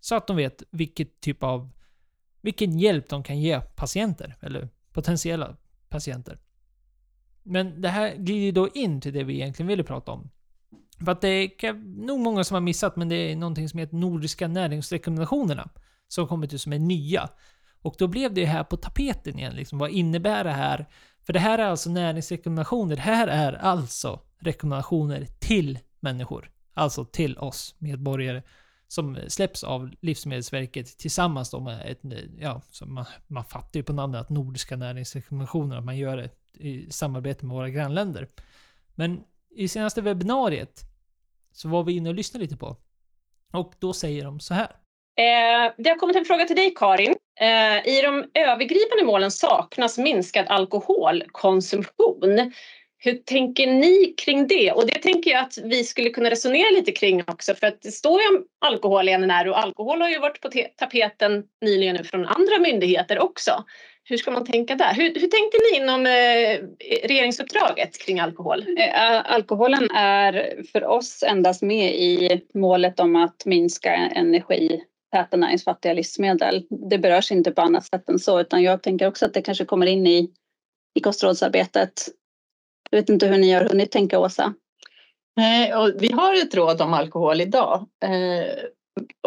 Så 0.00 0.14
att 0.14 0.26
de 0.26 0.36
vet 0.36 0.62
vilket 0.70 1.20
typ 1.20 1.42
av... 1.42 1.70
Vilken 2.40 2.78
hjälp 2.78 3.08
de 3.08 3.22
kan 3.22 3.40
ge 3.40 3.60
patienter, 3.60 4.36
eller 4.40 4.68
potentiella 4.92 5.56
patienter. 5.88 6.38
Men 7.42 7.80
det 7.80 7.88
här 7.88 8.16
glider 8.16 8.52
då 8.52 8.68
in 8.68 9.00
till 9.00 9.12
det 9.12 9.24
vi 9.24 9.34
egentligen 9.34 9.68
ville 9.68 9.84
prata 9.84 10.12
om. 10.12 10.30
För 11.04 11.12
att 11.12 11.20
det 11.20 11.28
är 11.28 11.72
nog 12.06 12.20
många 12.20 12.44
som 12.44 12.54
har 12.54 12.60
missat, 12.60 12.96
men 12.96 13.08
det 13.08 13.32
är 13.32 13.36
någonting 13.36 13.68
som 13.68 13.78
heter 13.78 13.96
Nordiska 13.96 14.48
näringsrekommendationerna. 14.48 15.68
Som 16.08 16.28
kommit 16.28 16.54
ut 16.54 16.60
som 16.60 16.72
är 16.72 16.78
nya. 16.78 17.28
Och 17.82 17.94
då 17.98 18.06
blev 18.06 18.34
det 18.34 18.44
här 18.44 18.64
på 18.64 18.76
tapeten 18.76 19.38
igen. 19.38 19.54
Liksom, 19.54 19.78
vad 19.78 19.90
innebär 19.90 20.44
det 20.44 20.52
här? 20.52 20.88
För 21.26 21.32
det 21.32 21.38
här 21.38 21.58
är 21.58 21.64
alltså 21.64 21.90
näringsrekommendationer. 21.90 22.96
Det 22.96 23.02
här 23.02 23.28
är 23.28 23.52
alltså 23.52 24.20
rekommendationer 24.38 25.26
till 25.38 25.78
människor. 26.00 26.50
Alltså 26.74 27.04
till 27.04 27.38
oss 27.38 27.74
medborgare. 27.78 28.42
Som 28.88 29.18
släpps 29.28 29.64
av 29.64 29.90
Livsmedelsverket 30.00 30.98
tillsammans 30.98 31.50
då 31.50 31.60
med 31.60 31.90
ett, 31.90 32.00
ja, 32.38 32.62
så 32.70 32.86
man, 32.86 33.04
man 33.26 33.44
fattar 33.44 33.80
ju 33.80 33.84
på 33.84 33.92
namnet 33.92 34.20
att 34.20 34.30
Nordiska 34.30 34.76
näringsrekommendationer, 34.76 35.76
att 35.76 35.84
man 35.84 35.96
gör 35.96 36.16
det 36.16 36.30
i 36.58 36.90
samarbete 36.90 37.46
med 37.46 37.54
våra 37.54 37.70
grannländer. 37.70 38.28
Men 38.94 39.20
i 39.56 39.68
senaste 39.68 40.00
webbinariet 40.00 40.91
så 41.52 41.68
var 41.68 41.84
vi 41.84 41.96
inne 41.96 42.08
och 42.08 42.14
lyssnade 42.14 42.44
lite 42.44 42.56
på. 42.56 42.76
Och 43.52 43.74
då 43.78 43.92
säger 43.92 44.24
de 44.24 44.40
så 44.40 44.54
här. 44.54 44.68
Eh, 45.18 45.72
det 45.78 45.90
har 45.90 45.96
kommit 45.96 46.16
en 46.16 46.24
fråga 46.24 46.44
till 46.44 46.56
dig 46.56 46.74
Karin. 46.76 47.14
Eh, 47.40 47.88
I 47.88 48.02
de 48.02 48.24
övergripande 48.34 49.04
målen 49.04 49.30
saknas 49.30 49.98
minskad 49.98 50.46
alkoholkonsumtion. 50.48 52.52
Hur 52.98 53.14
tänker 53.14 53.66
ni 53.66 54.14
kring 54.18 54.46
det? 54.46 54.72
Och 54.72 54.86
det 54.86 54.98
tänker 54.98 55.30
jag 55.30 55.44
att 55.44 55.58
vi 55.64 55.84
skulle 55.84 56.10
kunna 56.10 56.30
resonera 56.30 56.70
lite 56.70 56.92
kring 56.92 57.22
också 57.26 57.54
för 57.54 57.66
att 57.66 57.82
det 57.82 57.90
står 57.90 58.20
ju 58.20 58.28
om 58.28 58.44
alkohol 58.60 59.08
i 59.08 59.18
NNR 59.18 59.48
och 59.48 59.58
alkohol 59.58 60.00
har 60.00 60.08
ju 60.08 60.18
varit 60.18 60.40
på 60.40 60.50
tapeten 60.76 61.44
nyligen 61.60 61.96
nu 61.96 62.04
från 62.04 62.26
andra 62.26 62.58
myndigheter 62.58 63.18
också. 63.18 63.64
Hur 64.04 64.16
ska 64.16 64.30
man 64.30 64.44
tänka 64.44 64.74
där? 64.74 64.94
Hur, 64.94 65.14
hur 65.14 65.28
tänkte 65.28 65.58
ni 65.70 65.76
inom 65.76 66.06
eh, 66.06 67.08
regeringsuppdraget 67.08 67.98
kring 67.98 68.20
alkohol? 68.20 68.64
Eh, 68.78 69.32
alkoholen 69.32 69.90
är 69.90 70.62
för 70.72 70.84
oss 70.84 71.22
endast 71.22 71.62
med 71.62 71.94
i 71.94 72.40
målet 72.54 73.00
om 73.00 73.16
att 73.16 73.46
minska 73.46 73.94
energi 73.94 74.84
täta 75.12 75.36
näringsfattiga 75.36 75.92
livsmedel. 75.92 76.66
Det 76.70 76.98
berörs 76.98 77.32
inte 77.32 77.50
på 77.50 77.60
annat 77.60 77.84
sätt 77.84 78.08
än 78.08 78.18
så 78.18 78.40
utan 78.40 78.62
jag 78.62 78.82
tänker 78.82 79.06
också 79.06 79.26
att 79.26 79.34
det 79.34 79.42
kanske 79.42 79.64
kommer 79.64 79.86
in 79.86 80.06
i, 80.06 80.30
i 80.94 81.00
kostrådsarbetet. 81.00 82.08
Jag 82.90 82.98
vet 82.98 83.08
inte 83.08 83.26
hur 83.26 83.38
ni 83.38 83.52
har 83.52 83.64
hunnit 83.64 83.90
tänka 83.90 84.18
Åsa? 84.18 84.54
Nej, 85.36 85.74
och 85.74 85.90
vi 85.98 86.12
har 86.12 86.34
ett 86.34 86.54
råd 86.54 86.82
om 86.82 86.94
alkohol 86.94 87.40
idag 87.40 87.86
eh, 88.04 88.64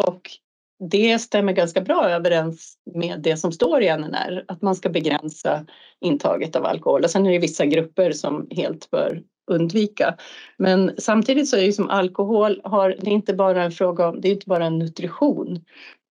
och 0.06 0.30
det 0.78 1.18
stämmer 1.18 1.52
ganska 1.52 1.80
bra 1.80 2.08
överens 2.08 2.74
med 2.94 3.20
det 3.20 3.36
som 3.36 3.52
står 3.52 3.82
i 3.82 3.96
NNR, 3.96 4.44
att 4.48 4.62
man 4.62 4.74
ska 4.74 4.88
begränsa 4.88 5.66
intaget 6.00 6.56
av 6.56 6.66
alkohol. 6.66 7.04
Och 7.04 7.10
sen 7.10 7.26
är 7.26 7.32
det 7.32 7.38
vissa 7.38 7.66
grupper 7.66 8.12
som 8.12 8.46
helt 8.50 8.90
bör 8.90 9.22
undvika. 9.50 10.16
Men 10.56 10.92
samtidigt 10.98 11.48
så 11.48 11.56
är 11.56 11.66
det 11.66 11.72
som 11.72 11.90
alkohol 11.90 12.60
har, 12.64 12.96
det 13.00 13.10
är 13.10 13.14
inte 13.14 13.34
bara 13.34 13.64
en 13.64 13.72
fråga 13.72 14.08
om, 14.08 14.20
det 14.20 14.28
är 14.28 14.32
inte 14.32 14.48
bara 14.48 14.66
en 14.66 14.78
nutrition. 14.78 15.64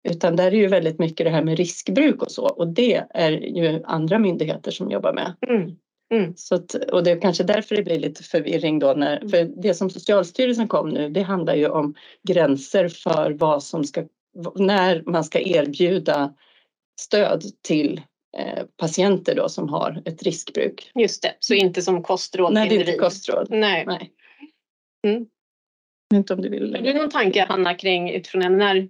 Utan 0.10 0.36
där 0.36 0.48
är 0.48 0.58
ju 0.58 0.68
väldigt 0.68 1.00
mycket 1.00 1.26
det 1.26 1.30
här 1.30 1.44
med 1.44 1.58
riskbruk 1.58 2.22
och 2.22 2.32
så 2.32 2.44
och 2.44 2.68
det 2.68 3.04
är 3.10 3.32
ju 3.32 3.84
andra 3.86 4.20
myndigheter 4.20 4.72
som 4.72 4.92
jobbar 4.92 5.14
med. 5.14 5.34
Mm. 5.50 5.76
Mm. 6.14 6.34
Så 6.36 6.56
att, 6.56 6.74
och 6.74 7.04
det 7.04 7.12
är 7.12 7.22
kanske 7.22 7.44
därför 7.44 7.76
det 7.76 7.84
blir 7.84 8.00
lite 8.00 8.24
förvirring 8.24 8.80
då 8.80 8.94
när, 8.94 9.28
för 9.30 9.62
det 9.62 9.74
som 9.74 9.90
Socialstyrelsen 9.90 10.68
kom 10.68 10.90
nu 10.90 11.10
det 11.10 11.22
handlar 11.22 11.56
ju 11.56 11.70
om 11.70 11.96
gränser 12.28 12.88
för 12.88 13.32
vad 13.32 13.64
som 13.64 13.84
ska, 13.84 14.04
när 14.56 15.04
man 15.06 15.24
ska 15.24 15.40
erbjuda 15.40 16.34
stöd 17.02 17.44
till 17.62 18.02
Eh, 18.38 18.64
patienter 18.78 19.36
då 19.36 19.50
som 19.50 19.70
har 19.70 20.02
ett 20.06 20.24
riskbruk. 20.24 20.92
Just 20.96 21.22
det, 21.22 21.36
så 21.40 21.54
inte 21.54 21.82
som 21.82 22.04
kostråd 22.04 22.54
Nej, 22.54 22.70
det 22.70 22.76
är 22.76 22.80
inte 22.80 22.98
kostråd. 22.98 23.48
Nej. 23.50 23.86
Nej. 23.86 24.12
Mm. 25.08 25.26
Inte 26.14 26.34
om 26.34 26.42
du 26.42 26.50
vill. 26.50 26.76
Har 26.76 26.82
du 26.82 26.94
någon 26.94 27.10
tanke 27.10 27.46
Hanna 27.46 27.74
kring 27.74 28.10
utifrån 28.10 28.42
NNR? 28.42 28.90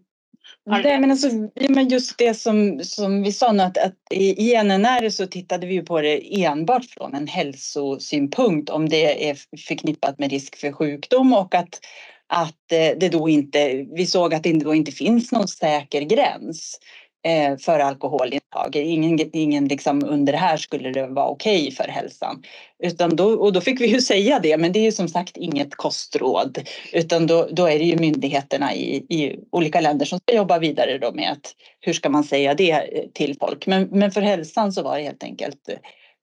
Nej, 0.65 0.99
men, 0.99 1.11
alltså, 1.11 1.27
men 1.69 1.87
just 1.87 2.17
det 2.17 2.33
som, 2.33 2.79
som 2.83 3.23
vi 3.23 3.31
sa 3.31 3.51
nu 3.51 3.63
att, 3.63 3.77
att 3.77 3.95
i, 4.11 4.51
i 4.51 4.63
NNR 4.63 5.09
så 5.09 5.27
tittade 5.27 5.67
vi 5.67 5.81
på 5.81 6.01
det 6.01 6.43
enbart 6.43 6.85
från 6.85 7.15
en 7.15 7.27
hälsosynpunkt 7.27 8.69
om 8.69 8.89
det 8.89 9.29
är 9.29 9.37
förknippat 9.67 10.19
med 10.19 10.31
risk 10.31 10.55
för 10.55 10.71
sjukdom 10.71 11.33
och 11.33 11.55
att, 11.55 11.79
att 12.29 12.71
eh, 12.71 12.97
det 12.99 13.09
då 13.09 13.29
inte, 13.29 13.85
vi 13.95 14.05
såg 14.05 14.33
att 14.33 14.43
det 14.43 14.53
då 14.53 14.75
inte 14.75 14.91
finns 14.91 15.31
någon 15.31 15.47
säker 15.47 16.01
gräns. 16.01 16.79
Eh, 17.25 17.57
för 17.57 17.79
alkoholintag. 17.79 18.75
Ingen, 18.75 19.29
ingen 19.33 19.67
liksom 19.67 20.03
under 20.05 20.33
det 20.33 20.39
här 20.39 20.57
skulle 20.57 20.91
det 20.91 21.07
vara 21.07 21.27
okej 21.27 21.61
okay 21.61 21.71
för 21.71 21.83
hälsan. 21.83 22.43
Utan 22.83 23.15
då, 23.15 23.25
och 23.25 23.53
då 23.53 23.61
fick 23.61 23.81
vi 23.81 23.87
ju 23.87 24.01
säga 24.11 24.39
det, 24.39 24.57
men 24.57 24.71
det 24.71 24.79
är 24.79 24.83
ju 24.83 24.91
som 24.91 25.07
sagt 25.07 25.37
inget 25.37 25.75
kostråd. 25.75 26.59
Utan 26.93 27.27
då, 27.27 27.47
då 27.51 27.65
är 27.65 27.79
det 27.79 27.85
ju 27.85 27.97
myndigheterna 27.97 28.75
i, 28.75 28.95
i 28.95 29.39
olika 29.51 29.81
länder 29.81 30.05
som 30.05 30.19
ska 30.19 30.35
jobba 30.35 30.59
vidare 30.59 30.97
då 30.97 31.11
med 31.11 31.31
att 31.31 31.55
hur 31.79 31.93
ska 31.93 32.09
man 32.09 32.23
säga 32.23 32.53
det 32.53 32.71
eh, 32.71 33.09
till 33.13 33.37
folk. 33.39 33.67
Men, 33.67 33.83
men 33.91 34.11
för 34.11 34.21
hälsan 34.21 34.73
så 34.73 34.83
var 34.83 34.97
det 34.97 35.03
helt 35.03 35.23
enkelt 35.23 35.69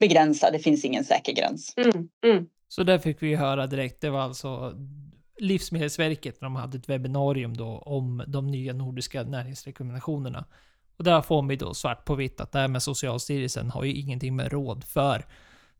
begränsat, 0.00 0.52
det 0.52 0.58
finns 0.58 0.84
ingen 0.84 1.04
säker 1.04 1.32
gräns. 1.32 1.74
Mm, 1.76 2.08
mm. 2.24 2.46
Så 2.68 2.82
där 2.82 2.98
fick 2.98 3.22
vi 3.22 3.34
höra 3.34 3.66
direkt, 3.66 4.00
det 4.00 4.10
var 4.10 4.20
alltså 4.20 4.72
Livsmedelsverket 5.38 6.40
när 6.40 6.46
de 6.46 6.56
hade 6.56 6.78
ett 6.78 6.88
webbinarium 6.88 7.56
då 7.56 7.78
om 7.78 8.22
de 8.26 8.46
nya 8.46 8.72
nordiska 8.72 9.22
näringsrekommendationerna. 9.22 10.44
Och 10.96 11.04
där 11.04 11.22
får 11.22 11.42
vi 11.42 11.56
då 11.56 11.74
svart 11.74 12.04
på 12.04 12.14
vitt 12.14 12.40
att 12.40 12.52
det 12.52 12.58
här 12.58 12.68
med 12.68 12.82
Socialstyrelsen 12.82 13.70
har 13.70 13.84
ju 13.84 13.92
ingenting 13.92 14.36
med 14.36 14.52
råd 14.52 14.84
för, 14.84 15.26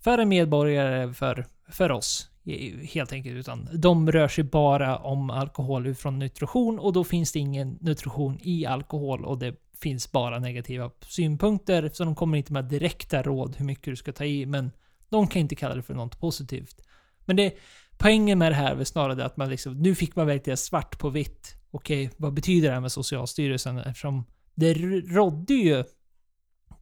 för 0.00 0.18
en 0.18 0.28
medborgare, 0.28 1.12
för, 1.12 1.46
för 1.68 1.92
oss 1.92 2.30
helt 2.92 3.12
enkelt. 3.12 3.36
Utan 3.36 3.68
de 3.72 4.12
rör 4.12 4.28
sig 4.28 4.44
bara 4.44 4.96
om 4.96 5.30
alkohol 5.30 5.86
utifrån 5.86 6.18
nutrition 6.18 6.78
och 6.78 6.92
då 6.92 7.04
finns 7.04 7.32
det 7.32 7.38
ingen 7.38 7.78
nutrition 7.80 8.38
i 8.42 8.66
alkohol 8.66 9.24
och 9.24 9.38
det 9.38 9.54
finns 9.80 10.12
bara 10.12 10.38
negativa 10.38 10.90
synpunkter. 11.00 11.90
Så 11.92 12.04
de 12.04 12.14
kommer 12.14 12.38
inte 12.38 12.52
med 12.52 12.64
direkta 12.64 13.22
råd 13.22 13.56
hur 13.56 13.64
mycket 13.64 13.84
du 13.84 13.96
ska 13.96 14.12
ta 14.12 14.24
i, 14.24 14.46
men 14.46 14.70
de 15.08 15.26
kan 15.26 15.40
inte 15.40 15.54
kalla 15.54 15.74
det 15.74 15.82
för 15.82 15.94
något 15.94 16.20
positivt. 16.20 16.80
Men 17.24 17.36
det, 17.36 17.54
poängen 17.98 18.38
med 18.38 18.52
det 18.52 18.56
här 18.56 18.76
är 18.76 18.84
snarare 18.84 19.24
att 19.24 19.36
man 19.36 19.50
liksom, 19.50 19.82
nu 19.82 19.94
fick 19.94 20.16
man 20.16 20.26
verkligen 20.26 20.56
svart 20.56 20.98
på 20.98 21.10
vitt. 21.10 21.54
Okej, 21.70 22.10
vad 22.16 22.34
betyder 22.34 22.68
det 22.68 22.74
här 22.74 22.80
med 22.80 22.92
Socialstyrelsen? 22.92 23.78
Eftersom 23.78 24.24
det 24.54 24.74
rådde 24.74 25.54
ju 25.54 25.84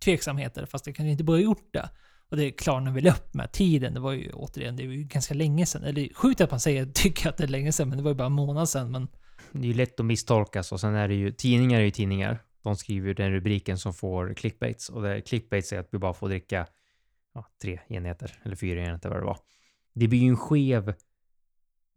tveksamheter, 0.04 0.66
fast 0.66 0.84
det 0.84 0.92
kanske 0.92 1.10
inte 1.10 1.24
borde 1.24 1.38
ha 1.38 1.42
gjort 1.42 1.72
det. 1.72 1.90
Och 2.28 2.36
det 2.36 2.50
klarnade 2.50 2.94
väl 2.94 3.06
upp 3.06 3.34
med 3.34 3.52
tiden. 3.52 3.94
Det 3.94 4.00
var 4.00 4.12
ju 4.12 4.32
återigen, 4.32 4.76
det 4.76 4.86
var 4.86 4.94
ju 4.94 5.04
ganska 5.04 5.34
länge 5.34 5.66
sedan. 5.66 5.84
Eller 5.84 6.14
sjukt 6.14 6.40
att 6.40 6.50
man 6.50 6.60
säger, 6.60 6.86
tycker 6.94 7.28
att 7.28 7.36
det 7.36 7.44
är 7.44 7.48
länge 7.48 7.72
sedan, 7.72 7.88
men 7.88 7.98
det 7.98 8.04
var 8.04 8.10
ju 8.10 8.14
bara 8.14 8.26
en 8.26 8.32
månad 8.32 8.68
sedan. 8.68 8.90
Men... 8.90 9.08
Det 9.52 9.66
är 9.66 9.68
ju 9.68 9.74
lätt 9.74 10.00
att 10.00 10.06
misstolkas 10.06 10.72
och 10.72 10.80
sen 10.80 10.94
är 10.94 11.08
det 11.08 11.14
ju, 11.14 11.32
tidningar 11.32 11.80
är 11.80 11.84
ju 11.84 11.90
tidningar. 11.90 12.42
De 12.62 12.76
skriver 12.76 13.08
ju 13.08 13.14
den 13.14 13.32
rubriken 13.32 13.78
som 13.78 13.94
får 13.94 14.34
clickbaits 14.34 14.88
och 14.88 15.02
det 15.02 15.20
clickbaits 15.20 15.72
är 15.72 15.78
att 15.78 15.88
vi 15.90 15.98
bara 15.98 16.14
får 16.14 16.28
dricka 16.28 16.66
ja, 17.34 17.46
tre 17.62 17.80
enheter 17.88 18.32
eller 18.42 18.56
fyra 18.56 18.80
enheter 18.80 19.08
vad 19.08 19.18
det 19.18 19.24
var. 19.24 19.38
Det 19.95 20.09
blir 20.09 20.18
ju 20.18 20.28
en 20.28 20.36
skev, 20.36 20.88
eh, 20.88 20.95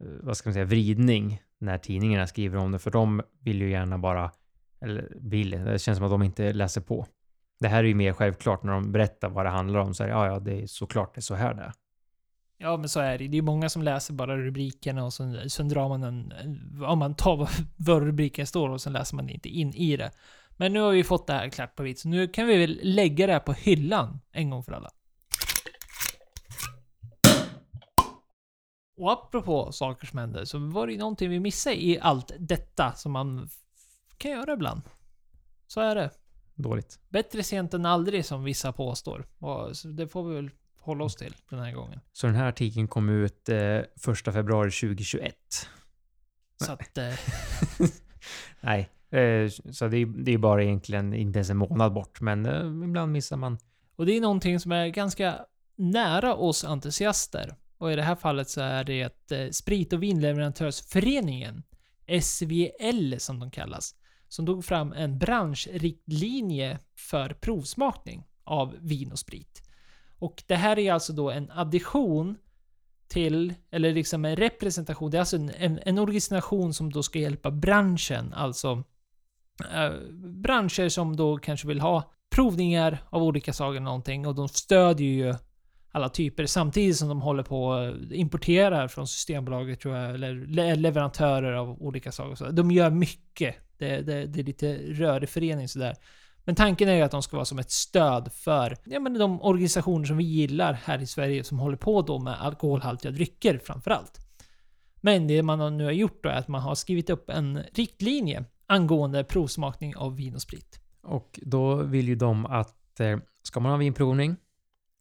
vad 0.00 0.36
ska 0.36 0.48
man 0.48 0.54
säga, 0.54 0.64
vridning 0.64 1.42
när 1.58 1.78
tidningarna 1.78 2.26
skriver 2.26 2.58
om 2.58 2.72
det, 2.72 2.78
för 2.78 2.90
de 2.90 3.22
vill 3.40 3.62
ju 3.62 3.70
gärna 3.70 3.98
bara 3.98 4.30
eller 4.80 5.12
vill. 5.16 5.50
Det 5.50 5.78
känns 5.78 5.98
som 5.98 6.04
att 6.04 6.10
de 6.10 6.22
inte 6.22 6.52
läser 6.52 6.80
på. 6.80 7.06
Det 7.60 7.68
här 7.68 7.78
är 7.84 7.88
ju 7.88 7.94
mer 7.94 8.12
självklart 8.12 8.62
när 8.62 8.72
de 8.72 8.92
berättar 8.92 9.28
vad 9.28 9.46
det 9.46 9.50
handlar 9.50 9.80
om. 9.80 9.94
Så 9.94 10.02
är 10.02 10.06
det, 10.06 10.12
ja, 10.12 10.26
ja, 10.26 10.38
det 10.38 10.62
är 10.62 10.66
såklart 10.66 11.14
det 11.14 11.18
är 11.18 11.22
så 11.22 11.34
här 11.34 11.54
det 11.54 11.62
är. 11.62 11.72
Ja, 12.58 12.76
men 12.76 12.88
så 12.88 13.00
är 13.00 13.18
det. 13.18 13.28
Det 13.28 13.38
är 13.38 13.42
många 13.42 13.68
som 13.68 13.82
läser 13.82 14.14
bara 14.14 14.36
rubrikerna 14.36 15.04
och 15.04 15.12
sen, 15.12 15.50
sen 15.50 15.68
drar 15.68 15.88
man 15.88 16.02
en... 16.02 16.32
Om 16.84 16.98
man 16.98 17.14
tar 17.14 17.50
vad 17.76 18.02
rubriken 18.02 18.46
står 18.46 18.68
och 18.68 18.80
sen 18.80 18.92
läser 18.92 19.16
man 19.16 19.28
inte 19.28 19.48
in 19.48 19.74
i 19.74 19.96
det. 19.96 20.10
Men 20.56 20.72
nu 20.72 20.80
har 20.80 20.92
vi 20.92 21.04
fått 21.04 21.26
det 21.26 21.32
här 21.32 21.48
klart 21.48 21.76
på 21.76 21.82
vitt, 21.82 21.98
så 21.98 22.08
nu 22.08 22.28
kan 22.28 22.46
vi 22.46 22.58
väl 22.58 22.80
lägga 22.82 23.26
det 23.26 23.32
här 23.32 23.40
på 23.40 23.52
hyllan 23.52 24.20
en 24.32 24.50
gång 24.50 24.62
för 24.62 24.72
alla. 24.72 24.90
Och 28.98 29.12
apropå 29.12 29.72
saker 29.72 30.06
som 30.06 30.18
händer, 30.18 30.44
så 30.44 30.58
var 30.58 30.86
det 30.86 30.92
ju 30.92 30.98
någonting 30.98 31.30
vi 31.30 31.40
missade 31.40 31.84
i 31.84 31.98
allt 32.00 32.32
detta 32.38 32.92
som 32.92 33.12
man 33.12 33.48
kan 34.16 34.30
göra 34.30 34.52
ibland. 34.52 34.82
Så 35.66 35.80
är 35.80 35.94
det. 35.94 36.10
dåligt. 36.54 37.00
Bättre 37.08 37.42
sent 37.42 37.74
än 37.74 37.86
aldrig 37.86 38.24
som 38.24 38.44
vissa 38.44 38.72
påstår. 38.72 39.26
Och 39.38 39.72
det 39.94 40.08
får 40.08 40.28
vi 40.28 40.34
väl 40.34 40.50
hålla 40.80 41.04
oss 41.04 41.16
till 41.16 41.34
den 41.50 41.58
här 41.58 41.72
gången. 41.72 42.00
Så 42.12 42.26
den 42.26 42.36
här 42.36 42.48
artikeln 42.48 42.88
kom 42.88 43.08
ut 43.08 43.48
eh, 43.48 43.56
1 43.56 43.88
februari 44.24 44.70
2021. 44.70 45.34
Så 46.64 46.72
att... 46.72 46.98
Eh, 46.98 47.14
Nej, 48.60 48.90
eh, 49.10 49.50
så 49.72 49.88
det 49.88 49.96
är, 49.96 50.06
det 50.06 50.32
är 50.32 50.38
bara 50.38 50.62
egentligen 50.62 51.14
inte 51.14 51.38
ens 51.38 51.50
en 51.50 51.56
månad 51.56 51.92
bort, 51.92 52.20
men 52.20 52.46
eh, 52.46 52.88
ibland 52.88 53.12
missar 53.12 53.36
man. 53.36 53.58
och 53.96 54.06
det 54.06 54.16
är 54.16 54.20
någonting 54.20 54.60
som 54.60 54.72
är 54.72 54.88
ganska 54.88 55.46
nära 55.76 56.34
oss 56.34 56.64
entusiaster. 56.64 57.54
Och 57.78 57.92
i 57.92 57.96
det 57.96 58.02
här 58.02 58.16
fallet 58.16 58.50
så 58.50 58.60
är 58.60 58.84
det 58.84 59.02
att 59.02 59.32
eh, 59.32 59.48
Sprit 59.50 59.92
och 59.92 60.02
vinleverantörsföreningen, 60.02 61.62
SVL 62.22 63.14
som 63.18 63.40
de 63.40 63.50
kallas, 63.50 63.94
som 64.28 64.46
tog 64.46 64.64
fram 64.64 64.92
en 64.92 65.18
branschriktlinje 65.18 66.78
för 66.96 67.28
provsmakning 67.28 68.26
av 68.44 68.76
vin 68.80 69.12
och 69.12 69.18
sprit. 69.18 69.62
Och 70.18 70.42
det 70.46 70.56
här 70.56 70.78
är 70.78 70.92
alltså 70.92 71.12
då 71.12 71.30
en 71.30 71.50
addition 71.50 72.36
till, 73.08 73.54
eller 73.70 73.92
liksom 73.92 74.24
en 74.24 74.36
representation, 74.36 75.10
det 75.10 75.16
är 75.16 75.20
alltså 75.20 75.36
en, 75.36 75.50
en, 75.50 75.80
en 75.82 75.98
organisation 75.98 76.74
som 76.74 76.92
då 76.92 77.02
ska 77.02 77.18
hjälpa 77.18 77.50
branschen, 77.50 78.32
alltså 78.32 78.84
eh, 79.74 79.92
branscher 80.18 80.88
som 80.88 81.16
då 81.16 81.38
kanske 81.38 81.68
vill 81.68 81.80
ha 81.80 82.12
provningar 82.30 82.98
av 83.10 83.22
olika 83.22 83.52
saker 83.52 83.70
eller 83.70 83.80
någonting 83.80 84.26
och 84.26 84.34
de 84.34 84.48
stödjer 84.48 85.08
ju 85.08 85.34
alla 85.92 86.08
typer 86.08 86.46
samtidigt 86.46 86.96
som 86.96 87.08
de 87.08 87.20
håller 87.20 87.42
på 87.42 87.64
och 87.64 88.12
importerar 88.12 88.88
från 88.88 89.06
Systembolaget 89.06 89.80
tror 89.80 89.96
jag, 89.96 90.14
eller 90.14 90.34
le- 90.34 90.74
leverantörer 90.74 91.52
av 91.52 91.82
olika 91.82 92.12
slag. 92.12 92.30
och 92.30 92.38
så. 92.38 92.50
De 92.50 92.70
gör 92.70 92.90
mycket. 92.90 93.56
Det, 93.78 94.00
det, 94.00 94.26
det 94.26 94.40
är 94.40 94.44
lite 94.44 94.74
rörig 94.76 95.28
förening 95.28 95.68
sådär. 95.68 95.96
Men 96.44 96.54
tanken 96.54 96.88
är 96.88 96.94
ju 96.94 97.02
att 97.02 97.10
de 97.10 97.22
ska 97.22 97.36
vara 97.36 97.44
som 97.44 97.58
ett 97.58 97.70
stöd 97.70 98.32
för 98.32 98.76
ja, 98.84 99.00
men 99.00 99.14
de 99.14 99.42
organisationer 99.42 100.06
som 100.06 100.16
vi 100.16 100.24
gillar 100.24 100.72
här 100.72 101.02
i 101.02 101.06
Sverige 101.06 101.44
som 101.44 101.58
håller 101.58 101.76
på 101.76 102.02
då 102.02 102.18
med 102.18 102.42
alkoholhaltiga 102.42 103.12
drycker 103.12 103.58
framförallt. 103.58 104.18
Men 105.00 105.26
det 105.26 105.42
man 105.42 105.78
nu 105.78 105.84
har 105.84 105.92
gjort 105.92 106.22
då 106.22 106.28
är 106.28 106.34
att 106.34 106.48
man 106.48 106.60
har 106.60 106.74
skrivit 106.74 107.10
upp 107.10 107.30
en 107.30 107.62
riktlinje 107.74 108.44
angående 108.66 109.24
provsmakning 109.24 109.96
av 109.96 110.16
vin 110.16 110.34
och 110.34 110.42
sprit. 110.42 110.80
Och 111.02 111.40
då 111.42 111.74
vill 111.74 112.08
ju 112.08 112.14
de 112.14 112.46
att 112.46 113.00
eh, 113.00 113.18
ska 113.42 113.60
man 113.60 113.72
ha 113.72 113.78
vinprovning 113.78 114.36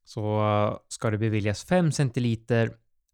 så 0.07 0.39
eh, 0.39 0.77
ska 0.87 1.09
det 1.11 1.17
beviljas 1.17 1.63
5 1.63 1.91
centiliter 1.91 2.71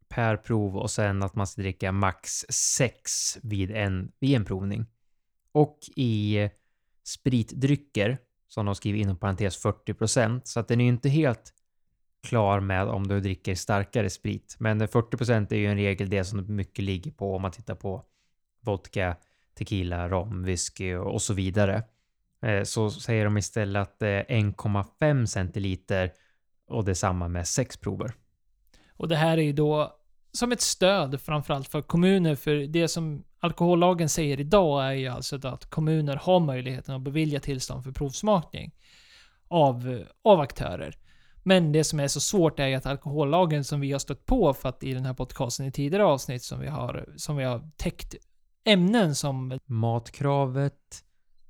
per 0.09 0.37
prov 0.37 0.77
och 0.77 0.91
sen 0.91 1.23
att 1.23 1.35
man 1.35 1.47
ska 1.47 1.61
dricka 1.61 1.91
max 1.91 2.45
6 2.49 3.37
vid 3.41 3.71
en, 3.71 4.11
vid 4.19 4.35
en 4.35 4.45
provning. 4.45 4.85
Och 5.51 5.79
i 5.95 6.49
spritdrycker 7.03 8.17
som 8.47 8.65
de 8.65 8.75
skriver 8.75 8.99
inom 8.99 9.17
parentes 9.17 9.65
40% 9.65 10.41
så 10.43 10.59
att 10.59 10.67
den 10.67 10.81
är 10.81 10.83
ju 10.83 10.89
inte 10.89 11.09
helt 11.09 11.53
klar 12.23 12.59
med 12.59 12.87
om 12.87 13.07
du 13.07 13.19
dricker 13.19 13.55
starkare 13.55 14.09
sprit. 14.09 14.55
Men 14.59 14.81
40% 14.81 15.53
är 15.53 15.57
ju 15.57 15.67
en 15.67 15.77
regel 15.77 16.09
det 16.09 16.23
som 16.23 16.55
mycket 16.55 16.85
ligger 16.85 17.11
på 17.11 17.35
om 17.35 17.41
man 17.41 17.51
tittar 17.51 17.75
på 17.75 18.03
vodka, 18.61 19.15
tequila, 19.57 20.09
rom, 20.09 20.43
whisky 20.43 20.95
och 20.95 21.21
så 21.21 21.33
vidare. 21.33 21.83
Eh, 22.41 22.63
så 22.63 22.91
säger 22.91 23.25
de 23.25 23.37
istället 23.37 23.81
att 23.81 24.01
eh, 24.01 24.07
1,5 24.07 25.25
centiliter 25.25 26.11
och 26.73 26.85
detsamma 26.85 27.27
med 27.27 27.47
sex 27.47 27.77
prover. 27.77 28.13
Och 28.97 29.07
det 29.07 29.15
här 29.15 29.37
är 29.37 29.41
ju 29.41 29.53
då 29.53 29.97
som 30.31 30.51
ett 30.51 30.61
stöd 30.61 31.21
framförallt 31.21 31.67
för 31.67 31.81
kommuner. 31.81 32.35
För 32.35 32.55
det 32.55 32.87
som 32.87 33.23
alkohollagen 33.39 34.09
säger 34.09 34.39
idag 34.39 34.85
är 34.85 34.91
ju 34.91 35.07
alltså 35.07 35.47
att 35.47 35.69
kommuner 35.69 36.15
har 36.15 36.39
möjligheten 36.39 36.95
att 36.95 37.01
bevilja 37.01 37.39
tillstånd 37.39 37.83
för 37.83 37.91
provsmakning 37.91 38.75
av, 39.47 40.03
av 40.21 40.39
aktörer. 40.39 40.97
Men 41.43 41.71
det 41.71 41.83
som 41.83 41.99
är 41.99 42.07
så 42.07 42.19
svårt 42.19 42.59
är 42.59 42.67
ju 42.67 42.75
att 42.75 42.85
alkohollagen 42.85 43.63
som 43.63 43.79
vi 43.79 43.91
har 43.91 43.99
stött 43.99 44.25
på 44.25 44.53
för 44.53 44.69
att 44.69 44.83
i 44.83 44.93
den 44.93 45.05
här 45.05 45.13
podcasten 45.13 45.65
i 45.65 45.71
tidigare 45.71 46.05
avsnitt 46.05 46.43
som 46.43 46.59
vi 46.59 46.67
har, 46.67 47.05
som 47.15 47.37
vi 47.37 47.43
har 47.43 47.69
täckt 47.77 48.15
ämnen 48.65 49.15
som 49.15 49.59
Matkravet 49.65 51.03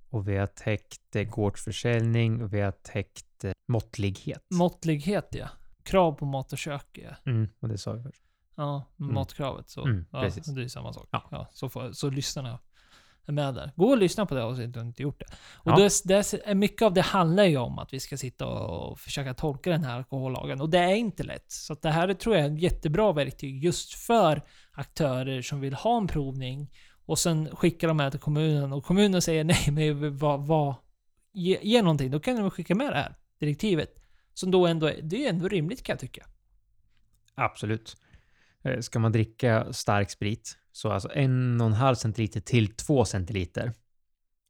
och 0.09 0.27
vi 0.27 0.37
har 0.37 0.47
täckt 0.47 1.15
gårdsförsäljning 1.29 2.41
och 2.43 2.53
vi 2.53 2.61
har 2.61 2.71
täckt 2.71 3.43
eh, 3.43 3.52
måttlighet. 3.67 4.45
måttlighet, 4.49 5.27
ja. 5.31 5.47
Krav 5.83 6.11
på 6.11 6.25
mat 6.25 6.51
och 6.51 6.57
kök, 6.57 6.99
ja. 7.03 7.31
Mm, 7.31 7.49
och 7.59 7.69
det 7.69 7.77
sa 7.77 7.91
vi 7.93 8.03
först. 8.03 8.21
Ja, 8.55 8.83
Mm. 8.99 9.13
matkravet. 9.13 9.69
Så, 9.69 9.85
Mm, 9.85 10.05
ja, 10.11 10.19
det 10.21 10.61
är 10.63 10.67
samma 10.67 10.93
sak. 10.93 11.07
Ja. 11.11 11.23
Ja. 11.31 11.47
så, 11.51 11.69
får, 11.69 11.91
så 11.91 12.09
lyssnarna 12.09 12.59
är 13.25 13.31
med 13.33 13.53
där. 13.55 13.71
Gå 13.75 13.89
och 13.89 13.97
lyssna 13.97 14.25
på 14.25 14.35
det 14.35 14.43
om 14.43 14.71
du 14.71 14.79
inte 14.81 15.01
gjort 15.03 15.19
det. 15.19 15.25
Och 15.53 15.71
Ja. 15.71 15.75
det, 15.75 16.01
det 16.05 16.33
är 16.45 16.55
mycket 16.55 16.81
av 16.81 16.93
det 16.93 17.01
handlar 17.01 17.43
ju 17.43 17.57
om 17.57 17.79
att 17.79 17.93
vi 17.93 17.99
ska 17.99 18.17
sitta 18.17 18.47
och 18.47 18.99
försöka 18.99 19.33
tolka 19.33 19.69
den 19.69 19.83
här 19.83 19.97
alkohollagen. 19.97 20.61
Och 20.61 20.69
det 20.69 20.77
är 20.79 20.95
inte 20.95 21.23
lätt. 21.23 21.51
Så 21.51 21.73
det 21.73 21.89
här 21.89 22.07
är, 22.07 22.13
tror 22.13 22.35
jag 22.35 22.45
är 22.45 22.51
ett 22.55 22.61
jättebra 22.61 23.13
verktyg 23.13 23.63
just 23.63 23.93
för 23.93 24.41
aktörer 24.71 25.41
som 25.41 25.59
vill 25.59 25.73
ha 25.73 25.97
en 25.97 26.07
provning. 26.07 26.71
Och 27.05 27.19
sen 27.19 27.55
skickar 27.55 27.87
de 27.87 27.99
här 27.99 28.11
till 28.11 28.19
kommunen 28.19 28.73
och 28.73 28.83
kommunen 28.85 29.21
säger 29.21 29.43
nej, 29.43 29.71
men 29.71 30.17
vad, 30.17 30.47
vad, 30.47 30.75
ge, 31.33 31.59
ge 31.61 31.81
någonting. 31.81 32.11
Då 32.11 32.19
kan 32.19 32.35
de 32.35 32.51
skicka 32.51 32.75
med 32.75 32.91
det 32.91 32.95
här 32.97 33.15
direktivet. 33.45 34.03
Som 34.33 34.51
då 34.51 34.67
ändå 34.67 34.87
är, 34.87 35.01
det 35.01 35.25
är 35.25 35.29
ändå 35.29 35.47
rimligt 35.47 35.83
kan 35.83 35.93
jag 35.93 35.99
tycka. 35.99 36.25
Absolut. 37.35 37.97
Eh, 38.63 38.79
ska 38.79 38.99
man 38.99 39.11
dricka 39.11 39.73
stark 39.73 40.09
sprit 40.09 40.57
så 40.71 40.91
alltså 40.91 41.09
en 41.13 41.61
och 41.61 41.67
en 41.67 41.73
halv 41.73 41.95
centiliter 41.95 42.39
till 42.39 42.75
två 42.75 43.05
centiliter 43.05 43.73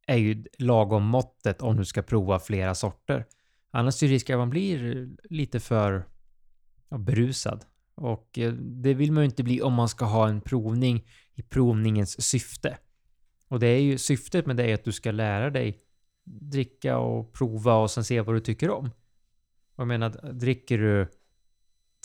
är 0.08 0.18
ju 0.18 0.46
lagom 0.60 1.04
måttet 1.04 1.62
om 1.62 1.78
du 1.78 1.86
ska 1.86 2.02
prova 2.02 2.40
flera 2.40 2.76
sorter. 2.76 3.26
Annars 3.72 4.04
är 4.04 4.08
det 4.08 4.14
risk 4.14 4.30
att 4.30 4.38
man 4.38 4.50
blir 4.50 5.10
lite 5.24 5.60
för 5.60 6.06
ja, 6.90 6.98
berusad. 6.98 7.66
Och 7.96 8.40
eh, 8.40 8.54
det 8.54 8.94
vill 8.94 9.12
man 9.12 9.24
ju 9.24 9.26
inte 9.26 9.44
bli 9.44 9.62
om 9.62 9.74
man 9.74 9.90
ska 9.90 10.06
ha 10.06 10.30
en 10.30 10.42
provning 10.42 11.08
i 11.34 11.42
provningens 11.42 12.30
syfte. 12.30 12.78
Och 13.48 13.60
det 13.60 13.68
är 13.68 13.82
ju 13.82 13.98
syftet 13.98 14.46
med 14.46 14.56
det 14.56 14.64
är 14.64 14.74
att 14.74 14.84
du 14.84 14.92
ska 14.92 15.12
lära 15.12 15.50
dig 15.50 15.82
dricka 16.24 16.98
och 16.98 17.34
prova 17.34 17.76
och 17.76 17.92
sen 17.92 18.04
se 18.04 18.22
vad 18.22 18.36
du 18.36 18.40
tycker 18.40 18.70
om. 18.70 18.86
Och 19.76 19.82
jag 19.82 19.88
menar, 19.88 20.32
dricker 20.34 20.78
du 20.78 21.08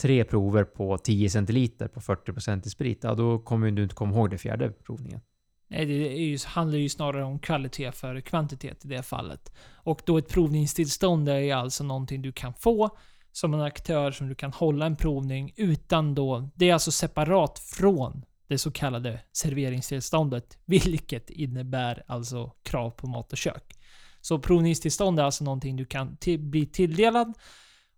tre 0.01 0.23
prover 0.23 0.63
på 0.63 0.97
10 0.97 1.29
centiliter 1.29 1.87
på 1.87 2.01
40 2.01 2.67
i 2.67 2.69
sprit, 2.69 2.99
ja 3.03 3.15
då 3.15 3.39
kommer 3.39 3.71
du 3.71 3.83
inte 3.83 3.95
komma 3.95 4.15
ihåg 4.15 4.29
det 4.29 4.37
fjärde 4.37 4.71
provningen. 4.71 5.21
Nej, 5.67 5.85
det 5.85 5.93
är 5.93 6.23
ju, 6.23 6.37
handlar 6.45 6.77
ju 6.77 6.89
snarare 6.89 7.23
om 7.23 7.39
kvalitet 7.39 7.91
för 7.91 8.21
kvantitet 8.21 8.85
i 8.85 8.87
det 8.87 9.03
fallet. 9.03 9.53
Och 9.73 10.01
då 10.05 10.17
ett 10.17 10.29
provningstillstånd 10.29 11.29
är 11.29 11.39
ju 11.39 11.51
alltså 11.51 11.83
någonting 11.83 12.21
du 12.21 12.31
kan 12.31 12.53
få 12.53 12.97
som 13.31 13.53
en 13.53 13.61
aktör 13.61 14.11
som 14.11 14.29
du 14.29 14.35
kan 14.35 14.53
hålla 14.53 14.85
en 14.85 14.95
provning 14.95 15.53
utan 15.55 16.15
då... 16.15 16.49
Det 16.55 16.69
är 16.69 16.73
alltså 16.73 16.91
separat 16.91 17.59
från 17.59 18.25
det 18.47 18.57
så 18.57 18.71
kallade 18.71 19.19
serveringstillståndet, 19.31 20.57
vilket 20.65 21.29
innebär 21.29 22.03
alltså 22.07 22.51
krav 22.63 22.89
på 22.89 23.07
mat 23.07 23.31
och 23.31 23.37
kök. 23.37 23.78
Så 24.21 24.39
provningstillstånd 24.39 25.19
är 25.19 25.23
alltså 25.23 25.43
någonting 25.43 25.75
du 25.75 25.85
kan 25.85 26.17
till, 26.17 26.39
bli 26.39 26.65
tilldelad 26.65 27.33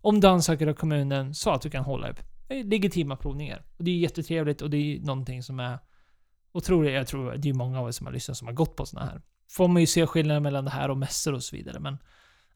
om 0.02 0.20
du 0.20 0.28
ansöker 0.28 0.68
av 0.68 0.74
kommunen 0.74 1.36
så 1.36 1.50
att 1.50 1.62
du 1.62 1.70
kan 1.70 1.84
hålla 1.84 2.10
upp 2.10 2.20
eh, 2.50 2.66
legitima 2.66 3.16
provningar. 3.16 3.66
Och 3.78 3.84
det 3.84 3.92
är 3.92 3.96
jättetrevligt 3.96 4.62
och 4.62 4.70
det 4.70 4.78
är 4.78 5.00
någonting 5.00 5.44
som 5.44 5.60
är 5.60 5.80
otroligt. 6.52 6.94
Jag 6.94 7.08
tror 7.08 7.36
det 7.38 7.50
är 7.50 7.54
många 7.54 7.80
av 7.80 7.88
er 7.88 7.92
som 7.92 8.06
har 8.06 8.14
lyssnat 8.14 8.38
som 8.38 8.48
har 8.48 8.54
gått 8.54 8.76
på 8.76 8.86
såna 8.86 9.06
här. 9.06 9.22
Får 9.50 9.68
man 9.68 9.82
ju 9.82 9.88
se 9.88 10.08
skillnaden 10.08 10.44
mellan 10.44 10.66
det 10.66 10.72
här 10.72 10.90
och 10.90 10.98
mässor 10.98 11.34
och 11.34 11.44
så 11.44 11.56
vidare. 11.56 11.80
Men 11.80 11.98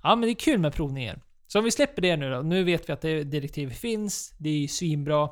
ja, 0.03 0.15
men 0.15 0.21
det 0.21 0.31
är 0.31 0.35
kul 0.35 0.59
med 0.59 0.73
provningar. 0.73 1.21
Så 1.47 1.59
om 1.59 1.65
vi 1.65 1.71
släpper 1.71 2.01
det 2.01 2.17
nu 2.17 2.29
då. 2.29 2.41
Nu 2.41 2.63
vet 2.63 2.89
vi 2.89 2.93
att 2.93 3.01
det 3.01 3.23
direktiv 3.23 3.69
finns. 3.69 4.33
Det 4.37 4.49
är 4.49 4.57
ju 4.57 4.67
svinbra. 4.67 5.29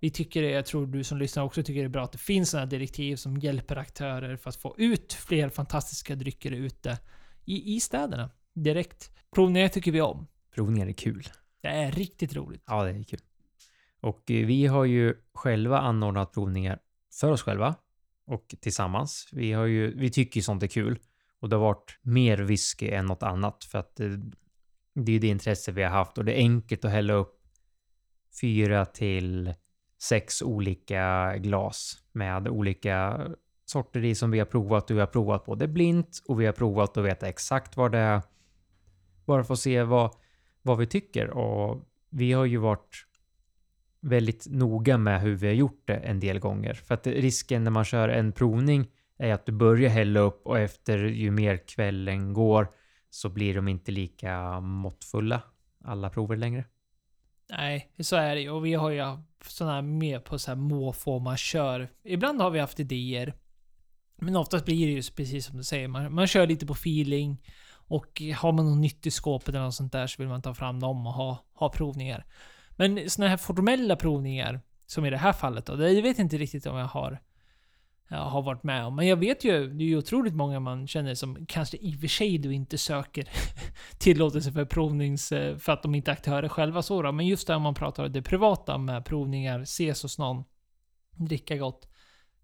Vi 0.00 0.10
tycker 0.10 0.42
det, 0.42 0.50
jag 0.50 0.66
tror 0.66 0.86
du 0.86 1.04
som 1.04 1.18
lyssnar 1.18 1.42
också 1.42 1.62
tycker 1.62 1.80
det 1.80 1.86
är 1.86 1.88
bra 1.88 2.04
att 2.04 2.12
det 2.12 2.18
finns 2.18 2.50
sådana 2.50 2.66
här 2.66 2.70
direktiv 2.70 3.16
som 3.16 3.36
hjälper 3.36 3.76
aktörer 3.76 4.36
för 4.36 4.48
att 4.48 4.56
få 4.56 4.74
ut 4.78 5.12
fler 5.12 5.48
fantastiska 5.48 6.14
drycker 6.14 6.52
ute 6.52 6.98
i, 7.44 7.74
i 7.76 7.80
städerna. 7.80 8.30
Direkt. 8.54 9.10
Provningar 9.34 9.68
tycker 9.68 9.92
vi 9.92 10.00
om. 10.00 10.26
Provningar 10.54 10.86
är 10.86 10.92
kul. 10.92 11.28
Det 11.60 11.68
är 11.68 11.92
riktigt 11.92 12.34
roligt. 12.34 12.62
Ja, 12.66 12.84
det 12.84 12.90
är 12.90 13.02
kul. 13.02 13.20
Och 14.00 14.30
eh, 14.30 14.46
vi 14.46 14.66
har 14.66 14.84
ju 14.84 15.14
själva 15.34 15.78
anordnat 15.78 16.32
provningar 16.32 16.78
för 17.20 17.30
oss 17.30 17.42
själva 17.42 17.74
och 18.26 18.54
tillsammans. 18.60 19.28
Vi, 19.32 19.52
har 19.52 19.64
ju, 19.64 19.98
vi 19.98 20.10
tycker 20.10 20.36
ju 20.36 20.42
sånt 20.42 20.62
är 20.62 20.66
kul 20.66 20.98
och 21.40 21.48
det 21.48 21.56
har 21.56 21.62
varit 21.62 21.98
mer 22.02 22.38
whisky 22.38 22.90
än 22.90 23.06
något 23.06 23.22
annat 23.22 23.64
för 23.64 23.78
att 23.78 23.96
det, 23.96 24.20
det 24.94 25.12
är 25.12 25.20
det 25.20 25.26
intresse 25.26 25.72
vi 25.72 25.82
har 25.82 25.90
haft 25.90 26.18
och 26.18 26.24
det 26.24 26.32
är 26.32 26.38
enkelt 26.38 26.84
att 26.84 26.90
hälla 26.90 27.12
upp 27.12 27.42
fyra 28.40 28.86
till 28.86 29.54
sex 30.02 30.42
olika 30.42 31.36
glas 31.36 31.98
med 32.12 32.48
olika 32.48 33.26
sorter 33.72 34.04
i 34.04 34.14
som 34.14 34.30
vi 34.30 34.38
har 34.38 34.46
provat 34.46 34.90
och 34.90 34.96
vi 34.96 35.00
har 35.00 35.06
provat 35.06 35.44
både 35.44 35.68
blint 35.68 36.22
och 36.28 36.40
vi 36.40 36.46
har 36.46 36.52
provat 36.52 36.96
att 36.96 37.04
veta 37.04 37.28
exakt 37.28 37.76
vad 37.76 37.92
det 37.92 37.98
är. 37.98 38.22
Bara 39.24 39.44
för 39.44 39.54
att 39.54 39.60
se 39.60 39.82
vad, 39.82 40.14
vad 40.62 40.78
vi 40.78 40.86
tycker 40.86 41.30
och 41.30 41.80
vi 42.10 42.32
har 42.32 42.44
ju 42.44 42.56
varit 42.56 43.06
väldigt 44.00 44.46
noga 44.50 44.98
med 44.98 45.20
hur 45.20 45.34
vi 45.34 45.46
har 45.46 45.54
gjort 45.54 45.82
det 45.84 45.96
en 45.96 46.20
del 46.20 46.38
gånger. 46.38 46.74
För 46.74 46.94
att 46.94 47.06
risken 47.06 47.64
när 47.64 47.70
man 47.70 47.84
kör 47.84 48.08
en 48.08 48.32
provning 48.32 48.90
är 49.18 49.32
att 49.32 49.46
du 49.46 49.52
börjar 49.52 49.90
hälla 49.90 50.20
upp 50.20 50.46
och 50.46 50.58
efter 50.58 50.98
ju 50.98 51.30
mer 51.30 51.56
kvällen 51.56 52.32
går 52.32 52.68
så 53.10 53.28
blir 53.28 53.54
de 53.54 53.68
inte 53.68 53.92
lika 53.92 54.60
måttfulla, 54.60 55.42
alla 55.84 56.10
prover 56.10 56.36
längre. 56.36 56.64
Nej, 57.50 57.92
så 57.98 58.16
är 58.16 58.34
det 58.34 58.40
ju. 58.40 58.50
Och 58.50 58.66
vi 58.66 58.74
har 58.74 58.90
ju 58.90 59.02
sådana 59.46 59.74
här 59.74 59.82
med 59.82 60.24
på 60.24 60.38
så 60.38 60.50
här 60.50 60.56
måfå 60.56 61.18
man 61.18 61.36
kör. 61.36 61.88
Ibland 62.04 62.40
har 62.40 62.50
vi 62.50 62.58
haft 62.58 62.80
idéer. 62.80 63.34
Men 64.22 64.36
oftast 64.36 64.64
blir 64.64 64.86
det 64.86 64.92
ju 64.92 65.02
precis 65.16 65.46
som 65.46 65.56
du 65.56 65.64
säger. 65.64 65.88
Man, 65.88 66.14
man 66.14 66.26
kör 66.26 66.46
lite 66.46 66.66
på 66.66 66.72
feeling. 66.72 67.42
Och 67.92 68.22
har 68.36 68.52
man 68.52 68.70
något 68.70 68.78
nytt 68.78 69.06
i 69.06 69.10
skåpet 69.10 69.48
eller 69.48 69.64
något 69.64 69.74
sånt 69.74 69.92
där 69.92 70.06
så 70.06 70.22
vill 70.22 70.28
man 70.28 70.42
ta 70.42 70.54
fram 70.54 70.80
dem 70.80 71.06
och 71.06 71.12
ha, 71.12 71.44
ha 71.54 71.68
provningar. 71.68 72.26
Men 72.70 73.10
sådana 73.10 73.30
här 73.30 73.36
formella 73.36 73.96
provningar, 73.96 74.60
som 74.86 75.06
i 75.06 75.10
det 75.10 75.16
här 75.16 75.32
fallet 75.32 75.66
då, 75.66 75.76
det 75.76 76.02
vet 76.02 76.18
jag 76.18 76.24
inte 76.24 76.36
riktigt 76.36 76.66
om 76.66 76.76
jag 76.76 76.86
har, 76.86 77.20
jag 78.08 78.18
har 78.18 78.42
varit 78.42 78.62
med 78.62 78.84
om. 78.84 78.96
Men 78.96 79.06
jag 79.06 79.16
vet 79.16 79.44
ju, 79.44 79.68
det 79.72 79.84
är 79.84 79.88
ju 79.88 79.98
otroligt 79.98 80.34
många 80.34 80.60
man 80.60 80.86
känner 80.86 81.14
som 81.14 81.46
kanske 81.46 81.76
i 81.76 81.96
och 81.96 82.00
för 82.00 82.08
sig 82.08 82.38
du 82.38 82.54
inte 82.54 82.78
söker 82.78 83.28
tillåtelse 83.98 84.52
för 84.52 84.64
provnings... 84.64 85.32
Eh, 85.32 85.56
för 85.56 85.72
att 85.72 85.82
de 85.82 85.94
inte 85.94 86.10
är 86.10 86.12
aktörer 86.12 86.48
själva 86.48 86.82
så 86.82 87.02
då. 87.02 87.12
Men 87.12 87.26
just 87.26 87.46
där 87.46 87.58
man 87.58 87.74
pratar 87.74 88.04
om 88.04 88.12
det 88.12 88.22
privata 88.22 88.78
med 88.78 89.04
provningar, 89.04 89.60
ses 89.60 90.02
hos 90.02 90.18
någon, 90.18 90.44
dricka 91.16 91.56
gott. 91.56 91.88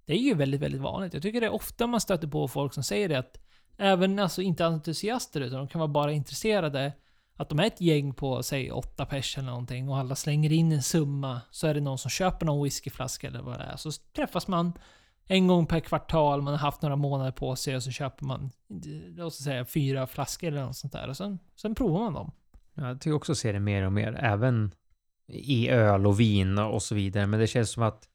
Det 0.08 0.14
är 0.14 0.18
ju 0.18 0.34
väldigt, 0.34 0.60
väldigt 0.60 0.80
vanligt. 0.80 1.14
Jag 1.14 1.22
tycker 1.22 1.40
det 1.40 1.46
är 1.46 1.52
ofta 1.52 1.86
man 1.86 2.00
stöter 2.00 2.28
på 2.28 2.48
folk 2.48 2.74
som 2.74 2.82
säger 2.82 3.08
det 3.08 3.18
att 3.18 3.40
även 3.76 4.18
alltså 4.18 4.42
inte 4.42 4.66
entusiaster 4.66 5.40
utan 5.40 5.58
de 5.58 5.68
kan 5.68 5.78
vara 5.78 5.88
bara 5.88 6.12
intresserade 6.12 6.92
att 7.36 7.48
de 7.48 7.58
är 7.58 7.64
ett 7.64 7.80
gäng 7.80 8.14
på, 8.14 8.42
säg 8.42 8.72
åtta 8.72 9.06
pers 9.06 9.38
eller 9.38 9.48
någonting 9.48 9.88
och 9.88 9.98
alla 9.98 10.14
slänger 10.14 10.52
in 10.52 10.72
en 10.72 10.82
summa. 10.82 11.40
Så 11.50 11.66
är 11.66 11.74
det 11.74 11.80
någon 11.80 11.98
som 11.98 12.10
köper 12.10 12.46
någon 12.46 12.64
whiskyflaska 12.64 13.26
eller 13.26 13.42
vad 13.42 13.58
det 13.58 13.64
är. 13.64 13.76
Så 13.76 13.90
träffas 14.16 14.48
man 14.48 14.72
en 15.26 15.46
gång 15.46 15.66
per 15.66 15.80
kvartal, 15.80 16.42
man 16.42 16.54
har 16.54 16.60
haft 16.60 16.82
några 16.82 16.96
månader 16.96 17.32
på 17.32 17.56
sig 17.56 17.76
och 17.76 17.82
så 17.82 17.90
köper 17.90 18.24
man, 18.24 18.50
låt 19.16 19.26
oss 19.26 19.44
säga 19.44 19.64
fyra 19.64 20.06
flaskor 20.06 20.48
eller 20.48 20.64
något 20.64 20.76
sånt 20.76 20.92
där. 20.92 21.08
Och 21.08 21.16
sen, 21.16 21.38
sen 21.56 21.74
provar 21.74 22.00
man 22.00 22.14
dem. 22.14 22.32
Jag 22.74 23.00
tycker 23.00 23.16
också 23.16 23.34
se 23.34 23.52
det 23.52 23.60
mer 23.60 23.82
och 23.82 23.92
mer, 23.92 24.18
även 24.20 24.74
i 25.26 25.68
öl 25.68 26.06
och 26.06 26.20
vin 26.20 26.58
och 26.58 26.82
så 26.82 26.94
vidare. 26.94 27.26
Men 27.26 27.40
det 27.40 27.46
känns 27.46 27.70
som 27.70 27.82
att 27.82 28.08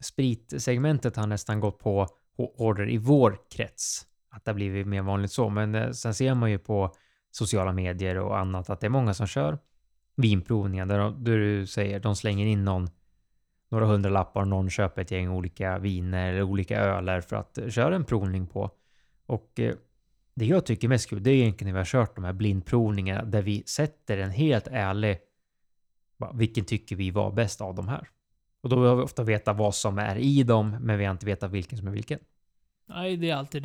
spritsegmentet 0.00 1.16
har 1.16 1.26
nästan 1.26 1.60
gått 1.60 1.78
på 1.78 2.08
order 2.36 2.90
i 2.90 2.98
vår 2.98 3.38
krets. 3.50 4.06
Att 4.30 4.44
det 4.44 4.50
har 4.50 4.54
blivit 4.54 4.86
mer 4.86 5.02
vanligt 5.02 5.32
så. 5.32 5.48
Men 5.48 5.74
eh, 5.74 5.90
sen 5.90 6.14
ser 6.14 6.34
man 6.34 6.50
ju 6.50 6.58
på 6.58 6.94
sociala 7.30 7.72
medier 7.72 8.18
och 8.18 8.38
annat 8.38 8.70
att 8.70 8.80
det 8.80 8.86
är 8.86 8.90
många 8.90 9.14
som 9.14 9.26
kör 9.26 9.58
vinprovningar 10.16 10.86
där, 10.86 11.10
du 11.10 11.66
säger 11.66 12.00
de 12.00 12.16
slänger 12.16 12.46
in 12.46 12.64
någon 12.64 12.88
några 13.68 13.86
hundra 13.86 14.10
lappar 14.10 14.40
och 14.40 14.48
någon 14.48 14.70
köper 14.70 15.02
ett 15.02 15.10
gäng 15.10 15.28
olika 15.28 15.78
viner 15.78 16.30
eller 16.30 16.42
olika 16.42 16.80
öler 16.80 17.20
för 17.20 17.36
att 17.36 17.58
eh, 17.58 17.68
köra 17.68 17.96
en 17.96 18.04
provning 18.04 18.46
på. 18.46 18.70
Och 19.26 19.60
eh, 19.60 19.74
det 20.34 20.46
jag 20.46 20.66
tycker 20.66 20.86
är 20.86 20.88
mest 20.88 21.10
kul, 21.10 21.22
det 21.22 21.30
är 21.30 21.34
egentligen 21.34 21.68
när 21.68 21.72
vi 21.72 21.78
har 21.78 21.84
kört 21.84 22.14
de 22.14 22.24
här 22.24 22.32
blindprovningarna 22.32 23.24
där 23.24 23.42
vi 23.42 23.62
sätter 23.66 24.18
en 24.18 24.30
helt 24.30 24.68
ärlig 24.70 25.18
vilken 26.34 26.64
tycker 26.64 26.96
vi 26.96 27.10
var 27.10 27.32
bäst 27.32 27.60
av 27.60 27.74
de 27.74 27.88
här? 27.88 28.08
Och 28.66 28.70
då 28.70 28.76
behöver 28.76 28.96
vi 28.96 29.02
ofta 29.02 29.22
veta 29.22 29.52
vad 29.52 29.74
som 29.74 29.98
är 29.98 30.16
i 30.16 30.42
dem, 30.42 30.76
men 30.80 30.98
vi 30.98 31.04
har 31.04 31.12
inte 31.12 31.26
vetat 31.26 31.50
vilken 31.50 31.78
som 31.78 31.88
är 31.88 31.92
vilken. 31.92 32.18
Nej, 32.88 33.16
det 33.16 33.30
är 33.30 33.34
alltid, 33.34 33.62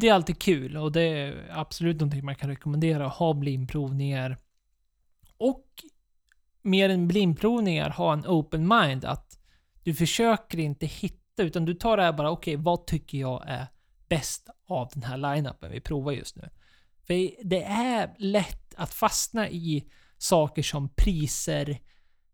det 0.00 0.08
är 0.08 0.14
alltid 0.14 0.38
kul 0.38 0.76
och 0.76 0.92
det 0.92 1.02
är 1.02 1.50
absolut 1.50 2.00
någonting 2.00 2.24
man 2.24 2.34
kan 2.34 2.50
rekommendera. 2.50 3.06
att 3.06 3.12
Ha 3.12 3.34
blindprovningar. 3.34 4.36
Och 5.36 5.66
mer 6.62 6.88
än 6.88 7.08
blindprovningar, 7.08 7.90
ha 7.90 8.12
en 8.12 8.26
open 8.26 8.68
mind. 8.68 9.04
Att 9.04 9.38
du 9.82 9.94
försöker 9.94 10.58
inte 10.58 10.86
hitta, 10.86 11.42
utan 11.42 11.64
du 11.64 11.74
tar 11.74 11.96
det 11.96 12.02
här 12.02 12.12
bara, 12.12 12.30
okej, 12.30 12.54
okay, 12.54 12.64
vad 12.64 12.86
tycker 12.86 13.18
jag 13.18 13.44
är 13.46 13.66
bäst 14.08 14.48
av 14.66 14.88
den 14.94 15.02
här 15.02 15.16
line-upen 15.16 15.70
vi 15.70 15.80
provar 15.80 16.12
just 16.12 16.36
nu? 16.36 16.48
För 17.06 17.44
det 17.44 17.62
är 17.64 18.14
lätt 18.18 18.74
att 18.76 18.94
fastna 18.94 19.48
i 19.48 19.84
saker 20.18 20.62
som 20.62 20.88
priser 20.88 21.78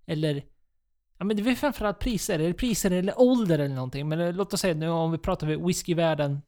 eller 0.07 0.43
Ja 1.19 1.25
men 1.25 1.37
det 1.37 1.51
är 1.51 1.55
framförallt 1.55 1.99
priser, 1.99 2.39
eller 2.39 2.53
priser 2.53 2.91
eller 2.91 3.21
ålder 3.21 3.59
eller 3.59 3.75
någonting. 3.75 4.09
Men 4.09 4.21
eh, 4.21 4.33
låt 4.33 4.55
oss 4.55 4.61
säga 4.61 4.75
nu 4.75 4.89
om 4.89 5.13
vi 5.13 5.19
pratar 5.19 5.57
om 5.57 5.67
whiskyvärlden. 5.67 6.43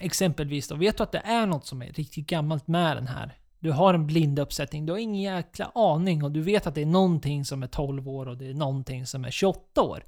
Exempelvis 0.00 0.68
då. 0.68 0.74
Vet 0.74 0.96
du 0.96 1.02
att 1.02 1.12
det 1.12 1.22
är 1.24 1.46
något 1.46 1.66
som 1.66 1.82
är 1.82 1.92
riktigt 1.92 2.26
gammalt 2.26 2.68
med 2.68 2.96
den 2.96 3.06
här? 3.06 3.36
Du 3.58 3.70
har 3.70 3.94
en 3.94 4.06
blind 4.06 4.38
uppsättning, 4.38 4.86
du 4.86 4.92
har 4.92 4.98
ingen 4.98 5.34
jäkla 5.34 5.72
aning 5.74 6.24
och 6.24 6.30
du 6.30 6.40
vet 6.40 6.66
att 6.66 6.74
det 6.74 6.82
är 6.82 6.86
någonting 6.86 7.44
som 7.44 7.62
är 7.62 7.66
12 7.66 8.08
år 8.08 8.28
och 8.28 8.36
det 8.36 8.46
är 8.46 8.54
någonting 8.54 9.06
som 9.06 9.24
är 9.24 9.30
28 9.30 9.82
år. 9.82 10.04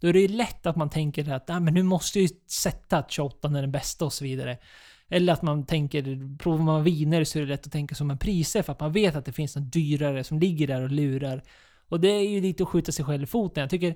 Då 0.00 0.08
är 0.08 0.12
det 0.12 0.20
ju 0.20 0.28
lätt 0.28 0.66
att 0.66 0.76
man 0.76 0.90
tänker 0.90 1.30
att 1.30 1.50
ah, 1.50 1.60
men 1.60 1.74
nu 1.74 1.82
måste 1.82 2.18
jag 2.18 2.28
ju 2.30 2.36
sätta 2.46 2.98
att 2.98 3.10
28 3.10 3.48
är 3.48 3.52
den 3.52 3.72
bästa 3.72 4.04
och 4.04 4.12
så 4.12 4.24
vidare. 4.24 4.58
Eller 5.08 5.32
att 5.32 5.42
man 5.42 5.66
tänker, 5.66 6.38
provar 6.38 6.64
man 6.64 6.84
viner 6.84 7.24
så 7.24 7.38
är 7.38 7.42
det 7.42 7.48
lätt 7.48 7.66
att 7.66 7.72
tänka 7.72 7.94
som 7.94 8.10
en 8.10 8.18
priser 8.18 8.62
för 8.62 8.72
att 8.72 8.80
man 8.80 8.92
vet 8.92 9.16
att 9.16 9.24
det 9.24 9.32
finns 9.32 9.56
något 9.56 9.72
dyrare 9.72 10.24
som 10.24 10.38
ligger 10.38 10.66
där 10.66 10.82
och 10.82 10.90
lurar. 10.90 11.42
Och 11.92 12.00
det 12.00 12.08
är 12.08 12.28
ju 12.28 12.40
lite 12.40 12.62
att 12.62 12.68
skjuta 12.68 12.92
sig 12.92 13.04
själv 13.04 13.22
i 13.22 13.26
foten. 13.26 13.60
Jag 13.60 13.70
tycker 13.70 13.94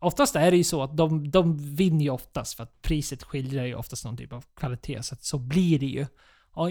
oftast 0.00 0.36
är 0.36 0.50
det 0.50 0.56
ju 0.56 0.64
så 0.64 0.82
att 0.82 0.96
de, 0.96 1.30
de 1.30 1.74
vinner 1.74 2.04
ju 2.04 2.10
oftast 2.10 2.54
för 2.56 2.62
att 2.62 2.82
priset 2.82 3.22
skiljer 3.22 3.64
ju 3.64 3.74
oftast 3.74 4.04
någon 4.04 4.16
typ 4.16 4.32
av 4.32 4.44
kvalitet. 4.56 5.02
Så 5.02 5.14
att 5.14 5.24
så 5.24 5.38
blir 5.38 5.78
det 5.78 5.86
ju 5.86 6.06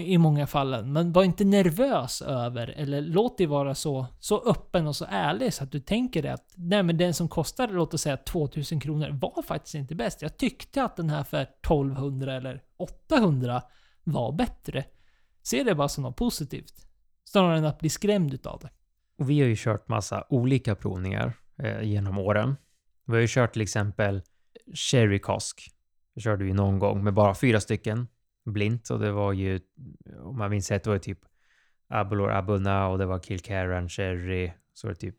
i 0.00 0.18
många 0.18 0.46
fallen. 0.46 0.92
Men 0.92 1.12
var 1.12 1.24
inte 1.24 1.44
nervös 1.44 2.22
över, 2.22 2.68
eller 2.68 3.00
låt 3.00 3.38
dig 3.38 3.46
vara 3.46 3.74
så, 3.74 4.06
så 4.20 4.40
öppen 4.40 4.86
och 4.86 4.96
så 4.96 5.06
ärlig 5.08 5.54
så 5.54 5.64
att 5.64 5.72
du 5.72 5.80
tänker 5.80 6.22
det 6.22 6.32
att 6.32 6.52
nej 6.54 6.82
men 6.82 6.96
den 6.96 7.14
som 7.14 7.28
kostar, 7.28 7.68
låt 7.68 7.94
oss 7.94 8.02
säga 8.02 8.16
2000 8.16 8.80
kronor, 8.80 9.10
var 9.10 9.42
faktiskt 9.42 9.74
inte 9.74 9.94
bäst. 9.94 10.22
Jag 10.22 10.36
tyckte 10.36 10.84
att 10.84 10.96
den 10.96 11.10
här 11.10 11.24
för 11.24 11.42
1200 11.42 12.34
eller 12.34 12.62
800 12.76 13.62
var 14.04 14.32
bättre. 14.32 14.84
Se 15.42 15.62
det 15.62 15.74
bara 15.74 15.88
som 15.88 16.02
något 16.02 16.16
positivt. 16.16 16.74
Snarare 17.24 17.58
än 17.58 17.64
att 17.64 17.78
bli 17.78 17.88
skrämd 17.88 18.34
utav 18.34 18.58
det. 18.62 18.70
Och 19.16 19.30
vi 19.30 19.40
har 19.40 19.48
ju 19.48 19.56
kört 19.56 19.88
massa 19.88 20.26
olika 20.28 20.74
provningar 20.74 21.32
eh, 21.58 21.82
genom 21.82 22.18
åren. 22.18 22.56
Vi 23.06 23.12
har 23.12 23.20
ju 23.20 23.28
kört 23.28 23.52
till 23.52 23.62
exempel 23.62 24.22
Cherry 24.74 25.18
Cask. 25.18 25.70
Det 26.14 26.20
körde 26.20 26.44
vi 26.44 26.52
någon 26.52 26.78
gång 26.78 27.04
med 27.04 27.14
bara 27.14 27.34
fyra 27.34 27.60
stycken 27.60 28.06
blint 28.44 28.90
och 28.90 28.98
det 28.98 29.12
var 29.12 29.32
ju, 29.32 29.60
om 30.18 30.38
man 30.38 30.50
minns 30.50 30.70
rätt, 30.70 30.84
det 30.84 30.90
var 30.90 30.98
typ 30.98 31.18
Abulor 31.88 32.30
Abuna 32.30 32.88
och 32.88 32.98
det 32.98 33.06
var 33.06 33.18
Kilcaran 33.18 33.88
Cherry, 33.88 34.52
så 34.74 34.86
var 34.86 34.94
det 34.94 35.00
typ 35.00 35.16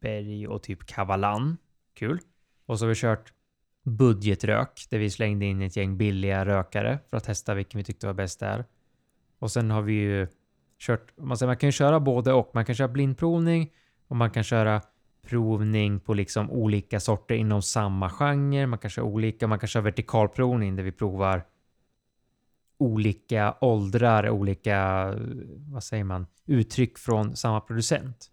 Berg 0.00 0.46
och 0.48 0.62
typ 0.62 0.86
Kavalan. 0.86 1.56
Kul. 1.94 2.18
Och 2.66 2.78
så 2.78 2.84
har 2.84 2.88
vi 2.88 2.94
kört 2.94 3.32
budgetrök 3.82 4.86
där 4.90 4.98
vi 4.98 5.10
slängde 5.10 5.44
in 5.44 5.62
ett 5.62 5.76
gäng 5.76 5.96
billiga 5.96 6.44
rökare 6.44 6.98
för 7.10 7.16
att 7.16 7.24
testa 7.24 7.54
vilken 7.54 7.78
vi 7.78 7.84
tyckte 7.84 8.06
var 8.06 8.14
bäst 8.14 8.40
där. 8.40 8.64
Och 9.38 9.50
sen 9.50 9.70
har 9.70 9.82
vi 9.82 9.92
ju 9.92 10.26
kört, 10.82 11.18
man, 11.18 11.36
säger, 11.36 11.48
man 11.48 11.56
kan 11.56 11.68
ju 11.68 11.72
köra 11.72 12.00
både 12.00 12.32
och. 12.32 12.50
Man 12.54 12.64
kan 12.64 12.74
köra 12.74 12.88
blindprovning 12.88 13.72
och 14.08 14.16
man 14.16 14.30
kan 14.30 14.42
köra 14.44 14.82
provning 15.22 16.00
på 16.00 16.14
liksom 16.14 16.50
olika 16.50 17.00
sorter 17.00 17.34
inom 17.34 17.62
samma 17.62 18.10
genre. 18.10 18.66
Man 18.66 18.78
kan 18.78 18.90
köra 18.90 19.04
olika, 19.04 19.46
man 19.46 19.58
kan 19.58 19.68
köra 19.68 19.82
vertikalprovning 19.82 20.76
där 20.76 20.82
vi 20.82 20.92
provar 20.92 21.44
olika 22.78 23.54
åldrar, 23.60 24.30
olika, 24.30 25.08
vad 25.72 25.84
säger 25.84 26.04
man, 26.04 26.26
uttryck 26.46 26.98
från 26.98 27.36
samma 27.36 27.60
producent. 27.60 28.30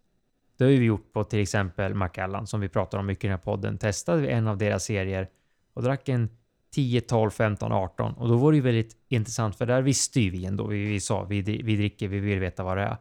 Det 0.58 0.64
har 0.64 0.72
vi 0.72 0.86
gjort 0.86 1.14
på 1.14 1.24
till 1.24 1.40
exempel 1.40 1.94
Macallan 1.94 2.48
som 2.48 2.60
vi 2.60 2.70
pratar 2.70 2.98
om 2.98 3.06
mycket 3.06 3.24
i 3.24 3.28
den 3.28 3.38
här 3.38 3.44
podden. 3.44 3.78
Testade 3.78 4.22
vi 4.22 4.28
en 4.28 4.48
av 4.48 4.58
deras 4.58 4.84
serier 4.84 5.30
och 5.74 5.84
drack 5.84 6.10
en 6.10 6.30
10, 6.72 7.02
12, 7.02 7.30
15, 7.30 7.72
18 7.72 8.14
och 8.14 8.28
då 8.28 8.38
var 8.38 8.52
det 8.52 8.56
ju 8.56 8.62
väldigt 8.62 8.98
intressant 9.08 9.56
för 9.56 9.66
där 9.66 9.82
visste 9.82 10.22
ju 10.22 10.30
vi 10.30 10.46
ändå. 10.46 10.68
Vi, 10.68 10.86
vi 10.86 11.00
sa 11.00 11.24
vi, 11.24 11.42
vi 11.42 11.76
dricker, 11.76 12.08
vi 12.08 12.20
vill 12.20 12.40
veta 12.40 12.64
vad 12.64 12.78
det 12.78 12.84
är. 12.84 12.98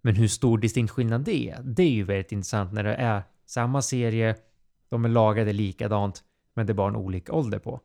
Men 0.00 0.14
hur 0.14 0.28
stor 0.28 0.58
distinkt 0.58 0.90
skillnad 0.90 1.24
det 1.24 1.50
är, 1.50 1.62
det 1.62 1.82
är 1.82 1.90
ju 1.90 2.04
väldigt 2.04 2.32
intressant 2.32 2.72
när 2.72 2.84
det 2.84 2.94
är 2.94 3.22
samma 3.46 3.82
serie, 3.82 4.36
de 4.88 5.04
är 5.04 5.08
lagade 5.08 5.52
likadant, 5.52 6.24
men 6.54 6.66
det 6.66 6.72
är 6.72 6.74
bara 6.74 6.88
en 6.88 6.96
olika 6.96 7.32
ålder 7.32 7.58
på. 7.58 7.80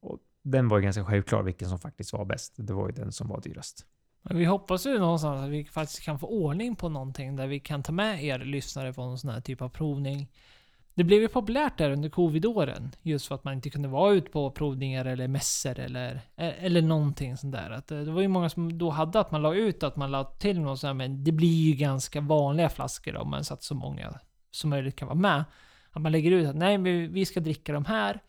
Och 0.00 0.18
den 0.42 0.68
var 0.68 0.78
ju 0.78 0.84
ganska 0.84 1.04
självklar 1.04 1.42
vilken 1.42 1.68
som 1.68 1.78
faktiskt 1.78 2.12
var 2.12 2.24
bäst. 2.24 2.54
Det 2.56 2.72
var 2.72 2.88
ju 2.88 2.94
den 2.94 3.12
som 3.12 3.28
var 3.28 3.40
dyrast. 3.40 3.86
Vi 4.22 4.44
hoppas 4.44 4.86
ju 4.86 4.98
någonstans 4.98 5.44
att 5.44 5.50
vi 5.50 5.64
faktiskt 5.64 6.00
kan 6.00 6.18
få 6.18 6.26
ordning 6.26 6.76
på 6.76 6.88
någonting 6.88 7.36
där 7.36 7.46
vi 7.46 7.60
kan 7.60 7.82
ta 7.82 7.92
med 7.92 8.24
er 8.24 8.38
lyssnare 8.38 8.92
på 8.92 9.02
en 9.02 9.18
sån 9.18 9.30
här 9.30 9.40
typ 9.40 9.62
av 9.62 9.68
provning. 9.68 10.28
Det 10.98 11.04
blev 11.04 11.20
ju 11.20 11.28
populärt 11.28 11.78
där 11.78 11.90
under 11.90 12.08
Covid-åren. 12.08 12.92
Just 13.02 13.26
för 13.26 13.34
att 13.34 13.44
man 13.44 13.54
inte 13.54 13.70
kunde 13.70 13.88
vara 13.88 14.12
ute 14.12 14.30
på 14.30 14.50
provningar 14.50 15.04
eller 15.04 15.28
mässor 15.28 15.78
eller, 15.78 16.14
eh, 16.36 16.64
eller 16.64 16.82
någonting 16.82 17.36
sånt 17.36 17.52
där. 17.52 17.70
Att 17.70 17.90
eh, 17.90 17.98
det 17.98 18.10
var 18.10 18.22
ju 18.22 18.28
många 18.28 18.48
som 18.48 18.78
då 18.78 18.90
hade 18.90 19.20
att 19.20 19.30
man 19.30 19.42
la 19.42 19.54
ut 19.54 19.82
att 19.82 19.96
man 19.96 20.10
la 20.10 20.24
till 20.24 20.60
något 20.60 20.80
sånt 20.80 20.96
men 20.96 21.24
det 21.24 21.32
blir 21.32 21.70
ju 21.70 21.72
ganska 21.72 22.20
vanliga 22.20 22.68
flaskor 22.68 23.16
om 23.16 23.30
man 23.30 23.44
så 23.44 23.54
att 23.54 23.62
så 23.62 23.74
många 23.74 24.18
som 24.50 24.70
möjligt 24.70 24.96
kan 24.96 25.08
vara 25.08 25.18
med. 25.18 25.44
Att 25.90 26.02
man 26.02 26.12
lägger 26.12 26.30
ut 26.30 26.48
att 26.48 26.56
nej, 26.56 26.78
men 26.78 27.12
vi 27.12 27.26
ska 27.26 27.40
dricka 27.40 27.72
de 27.72 27.84
här. 27.84 28.20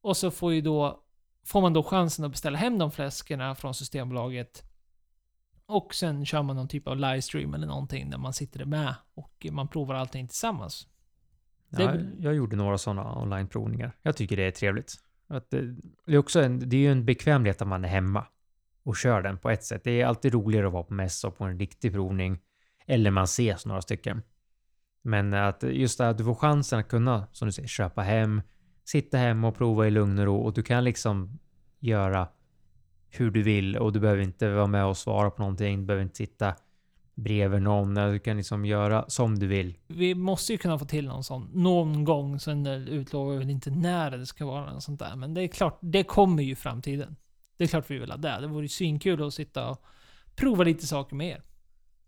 Och 0.00 0.16
så 0.16 0.30
får 0.30 0.52
ju 0.54 0.60
då 0.60 1.00
får 1.44 1.60
man 1.60 1.72
då 1.72 1.82
chansen 1.82 2.24
att 2.24 2.30
beställa 2.30 2.58
hem 2.58 2.78
de 2.78 2.90
flaskorna 2.90 3.54
från 3.54 3.74
Systembolaget. 3.74 4.64
Och 5.66 5.94
sen 5.94 6.26
kör 6.26 6.42
man 6.42 6.56
någon 6.56 6.68
typ 6.68 6.88
av 6.88 6.96
livestream 6.96 7.54
eller 7.54 7.66
någonting 7.66 8.10
där 8.10 8.18
man 8.18 8.32
sitter 8.32 8.64
med 8.64 8.94
och 9.14 9.46
man 9.50 9.68
provar 9.68 9.94
allting 9.94 10.28
tillsammans. 10.28 10.86
Det 11.68 11.82
ja, 11.82 11.94
jag 12.18 12.34
gjorde 12.34 12.56
några 12.56 12.78
sådana 12.78 13.22
onlineprovningar. 13.22 13.92
Jag 14.02 14.16
tycker 14.16 14.36
det 14.36 14.42
är 14.42 14.50
trevligt. 14.50 14.94
Att 15.28 15.50
det, 15.50 15.76
det, 16.06 16.14
är 16.14 16.18
också 16.18 16.40
en, 16.40 16.68
det 16.68 16.76
är 16.76 16.80
ju 16.80 16.92
en 16.92 17.04
bekvämlighet 17.04 17.62
att 17.62 17.68
man 17.68 17.84
är 17.84 17.88
hemma. 17.88 18.26
och 18.82 18.96
kör 18.96 19.22
den 19.22 19.38
på 19.38 19.50
ett 19.50 19.64
sätt. 19.64 19.84
Det 19.84 20.00
är 20.00 20.06
alltid 20.06 20.32
roligare 20.32 20.66
att 20.66 20.72
vara 20.72 20.82
på 20.82 20.94
mässa 20.94 21.28
och 21.28 21.38
på 21.38 21.44
en 21.44 21.58
riktig 21.58 21.92
provning 21.92 22.38
eller 22.86 23.10
man 23.10 23.24
ses 23.24 23.66
några 23.66 23.82
stycken. 23.82 24.22
Men 25.02 25.34
att 25.34 25.62
just 25.62 25.98
det 25.98 26.08
att 26.08 26.18
du 26.18 26.24
får 26.24 26.34
chansen 26.34 26.78
att 26.78 26.88
kunna, 26.88 27.26
som 27.32 27.48
du 27.48 27.52
säger, 27.52 27.68
köpa 27.68 28.02
hem, 28.02 28.42
sitta 28.84 29.18
hemma 29.18 29.48
och 29.48 29.56
prova 29.56 29.86
i 29.86 29.90
lugn 29.90 30.18
och 30.18 30.24
ro 30.24 30.36
och 30.36 30.52
du 30.52 30.62
kan 30.62 30.84
liksom 30.84 31.38
göra 31.78 32.28
hur 33.10 33.30
du 33.30 33.42
vill 33.42 33.76
och 33.76 33.92
du 33.92 34.00
behöver 34.00 34.22
inte 34.22 34.50
vara 34.50 34.66
med 34.66 34.84
och 34.84 34.96
svara 34.96 35.30
på 35.30 35.42
någonting. 35.42 35.80
Du 35.80 35.84
behöver 35.86 36.02
inte 36.02 36.16
sitta 36.16 36.54
bredvid 37.18 37.62
någon. 37.62 37.94
Du 37.94 38.18
kan 38.18 38.36
liksom 38.36 38.64
göra 38.64 39.04
som 39.08 39.38
du 39.38 39.46
vill. 39.46 39.78
Vi 39.86 40.14
måste 40.14 40.52
ju 40.52 40.58
kunna 40.58 40.78
få 40.78 40.84
till 40.84 41.06
någon 41.06 41.24
sån 41.24 41.50
någon 41.54 42.04
gång. 42.04 42.40
Sen 42.40 42.66
utlovar 42.66 43.32
vi 43.32 43.38
väl 43.38 43.50
inte 43.50 43.70
när 43.70 44.10
det 44.10 44.26
ska 44.26 44.46
vara 44.46 44.72
något 44.72 44.82
sånt 44.82 45.00
där. 45.00 45.16
Men 45.16 45.34
det 45.34 45.42
är 45.42 45.48
klart, 45.48 45.78
det 45.82 46.04
kommer 46.04 46.42
ju 46.42 46.52
i 46.52 46.56
framtiden. 46.56 47.16
Det 47.56 47.64
är 47.64 47.68
klart 47.68 47.90
vi 47.90 47.98
vill 47.98 48.10
ha 48.10 48.16
det. 48.16 48.38
Det 48.40 48.46
vore 48.46 48.64
ju 48.64 48.68
svinkul 48.68 49.22
att 49.26 49.34
sitta 49.34 49.70
och 49.70 49.84
prova 50.36 50.64
lite 50.64 50.86
saker 50.86 51.16
med 51.16 51.28
er. 51.28 51.42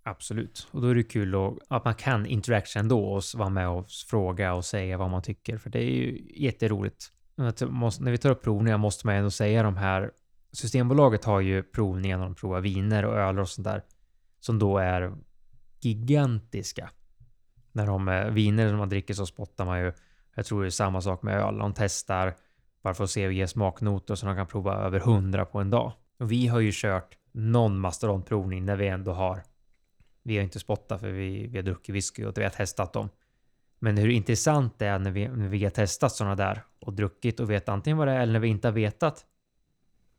Absolut. 0.03 0.69
Och 0.71 0.83
då 0.83 0.89
är 0.89 0.95
det 0.95 1.03
kul 1.03 1.35
att, 1.69 1.85
man 1.85 1.95
kan 1.95 2.27
interaction 2.27 2.81
ändå 2.81 3.05
och 3.05 3.23
vara 3.35 3.49
med 3.49 3.69
och 3.69 3.91
fråga 3.91 4.55
och 4.55 4.65
säga 4.65 4.99
vad 4.99 5.11
man 5.11 5.23
tycker. 5.23 5.59
För 5.59 5.71
det 5.71 5.79
är 5.79 5.91
ju 5.91 6.29
jätteroligt. 6.37 7.13
När 7.37 8.11
vi 8.11 8.19
tar 8.19 8.31
upp 8.31 8.43
provningar 8.43 8.79
måste 8.79 9.07
man 9.07 9.17
ändå 9.17 9.31
säga 9.31 9.63
de 9.63 9.77
här. 9.77 10.11
Systembolaget 10.53 11.25
har 11.25 11.41
ju 11.41 11.63
provningar 11.63 12.19
när 12.19 12.25
de 12.25 12.35
provar 12.35 12.61
viner 12.61 13.05
och 13.05 13.15
öl 13.15 13.39
och 13.39 13.49
sånt 13.49 13.65
där. 13.65 13.83
Som 14.41 14.59
då 14.59 14.79
är 14.79 15.15
gigantiska. 15.81 16.91
När 17.73 17.87
de 17.87 18.09
eh, 18.09 18.31
viner 18.31 18.69
som 18.69 18.79
man 18.79 18.89
dricker 18.89 19.15
så 19.15 19.27
spottar 19.27 19.65
man 19.65 19.81
ju. 19.81 19.93
Jag 20.35 20.47
tror 20.47 20.63
det 20.63 20.69
är 20.69 20.71
samma 20.71 21.01
sak 21.01 21.23
med 21.23 21.35
öl. 21.35 21.59
De 21.59 21.75
testar 21.75 22.35
bara 22.83 22.95
för 22.95 23.05
att 23.05 23.11
se 23.11 23.27
och 23.27 23.33
ge 23.33 23.49
smaknoter 23.49 24.15
så 24.15 24.27
de 24.27 24.37
kan 24.37 24.47
prova 24.47 24.75
över 24.75 25.01
hundra 25.01 25.45
på 25.45 25.59
en 25.59 25.71
dag. 25.71 25.93
Och 26.19 26.33
vi 26.33 26.47
har 26.47 26.61
ju 26.61 26.71
kört 26.75 27.17
någon 27.33 27.81
mastodontprovning 27.81 28.65
när 28.65 28.77
vi 28.77 28.89
ändå 28.89 29.13
har 29.13 29.43
vi 30.23 30.37
har 30.37 30.45
inte 30.45 30.61
spottat 30.61 31.01
för 31.01 31.11
vi, 31.11 31.47
vi 31.47 31.59
har 31.59 31.63
druckit 31.63 31.95
whisky 31.95 32.25
och 32.25 32.39
vi 32.39 32.43
har 32.43 32.51
testat 32.51 32.93
dem. 32.93 33.09
Men 33.79 33.97
hur 33.97 34.09
intressant 34.09 34.79
det 34.79 34.87
är 34.87 34.99
när 34.99 35.11
vi, 35.11 35.29
när 35.29 35.49
vi 35.49 35.65
har 35.65 35.71
testat 35.71 36.13
sådana 36.13 36.35
där 36.35 36.63
och 36.81 36.93
druckit 36.93 37.41
och 37.41 37.51
vet 37.51 37.69
antingen 37.69 37.97
vad 37.97 38.09
det 38.09 38.13
är 38.13 38.21
eller 38.21 38.33
när 38.33 38.41
vi 38.41 38.49
inte 38.49 38.69
har 38.69 38.73
vetat 38.73 39.27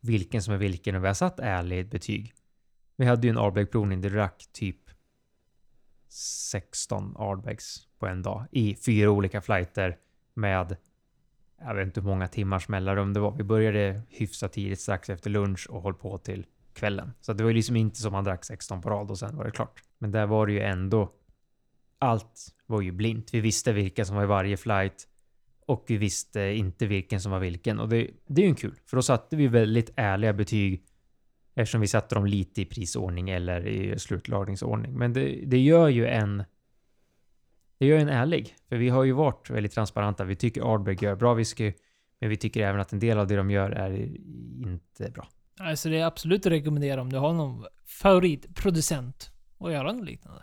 vilken 0.00 0.42
som 0.42 0.54
är 0.54 0.58
vilken 0.58 0.94
och 0.94 1.02
vi 1.02 1.06
har 1.06 1.14
satt 1.14 1.40
ärligt 1.40 1.90
betyg. 1.90 2.34
Vi 3.02 3.06
hade 3.06 3.26
ju 3.26 3.30
en 3.30 3.38
Ardbeg-provning, 3.38 4.00
det 4.00 4.08
rack 4.08 4.48
typ 4.52 4.90
16 6.08 7.16
Ardbegs 7.16 7.88
på 7.98 8.06
en 8.06 8.22
dag 8.22 8.44
i 8.50 8.74
fyra 8.74 9.10
olika 9.10 9.40
flighter 9.40 9.96
med 10.34 10.76
jag 11.60 11.74
vet 11.74 11.86
inte 11.86 12.00
hur 12.00 12.08
många 12.08 12.28
timmars 12.28 12.68
mellanrum 12.68 13.12
det 13.12 13.20
var. 13.20 13.32
Vi 13.32 13.44
började 13.44 14.02
hyfsat 14.08 14.52
tidigt 14.52 14.80
strax 14.80 15.10
efter 15.10 15.30
lunch 15.30 15.66
och 15.70 15.82
höll 15.82 15.94
på 15.94 16.18
till 16.18 16.46
kvällen. 16.72 17.12
Så 17.20 17.32
det 17.32 17.42
var 17.42 17.50
ju 17.50 17.56
liksom 17.56 17.76
inte 17.76 18.00
som 18.00 18.12
man 18.12 18.24
drack 18.24 18.44
16 18.44 18.82
på 18.82 18.90
rad 18.90 19.10
och 19.10 19.18
sen 19.18 19.36
var 19.36 19.44
det 19.44 19.50
klart. 19.50 19.82
Men 19.98 20.10
där 20.10 20.26
var 20.26 20.46
det 20.46 20.52
ju 20.52 20.60
ändå... 20.60 21.12
Allt 21.98 22.54
var 22.66 22.80
ju 22.80 22.92
blint. 22.92 23.34
Vi 23.34 23.40
visste 23.40 23.72
vilka 23.72 24.04
som 24.04 24.16
var 24.16 24.22
i 24.22 24.26
varje 24.26 24.56
flight 24.56 25.08
och 25.66 25.84
vi 25.86 25.96
visste 25.96 26.40
inte 26.40 26.86
vilken 26.86 27.20
som 27.20 27.32
var 27.32 27.38
vilken. 27.38 27.80
Och 27.80 27.88
det, 27.88 28.10
det 28.26 28.40
är 28.40 28.44
ju 28.44 28.50
en 28.50 28.56
kul, 28.56 28.74
för 28.86 28.96
då 28.96 29.02
satte 29.02 29.36
vi 29.36 29.48
väldigt 29.48 29.90
ärliga 29.96 30.32
betyg 30.32 30.84
eftersom 31.54 31.80
vi 31.80 31.88
satte 31.88 32.14
dem 32.14 32.26
lite 32.26 32.62
i 32.62 32.64
prisordning 32.64 33.30
eller 33.30 33.66
i 33.66 33.98
slutlagringsordning. 33.98 34.98
Men 34.98 35.12
det, 35.12 35.42
det 35.46 35.58
gör 35.58 35.88
ju 35.88 36.06
en... 36.06 36.44
Det 37.78 37.86
gör 37.86 37.98
en 37.98 38.08
ärlig, 38.08 38.56
för 38.68 38.76
vi 38.76 38.88
har 38.88 39.04
ju 39.04 39.12
varit 39.12 39.50
väldigt 39.50 39.72
transparenta. 39.72 40.24
Vi 40.24 40.36
tycker 40.36 40.74
Ardbeg 40.74 41.02
gör 41.02 41.16
bra 41.16 41.34
whisky, 41.34 41.72
men 42.20 42.30
vi 42.30 42.36
tycker 42.36 42.60
även 42.60 42.80
att 42.80 42.92
en 42.92 42.98
del 42.98 43.18
av 43.18 43.26
det 43.26 43.36
de 43.36 43.50
gör 43.50 43.70
är 43.70 43.92
inte 44.66 45.10
bra. 45.10 45.28
Alltså 45.60 45.88
det 45.88 45.98
är 45.98 46.06
absolut 46.06 46.46
att 46.46 46.52
rekommendera 46.52 47.00
om 47.00 47.12
du 47.12 47.18
har 47.18 47.32
någon 47.32 47.66
favoritproducent 47.86 49.30
att 49.58 49.72
göra 49.72 49.92
något 49.92 50.06
liknande. 50.06 50.42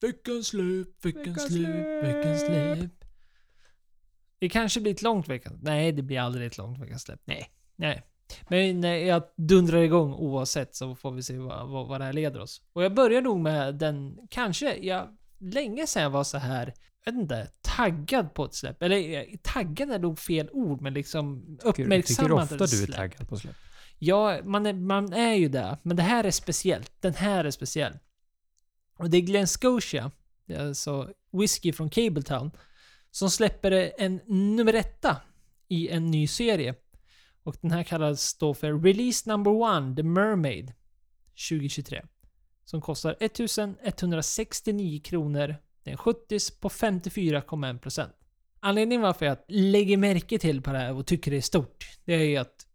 Veckans 0.00 0.46
släpp, 0.46 1.04
veckans 1.04 1.46
släpp, 1.46 2.04
veckans 2.04 2.40
släpp. 2.40 2.97
Det 4.38 4.48
kanske 4.48 4.80
blir 4.80 4.92
ett 4.92 5.02
långt 5.02 5.28
veckans... 5.28 5.62
Nej, 5.62 5.92
det 5.92 6.02
blir 6.02 6.20
aldrig 6.20 6.46
ett 6.46 6.58
långt 6.58 6.78
veckans 6.78 7.02
släpp. 7.02 7.20
Nej. 7.24 7.50
Nej. 7.76 8.02
Men 8.48 8.82
jag 8.82 9.22
dundrar 9.36 9.78
igång 9.78 10.14
oavsett 10.14 10.74
så 10.74 10.94
får 10.94 11.10
vi 11.10 11.22
se 11.22 11.38
vad, 11.38 11.68
vad, 11.68 11.88
vad 11.88 12.00
det 12.00 12.04
här 12.04 12.12
leder 12.12 12.40
oss. 12.40 12.62
Och 12.72 12.84
jag 12.84 12.94
börjar 12.94 13.22
nog 13.22 13.40
med 13.40 13.74
den, 13.74 14.18
kanske, 14.30 14.76
jag, 14.76 15.16
länge 15.38 15.86
sedan 15.86 16.02
jag 16.02 16.10
var 16.10 16.24
så 16.24 16.38
här 16.38 16.74
jag 17.04 17.12
vet 17.12 17.22
inte, 17.22 17.48
taggad 17.60 18.34
på 18.34 18.44
ett 18.44 18.54
släpp. 18.54 18.82
Eller 18.82 19.36
taggad 19.42 19.90
är 19.90 19.98
nog 19.98 20.18
fel 20.18 20.48
ord, 20.52 20.80
men 20.80 20.94
liksom 20.94 21.58
uppmärksammad 21.62 22.48
Tycker 22.48 22.62
ofta 22.62 22.76
du 22.76 22.82
är 22.82 22.86
taggad 22.86 23.28
på 23.28 23.36
släpp? 23.36 23.56
Ja, 23.98 24.40
man 24.44 24.66
är, 24.66 24.72
man 24.72 25.12
är 25.12 25.34
ju 25.34 25.48
det. 25.48 25.78
Men 25.82 25.96
det 25.96 26.02
här 26.02 26.24
är 26.24 26.30
speciellt. 26.30 26.92
Den 27.00 27.14
här 27.14 27.44
är 27.44 27.50
speciell. 27.50 27.98
Och 28.98 29.10
det 29.10 29.16
är 29.16 29.20
Glen 29.20 29.46
Scotia, 29.46 30.10
alltså 30.58 31.10
whisky 31.32 31.72
från 31.72 31.90
Cabletown, 31.90 32.50
som 33.10 33.30
släpper 33.30 33.92
en 33.98 34.20
nummer 34.26 34.74
etta 34.74 35.16
i 35.68 35.88
en 35.88 36.10
ny 36.10 36.26
serie. 36.26 36.74
Och 37.42 37.56
den 37.60 37.70
här 37.70 37.82
kallas 37.82 38.34
då 38.34 38.54
för 38.54 38.78
Release 38.78 39.30
Number 39.30 39.50
One, 39.50 39.96
The 39.96 40.02
Mermaid 40.02 40.72
2023. 41.50 42.02
Som 42.64 42.80
kostar 42.80 43.16
1169 43.20 45.00
kronor 45.04 45.56
det 45.88 45.90
är 45.90 45.92
en 45.92 45.98
70 45.98 46.38
på 46.60 46.68
54,1%. 46.68 48.08
Anledningen 48.60 49.02
varför 49.02 49.26
jag 49.26 49.38
lägger 49.48 49.96
märke 49.96 50.38
till 50.38 50.62
på 50.62 50.72
det 50.72 50.78
här 50.78 50.94
och 50.94 51.06
tycker 51.06 51.30
det 51.30 51.36
är 51.36 51.40
stort, 51.40 51.86
det 52.04 52.14
är 52.14 52.24
ju 52.24 52.36
att 52.36 52.66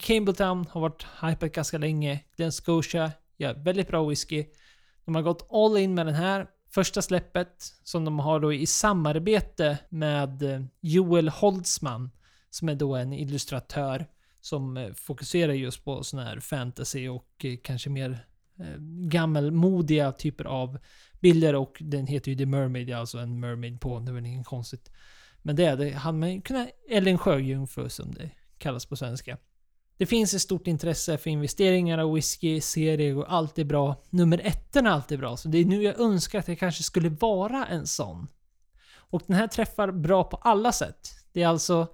Campbelltown 0.00 0.66
har 0.70 0.80
varit 0.80 1.06
hypat 1.22 1.52
ganska 1.52 1.78
länge. 1.78 2.24
Glen 2.36 2.52
Scotia 2.52 3.12
gör 3.36 3.54
väldigt 3.54 3.88
bra 3.88 4.08
whisky. 4.08 4.44
De 5.04 5.14
har 5.14 5.22
gått 5.22 5.48
all 5.52 5.76
in 5.76 5.94
med 5.94 6.06
den 6.06 6.14
här. 6.14 6.46
Första 6.74 7.02
släppet 7.02 7.74
som 7.82 8.04
de 8.04 8.18
har 8.18 8.40
då 8.40 8.52
i 8.52 8.66
samarbete 8.66 9.78
med 9.88 10.42
eh, 10.42 10.62
Joel 10.80 11.28
Holtzman 11.28 12.10
som 12.50 12.68
är 12.68 12.74
då 12.74 12.96
en 12.96 13.12
illustratör 13.12 14.06
som 14.40 14.76
eh, 14.76 14.92
fokuserar 14.92 15.52
just 15.52 15.84
på 15.84 16.04
sån 16.04 16.20
här 16.20 16.40
fantasy 16.40 17.08
och 17.08 17.44
eh, 17.44 17.56
kanske 17.62 17.90
mer 17.90 18.26
gammelmodiga 19.10 20.12
typer 20.12 20.44
av 20.44 20.78
bilder 21.20 21.54
och 21.54 21.76
den 21.80 22.06
heter 22.06 22.30
ju 22.30 22.36
The 22.36 22.46
Mermaid, 22.46 22.92
alltså 22.92 23.18
en 23.18 23.40
mermaid 23.40 23.80
på, 23.80 23.98
det 23.98 24.10
är 24.10 24.14
väl 24.14 24.26
inget 24.26 24.46
konstigt. 24.46 24.92
Men 25.42 25.56
det, 25.56 25.64
är 25.64 25.76
det 25.76 25.90
han 25.90 26.18
man 26.18 26.40
kunna 26.40 26.68
eller 26.90 27.12
en 27.12 27.18
sjöjungfru 27.18 27.88
som 27.88 28.14
det 28.14 28.30
kallas 28.58 28.86
på 28.86 28.96
svenska. 28.96 29.38
Det 30.02 30.06
finns 30.06 30.34
ett 30.34 30.42
stort 30.42 30.66
intresse 30.66 31.18
för 31.18 31.30
investeringar 31.30 31.98
av 31.98 32.14
whisky, 32.14 32.60
serier 32.60 33.16
och 33.16 33.32
allt 33.32 33.58
är 33.58 33.64
bra. 33.64 33.96
Nummer 34.10 34.46
etten 34.46 34.86
är 34.86 34.90
alltid 34.90 35.18
bra, 35.18 35.36
så 35.36 35.48
det 35.48 35.58
är 35.58 35.64
nu 35.64 35.82
jag 35.82 36.00
önskar 36.00 36.38
att 36.38 36.46
det 36.46 36.56
kanske 36.56 36.82
skulle 36.82 37.08
vara 37.08 37.66
en 37.66 37.86
sån. 37.86 38.28
Och 38.94 39.22
den 39.26 39.36
här 39.36 39.46
träffar 39.46 39.92
bra 39.92 40.24
på 40.24 40.36
alla 40.36 40.72
sätt. 40.72 41.10
Det 41.32 41.42
är 41.42 41.48
alltså 41.48 41.86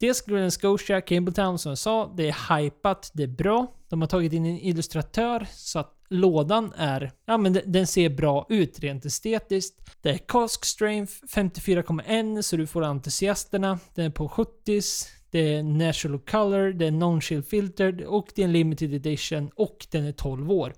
Dels 0.00 0.20
Green 0.20 0.50
Scotia, 0.50 1.00
Campbelltown 1.00 1.58
som 1.58 1.70
jag 1.70 1.78
sa, 1.78 2.12
det 2.16 2.28
är 2.28 2.56
hypat, 2.56 3.10
det 3.14 3.22
är 3.22 3.28
bra. 3.28 3.66
De 3.88 4.00
har 4.00 4.08
tagit 4.08 4.32
in 4.32 4.46
en 4.46 4.58
illustratör 4.58 5.46
så 5.52 5.78
att 5.78 6.04
lådan 6.08 6.72
är, 6.76 7.12
ja 7.26 7.36
men 7.38 7.60
den 7.66 7.86
ser 7.86 8.08
bra 8.08 8.46
ut 8.48 8.80
rent 8.80 9.04
estetiskt. 9.04 9.80
Det 10.02 10.10
är 10.10 10.18
Cask 10.18 10.64
Strength 10.64 11.12
54,1 11.12 12.42
så 12.42 12.56
du 12.56 12.66
får 12.66 12.82
entusiasterna. 12.82 13.78
Den 13.94 14.06
är 14.06 14.10
på 14.10 14.28
70s 14.28 15.13
det 15.34 15.54
är 15.54 15.62
Natural 15.62 16.18
Color, 16.18 16.72
det 16.72 16.86
är 16.86 16.90
Non-Chill 16.90 17.42
Filtered 17.42 18.00
och 18.00 18.32
det 18.34 18.42
är 18.42 18.44
en 18.44 18.52
Limited 18.52 18.94
Edition 18.94 19.50
och 19.56 19.86
den 19.90 20.04
är 20.04 20.12
12 20.12 20.50
år. 20.52 20.74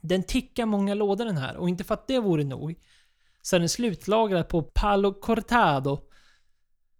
Den 0.00 0.22
tickar 0.22 0.66
många 0.66 0.94
lådor 0.94 1.24
den 1.24 1.36
här 1.36 1.56
och 1.56 1.68
inte 1.68 1.84
för 1.84 1.94
att 1.94 2.06
det 2.06 2.18
vore 2.18 2.44
nog 2.44 2.74
så 3.42 3.56
är 3.56 3.60
den 3.60 3.68
slutlagrad 3.68 4.48
på 4.48 4.62
Palo 4.62 5.12
Cortado 5.20 6.00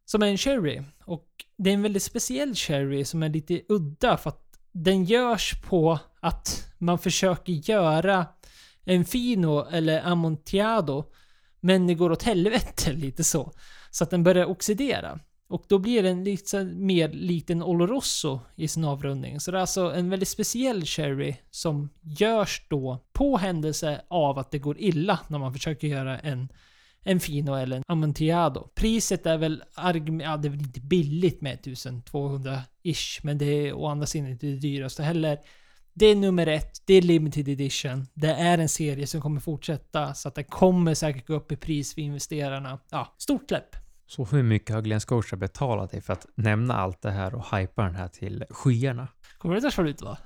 som 0.05 0.23
är 0.23 0.27
en 0.27 0.39
cherry. 0.39 0.83
Och 1.05 1.29
det 1.59 1.71
är 1.71 1.75
en 1.75 1.83
väldigt 1.83 2.03
speciell 2.03 2.55
cherry 2.55 3.05
som 3.05 3.23
är 3.23 3.29
lite 3.29 3.61
udda 3.69 4.17
för 4.17 4.31
att 4.31 4.59
den 4.73 5.05
görs 5.05 5.63
på 5.63 5.99
att 6.21 6.73
man 6.79 6.99
försöker 6.99 7.53
göra 7.53 8.27
en 8.85 9.05
fino 9.05 9.67
eller 9.71 10.07
amontillado 10.07 11.05
men 11.61 11.87
det 11.87 11.95
går 11.95 12.13
åt 12.13 12.23
helvete 12.23 12.93
lite 12.93 13.25
så. 13.25 13.53
Så 13.91 14.05
att 14.05 14.11
den 14.11 14.23
börjar 14.23 14.47
oxidera. 14.47 15.21
Och 15.49 15.65
då 15.69 15.79
blir 15.79 16.03
den 16.03 16.25
lite 16.25 16.65
mer 16.65 17.09
likt 17.09 17.51
en 17.51 17.63
Oloroso 17.63 18.41
i 18.57 18.69
sin 18.69 18.85
avrundning. 18.85 19.41
Så 19.41 19.51
det 19.51 19.57
är 19.57 19.61
alltså 19.61 19.93
en 19.95 20.11
väldigt 20.11 20.29
speciell 20.29 20.85
cherry 20.85 21.37
som 21.51 21.89
görs 22.03 22.67
då 22.71 23.05
på 23.13 23.37
händelse 23.37 24.01
av 24.09 24.39
att 24.39 24.51
det 24.51 24.59
går 24.59 24.81
illa 24.81 25.19
när 25.29 25.39
man 25.39 25.53
försöker 25.53 25.89
göra 25.89 26.19
en 26.19 26.49
en 27.03 27.21
Fino 27.21 27.55
eller 27.55 27.77
en 27.77 27.83
Amontillado. 27.87 28.69
Priset 28.75 29.27
är 29.27 29.39
väl, 29.39 29.63
ja, 29.77 29.93
det 29.93 30.49
är 30.49 30.49
väl 30.49 30.61
inte 30.61 30.81
billigt 30.81 31.41
med 31.41 31.59
1200-ish, 31.59 33.21
men 33.23 33.39
det 33.39 33.45
är 33.45 33.73
å 33.73 33.87
andra 33.87 34.07
sidan 34.07 34.31
inte 34.31 34.47
det 34.47 34.57
dyraste 34.57 35.03
heller. 35.03 35.39
Det 35.93 36.07
är 36.07 36.17
nummer 36.17 36.47
ett, 36.47 36.83
det 36.87 36.95
är 36.95 37.03
limited 37.03 37.49
edition. 37.49 38.07
Det 38.15 38.31
är 38.31 38.59
en 38.59 38.69
serie 38.69 39.07
som 39.07 39.21
kommer 39.21 39.41
fortsätta, 39.41 40.15
så 40.15 40.29
att 40.29 40.35
det 40.35 40.45
kommer 40.45 40.95
säkert 40.95 41.27
gå 41.27 41.35
upp 41.35 41.53
i 41.53 41.57
pris 41.57 41.95
för 41.95 42.01
investerarna. 42.01 42.79
Ja, 42.91 43.15
stort 43.19 43.49
släpp. 43.49 43.88
Så 44.09 44.25
hur 44.25 44.43
mycket 44.43 44.75
har 44.75 44.83
Glenn 44.83 45.01
Scotia 45.01 45.37
betalat 45.37 45.91
dig 45.91 46.01
för 46.01 46.13
att 46.13 46.27
nämna 46.35 46.75
allt 46.75 47.03
det 47.03 47.11
här 47.11 47.35
och 47.35 47.57
hypa 47.57 47.83
den 47.83 47.95
här 47.95 48.09
till 48.09 48.45
skyarna? 48.51 49.09
Kommer 49.39 49.55
det 49.55 49.61
ta 49.61 49.71
slut 49.71 50.03
va? 50.03 50.19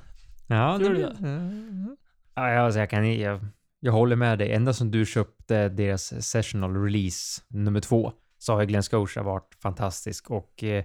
Ja, 0.47 0.79
Tror 0.79 0.95
det, 0.95 1.17
du 1.21 1.97
ja, 2.35 2.51
jag, 2.51 2.65
alltså, 2.65 2.81
jag, 2.81 2.91
kan, 2.91 3.19
jag, 3.19 3.41
jag 3.81 3.93
håller 3.93 4.17
med 4.17 4.39
dig. 4.39 4.53
Ända 4.53 4.73
som 4.73 4.91
du 4.91 5.07
köpte 5.07 5.69
deras 5.69 6.25
sessional 6.27 6.85
release 6.85 7.43
nummer 7.49 7.81
två 7.81 8.13
så 8.39 8.55
har 8.55 8.65
Glenn 8.65 8.83
Scotia 8.83 9.23
varit 9.23 9.55
fantastisk 9.63 10.31
och 10.31 10.65
eh, 10.65 10.85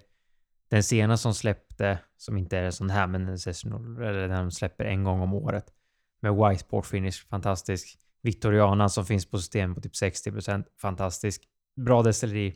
den 0.70 0.84
senaste 0.84 1.24
som 1.24 1.34
släppte, 1.34 2.00
som 2.18 2.38
inte 2.38 2.58
är 2.58 2.64
en 2.64 2.74
sån 2.74 2.89
här, 2.89 3.08
men 3.08 3.28
en 3.28 3.39
sessional, 3.39 4.04
eller 4.04 4.28
den 4.28 4.43
de 4.43 4.52
släpper 4.52 4.86
en 4.86 5.04
gång 5.04 5.22
om 5.22 5.34
året 5.34 5.66
med 6.22 6.36
whiteboard 6.36 6.86
finish, 6.86 7.28
fantastisk. 7.30 7.98
Victoriana 8.22 8.89
som 8.89 9.06
finns 9.06 9.26
på 9.26 9.38
system 9.38 9.76
på 9.76 9.82
typ 9.82 9.93
60%, 9.93 10.64
fantastisk. 10.82 11.43
Bra 11.76 12.04
destilleri, 12.04 12.56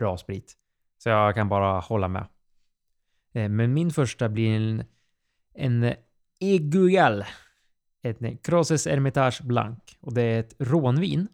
bra 0.00 0.16
sprit. 0.16 0.56
Så 0.98 1.08
jag 1.08 1.34
kan 1.34 1.48
bara 1.48 1.80
hålla 1.80 2.08
med. 2.08 2.26
Eh, 3.32 3.48
Men 3.48 3.74
min 3.74 3.90
första 3.90 4.28
blir 4.28 4.56
en, 4.56 4.84
en 5.54 5.94
Eguyal. 6.40 7.24
Ett 8.02 8.42
Crosses 8.42 8.86
Hermitage 8.86 9.40
Blanc. 9.44 9.78
Och 10.00 10.14
det 10.14 10.22
är 10.22 10.40
ett 10.40 10.54
rånvin. 10.58 11.28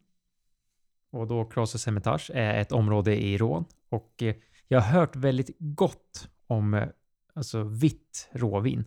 Och 1.11 1.27
då 1.27 1.45
Crosses 1.45 1.87
Hermitage 1.87 2.31
är 2.35 2.61
ett 2.61 2.73
område 2.73 3.23
i 3.23 3.39
Rån. 3.39 3.65
Och 3.89 4.23
eh, 4.23 4.35
jag 4.69 4.81
har 4.81 5.01
hört 5.01 5.17
väldigt 5.17 5.57
gott 5.59 6.29
om 6.47 6.75
eh, 6.75 6.89
alltså 7.35 7.63
vitt 7.63 8.29
råvin. 8.33 8.85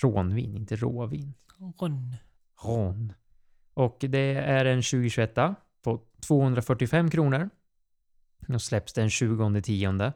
Rånvin, 0.00 0.54
inte 0.54 0.76
råvin. 0.76 1.34
Ron. 1.58 2.16
Ron. 2.64 3.12
Och 3.74 3.96
det 4.00 4.34
är 4.34 4.64
en 4.64 4.82
2021 4.82 5.34
på 5.82 6.00
245 6.26 7.10
kronor. 7.10 7.50
Och 8.48 8.62
släpps 8.62 8.92
den 8.92 9.10
20 9.10 9.60
tionde. 9.60 10.12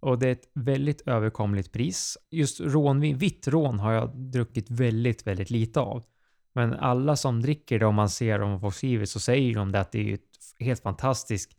Och 0.00 0.18
det 0.18 0.28
är 0.28 0.32
ett 0.32 0.50
väldigt 0.54 1.00
överkomligt 1.08 1.72
pris. 1.72 2.18
Just 2.30 2.60
rånvin, 2.60 3.18
vitt 3.18 3.48
rån 3.48 3.78
har 3.78 3.92
jag 3.92 4.16
druckit 4.16 4.70
väldigt, 4.70 5.26
väldigt 5.26 5.50
lite 5.50 5.80
av. 5.80 6.04
Men 6.52 6.74
alla 6.74 7.16
som 7.16 7.40
dricker 7.40 7.78
det, 7.78 7.86
om 7.86 7.94
man 7.94 8.08
ser 8.08 8.38
dem 8.38 8.60
på 8.60 8.70
skrivet, 8.70 9.08
så 9.08 9.20
säger 9.20 9.54
de 9.54 9.72
det 9.72 9.80
att 9.80 9.92
det 9.92 9.98
är 9.98 10.02
ju 10.02 10.14
ett 10.14 10.20
helt 10.58 10.82
fantastiskt, 10.82 11.56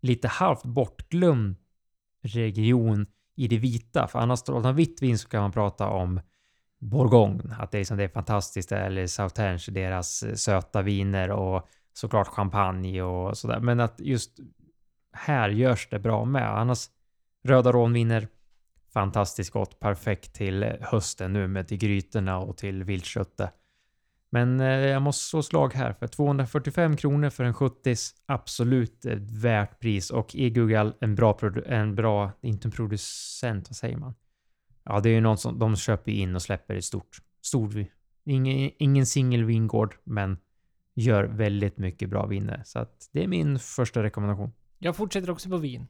lite 0.00 0.28
halvt 0.28 0.64
bortglömd 0.64 1.56
region 2.22 3.06
i 3.36 3.48
det 3.48 3.58
vita. 3.58 4.08
För 4.08 4.18
annars, 4.18 4.48
om 4.48 4.62
man 4.62 4.76
vitt 4.76 5.02
vin 5.02 5.18
så 5.18 5.28
kan 5.28 5.42
man 5.42 5.52
prata 5.52 5.88
om 5.88 6.20
Bourgogne, 6.78 7.56
att 7.58 7.70
det 7.70 7.78
är, 7.78 7.84
som 7.84 7.96
det 7.96 8.04
är 8.04 8.08
fantastiskt, 8.08 8.72
eller 8.72 9.06
Sauternes, 9.06 9.66
deras 9.66 10.22
eh, 10.22 10.34
söta 10.34 10.82
viner 10.82 11.30
och 11.30 11.68
såklart 11.92 12.28
champagne 12.28 13.02
och 13.02 13.38
sådär. 13.38 13.60
Men 13.60 13.80
att 13.80 14.00
just 14.00 14.40
här 15.14 15.48
görs 15.48 15.88
det 15.90 15.98
bra 15.98 16.24
med. 16.24 16.58
Annars 16.58 16.90
röda 17.44 17.72
rånviner, 17.72 18.28
fantastiskt 18.92 19.52
gott, 19.52 19.80
perfekt 19.80 20.34
till 20.34 20.62
eh, 20.62 20.72
hösten 20.80 21.32
nu 21.32 21.48
med 21.48 21.68
till 21.68 21.78
grytorna 21.78 22.38
och 22.38 22.56
till 22.56 22.84
viltköttet. 22.84 23.50
Men 24.30 24.60
eh, 24.60 24.66
jag 24.66 25.02
måste 25.02 25.24
slå 25.24 25.42
slag 25.42 25.74
här 25.74 25.92
för 25.92 26.06
245 26.06 26.96
kronor 26.96 27.30
för 27.30 27.44
en 27.44 27.54
70 27.54 27.96
absolut 28.26 29.04
eh, 29.04 29.16
värt 29.20 29.80
pris 29.80 30.10
och 30.10 30.36
Egugal 30.36 30.94
en 31.00 31.14
bra, 31.14 31.38
en 31.66 31.94
bra, 31.94 32.32
inte 32.40 32.68
en 32.68 32.72
producent, 32.72 33.68
vad 33.68 33.76
säger 33.76 33.96
man? 33.96 34.14
Ja, 34.84 35.00
det 35.00 35.08
är 35.08 35.14
ju 35.14 35.20
någon 35.20 35.38
som 35.38 35.58
de 35.58 35.76
köper 35.76 36.12
in 36.12 36.34
och 36.34 36.42
släpper 36.42 36.74
i 36.74 36.82
stort. 36.82 37.18
Stor, 37.42 37.86
ingen, 38.24 38.70
ingen 38.78 39.06
singel 39.06 39.44
vingård, 39.44 39.96
men 40.04 40.38
gör 40.94 41.24
väldigt 41.24 41.78
mycket 41.78 42.10
bra 42.10 42.26
viner. 42.26 42.62
Så 42.64 42.78
att 42.78 43.08
det 43.12 43.24
är 43.24 43.28
min 43.28 43.58
första 43.58 44.02
rekommendation. 44.02 44.52
Jag 44.84 44.96
fortsätter 44.96 45.30
också 45.30 45.48
på 45.48 45.56
vin. 45.56 45.86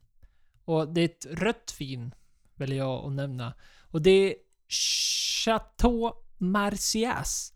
Och 0.64 0.88
det 0.88 1.00
är 1.00 1.04
ett 1.04 1.26
rött 1.30 1.76
vin, 1.78 2.14
väljer 2.54 2.78
jag 2.78 3.04
att 3.04 3.12
nämna. 3.12 3.54
Och 3.90 4.02
det 4.02 4.10
är 4.10 4.34
Chateau 4.68 6.12
Marcias. 6.38 7.52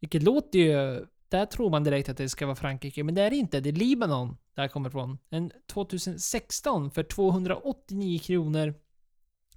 Vilket 0.00 0.22
låter 0.22 0.58
ju... 0.58 1.06
Där 1.28 1.46
tror 1.46 1.70
man 1.70 1.84
direkt 1.84 2.08
att 2.08 2.16
det 2.16 2.28
ska 2.28 2.46
vara 2.46 2.56
Frankrike, 2.56 3.04
men 3.04 3.14
det 3.14 3.22
är 3.22 3.30
det 3.30 3.36
inte. 3.36 3.60
Det 3.60 3.68
är 3.68 3.72
Libanon 3.72 4.36
där 4.54 4.68
kommer 4.68 4.88
ifrån. 4.88 5.18
En 5.30 5.52
2016 5.72 6.90
för 6.90 7.02
289 7.02 8.18
kronor. 8.18 8.74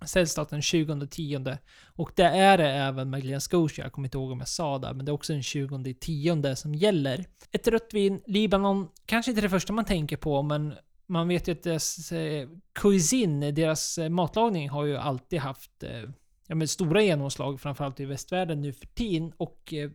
Säljs 0.05 0.35
den 0.35 0.61
20 0.61 1.07
tionde. 1.07 1.57
Och 1.95 2.11
det 2.15 2.23
är 2.23 2.57
det 2.57 2.69
även 2.71 3.09
med 3.09 3.21
Glen 3.21 3.41
Scotia. 3.41 3.85
Jag 3.85 3.91
kommer 3.91 4.07
inte 4.07 4.17
ihåg 4.17 4.31
om 4.31 4.39
jag 4.39 4.47
sa 4.47 4.77
det, 4.77 4.93
men 4.93 5.05
det 5.05 5.09
är 5.09 5.13
också 5.13 5.33
den 5.33 5.43
20 5.43 5.93
tionde 5.93 6.55
som 6.55 6.75
gäller. 6.75 7.25
Ett 7.51 7.67
rött 7.67 7.89
vin, 7.93 8.21
Libanon, 8.25 8.87
kanske 9.05 9.31
inte 9.31 9.41
det 9.41 9.49
första 9.49 9.73
man 9.73 9.85
tänker 9.85 10.17
på, 10.17 10.41
men 10.41 10.73
man 11.07 11.27
vet 11.27 11.47
ju 11.47 11.51
att 11.51 11.63
deras 11.63 12.11
eh, 12.11 12.47
cuisine, 12.73 13.51
deras 13.51 13.97
eh, 13.97 14.09
matlagning 14.09 14.69
har 14.69 14.85
ju 14.85 14.97
alltid 14.97 15.39
haft 15.39 15.83
eh, 15.83 16.03
ja, 16.47 16.55
men 16.55 16.67
stora 16.67 17.01
genomslag, 17.01 17.61
framförallt 17.61 17.99
i 17.99 18.05
västvärlden 18.05 18.61
nu 18.61 18.73
för 18.73 18.87
tiden. 18.87 19.33
Och 19.37 19.73
eh, 19.73 19.89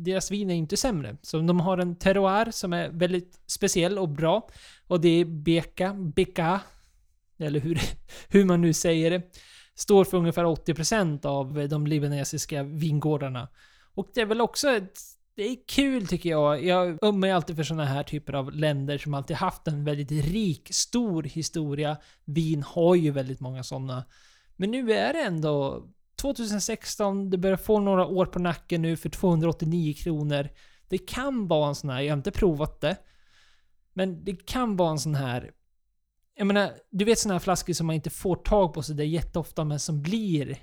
deras 0.00 0.30
vin 0.30 0.50
är 0.50 0.54
inte 0.54 0.76
sämre. 0.76 1.16
Så 1.22 1.38
de 1.38 1.60
har 1.60 1.78
en 1.78 1.96
terroir 1.96 2.50
som 2.50 2.72
är 2.72 2.88
väldigt 2.88 3.40
speciell 3.46 3.98
och 3.98 4.08
bra. 4.08 4.48
Och 4.86 5.00
det 5.00 5.08
är 5.08 5.24
Beka, 5.24 5.94
Beka, 5.94 6.60
eller 7.38 7.60
hur, 7.60 7.80
hur 8.28 8.44
man 8.44 8.60
nu 8.60 8.72
säger 8.72 9.10
det. 9.10 9.22
Står 9.74 10.04
för 10.04 10.16
ungefär 10.16 10.44
80% 10.44 11.26
av 11.26 11.68
de 11.68 11.86
libanesiska 11.86 12.62
vingårdarna. 12.62 13.48
Och 13.94 14.10
det 14.14 14.20
är 14.20 14.26
väl 14.26 14.40
också 14.40 14.70
ett 14.70 14.98
det 15.36 15.42
är 15.42 15.56
kul 15.68 16.06
tycker 16.06 16.30
jag. 16.30 16.64
Jag 16.64 17.04
ömmar 17.04 17.28
ju 17.28 17.34
alltid 17.34 17.56
för 17.56 17.62
såna 17.62 17.84
här 17.84 18.02
typer 18.02 18.32
av 18.32 18.52
länder 18.52 18.98
som 18.98 19.14
alltid 19.14 19.36
haft 19.36 19.68
en 19.68 19.84
väldigt 19.84 20.10
rik, 20.10 20.68
stor 20.70 21.22
historia. 21.22 21.96
Vin 22.24 22.62
har 22.62 22.94
ju 22.94 23.10
väldigt 23.10 23.40
många 23.40 23.62
sådana. 23.62 24.04
Men 24.56 24.70
nu 24.70 24.92
är 24.92 25.12
det 25.12 25.22
ändå 25.22 25.84
2016, 26.16 27.30
det 27.30 27.38
börjar 27.38 27.56
få 27.56 27.80
några 27.80 28.06
år 28.06 28.26
på 28.26 28.38
nacken 28.38 28.82
nu 28.82 28.96
för 28.96 29.08
289 29.08 29.94
kronor. 29.94 30.48
Det 30.88 30.98
kan 30.98 31.48
vara 31.48 31.68
en 31.68 31.74
sån 31.74 31.90
här, 31.90 32.00
jag 32.00 32.12
har 32.12 32.16
inte 32.16 32.30
provat 32.30 32.80
det. 32.80 32.96
Men 33.92 34.24
det 34.24 34.46
kan 34.46 34.76
vara 34.76 34.90
en 34.90 34.98
sån 34.98 35.14
här... 35.14 35.50
Jag 36.36 36.46
menar, 36.46 36.72
du 36.90 37.04
vet 37.04 37.18
såna 37.18 37.34
här 37.34 37.38
flaskor 37.38 37.72
som 37.72 37.86
man 37.86 37.96
inte 37.96 38.10
får 38.10 38.36
tag 38.36 38.74
på 38.74 38.82
så 38.82 38.92
det 38.92 39.02
är 39.02 39.06
jätteofta 39.06 39.64
men 39.64 39.80
som 39.80 40.02
blir 40.02 40.58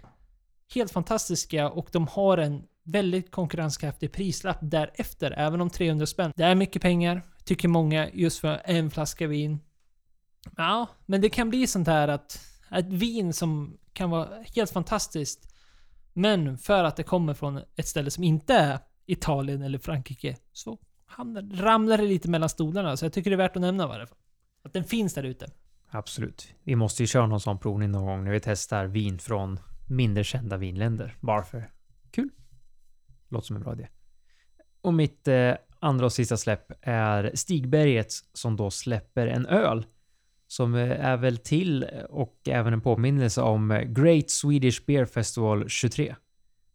helt 0.74 0.92
fantastiska 0.92 1.70
och 1.70 1.90
de 1.92 2.08
har 2.08 2.38
en 2.38 2.64
väldigt 2.84 3.32
konkurrenskraftig 3.32 4.12
prislapp 4.12 4.58
därefter, 4.62 5.34
även 5.38 5.62
om 5.62 5.70
300 5.70 6.06
spänn. 6.06 6.32
Det 6.36 6.44
är 6.44 6.56
mycket 6.56 6.82
pengar, 6.82 7.22
tycker 7.46 7.68
många, 7.68 8.10
just 8.14 8.40
för 8.40 8.62
en 8.66 8.92
flaska 8.92 9.28
vin. 9.28 9.60
Ja, 10.58 10.88
men 11.06 11.22
det 11.22 11.30
kan 11.30 11.50
bli 11.50 11.68
sånt 11.68 11.88
här 11.88 12.08
att 12.08 12.40
ett 12.72 12.94
vin 12.94 13.34
som 13.34 13.78
kan 13.94 14.10
vara 14.10 14.30
helt 14.56 14.72
fantastiskt, 14.72 15.54
men 16.14 16.58
för 16.58 16.84
att 16.84 16.96
det 16.96 17.04
kommer 17.04 17.34
från 17.34 17.62
ett 17.76 17.88
ställe 17.88 18.12
som 18.12 18.24
inte 18.24 18.54
är 18.54 18.80
Italien 19.06 19.62
eller 19.62 19.80
Frankrike, 19.80 20.38
så 20.54 20.78
hamnar, 21.06 21.42
ramlar 21.42 21.98
det 21.98 22.04
lite 22.04 22.30
mellan 22.30 22.50
stolarna. 22.50 22.98
Så 22.98 23.06
jag 23.06 23.14
tycker 23.14 23.30
det 23.30 23.36
är 23.36 23.38
värt 23.38 23.56
att 23.56 23.62
nämna 23.62 23.88
varför. 23.88 24.16
Att 24.64 24.74
den 24.74 24.84
finns 24.84 25.14
där 25.14 25.24
ute. 25.24 25.48
Absolut. 25.90 26.54
Vi 26.64 26.76
måste 26.76 27.04
ju 27.04 27.08
köra 27.08 27.28
någon 27.28 27.40
sån 27.40 27.60
provning 27.60 27.92
någon 27.92 28.06
gång 28.06 28.24
när 28.24 28.32
vi 28.32 28.40
testar 28.40 28.86
vin 28.86 29.20
från 29.20 29.60
mindre 29.90 30.24
kända 30.24 30.58
vinländer. 30.58 31.18
Varför? 31.20 31.72
Kul. 32.12 32.30
Låter 33.32 33.48
som 33.48 33.56
en 33.56 33.62
bra 33.62 33.74
idé. 33.74 33.88
Och 34.82 34.94
mitt 34.94 35.28
eh, 35.28 35.54
andra 35.80 36.06
och 36.06 36.14
sista 36.14 36.38
släpp 36.38 36.72
är 36.82 37.32
Stigbergets 37.34 38.24
som 38.34 38.56
då 38.56 38.72
släpper 38.72 39.28
en 39.28 39.46
öl 39.46 39.86
som 40.52 40.76
eh, 40.76 41.06
är 41.06 41.18
väl 41.18 41.38
till 41.38 41.84
eh, 41.84 42.04
och 42.04 42.40
även 42.46 42.74
en 42.74 42.82
påminnelse 42.82 43.42
om 43.42 43.72
eh, 43.72 43.82
Great 43.82 44.30
Swedish 44.30 44.86
Beer 44.86 45.06
Festival 45.06 45.70
23. 45.70 46.16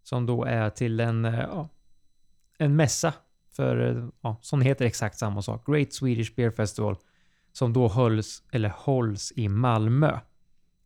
Som 0.02 0.26
då 0.26 0.44
är 0.44 0.70
till 0.70 1.00
en, 1.00 1.24
eh, 1.24 1.40
ja, 1.40 1.68
en 2.58 2.76
mässa 2.76 3.14
för, 3.56 3.96
eh, 3.96 4.08
ja, 4.20 4.38
som 4.42 4.60
heter 4.60 4.84
exakt 4.84 5.18
samma 5.18 5.42
sak. 5.42 5.66
Great 5.66 5.92
Swedish 5.92 6.34
Beer 6.34 6.50
Festival 6.50 6.96
som 7.52 7.72
då 7.72 7.88
hölls, 7.88 8.42
eller 8.52 8.68
hålls 8.68 9.32
i 9.36 9.48
Malmö. 9.48 10.18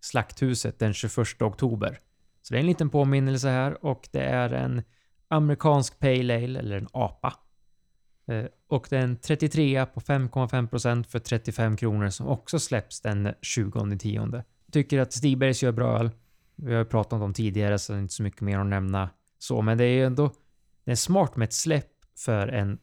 Slakthuset 0.01 0.79
den 0.79 0.95
21 0.95 1.43
oktober. 1.43 1.99
Så 2.43 2.55
det 2.55 2.59
är 2.59 2.61
en 2.61 2.66
liten 2.66 2.91
påminnelse 2.91 3.49
här 3.49 3.85
och 3.85 4.09
det 4.12 4.23
är 4.23 4.51
en 4.51 4.83
amerikansk 5.31 5.99
pale 5.99 6.35
ale, 6.37 6.59
eller 6.59 6.76
en 6.76 6.89
APA. 6.93 7.35
Eh, 8.26 8.45
och 8.68 8.87
det 8.91 8.97
är 8.97 9.03
en 9.03 9.16
33 9.16 9.87
på 9.87 10.01
5,5% 10.01 11.05
för 11.05 11.18
35 11.18 11.76
kronor 11.76 12.09
som 12.09 12.28
också 12.28 12.59
släpps 12.59 13.01
den 13.01 13.35
20 13.43 13.99
tionde. 13.99 14.45
Tycker 14.72 15.01
att 15.01 15.12
Stigbergs 15.12 15.62
gör 15.62 15.72
bra 15.72 15.99
öl. 15.99 16.11
Vi 16.57 16.72
har 16.72 16.78
ju 16.78 16.85
pratat 16.85 17.12
om 17.12 17.20
dem 17.20 17.35
tidigare 17.35 17.78
så 17.78 17.93
det 17.93 17.99
är 17.99 18.01
inte 18.01 18.14
så 18.14 18.22
mycket 18.22 18.41
mer 18.41 18.59
att 18.59 18.66
nämna 18.66 19.11
så, 19.39 19.62
men 19.62 19.78
det 19.78 19.85
är 19.85 19.95
ju 19.95 20.05
ändå 20.05 20.31
det 20.85 20.91
är 20.91 20.97
smart 20.97 21.37
med 21.37 21.47
ett 21.47 21.53
släpp 21.53 21.93
för 22.16 22.49
en 22.49 22.78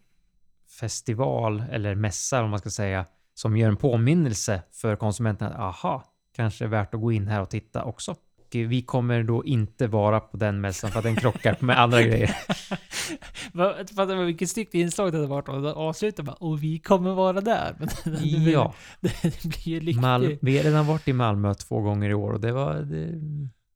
festival 0.80 1.64
eller 1.72 1.96
mässa 1.96 2.44
om 2.44 2.50
man 2.50 2.60
ska 2.60 2.70
säga 2.70 3.06
som 3.34 3.58
gör 3.58 3.68
en 3.68 3.78
påminnelse 3.78 4.64
för 4.72 4.96
konsumenten 4.96 5.48
att 5.48 5.60
aha, 5.60 6.04
kanske 6.32 6.66
är 6.66 6.70
värt 6.70 6.94
att 6.94 7.02
gå 7.02 7.12
in 7.12 7.28
här 7.28 7.42
och 7.42 7.50
titta 7.50 7.84
också. 7.84 8.16
Och 8.48 8.56
eh, 8.56 8.68
vi 8.68 8.82
kommer 8.82 9.24
då 9.24 9.46
inte 9.46 9.88
vara 9.88 10.20
på 10.20 10.38
den 10.38 10.62
mässan 10.62 10.92
för 10.92 11.00
att 11.00 11.04
den 11.06 11.16
krockar 11.16 11.58
med 11.60 11.80
andra 11.80 12.02
grejer. 12.02 12.28
Fattar 13.96 14.16
du 14.16 14.26
vilket 14.26 14.50
snyggt 14.50 14.74
inslag 14.74 15.12
det 15.12 15.18
hade 15.18 15.28
varit 15.28 15.50
om 15.50 15.64
det 15.64 15.74
avslutar 15.74 16.24
med 16.24 16.34
och 16.40 16.64
vi 16.64 16.80
kommer 16.80 17.14
vara 17.14 17.42
där. 17.42 17.76
Men 17.80 18.52
Ja, 18.52 18.74
det, 19.00 19.24
det 19.24 19.44
blir 19.64 19.82
ju. 19.82 20.00
Mal- 20.02 20.38
vi 20.42 20.58
har 20.58 20.64
redan 20.64 20.86
varit 20.88 21.08
i 21.08 21.14
Malmö 21.14 21.54
två 21.54 21.82
gånger 21.82 22.10
i 22.10 22.14
år 22.14 22.34
och 22.34 22.40
det 22.42 22.52
var... 22.52 22.74
Det, 22.74 23.06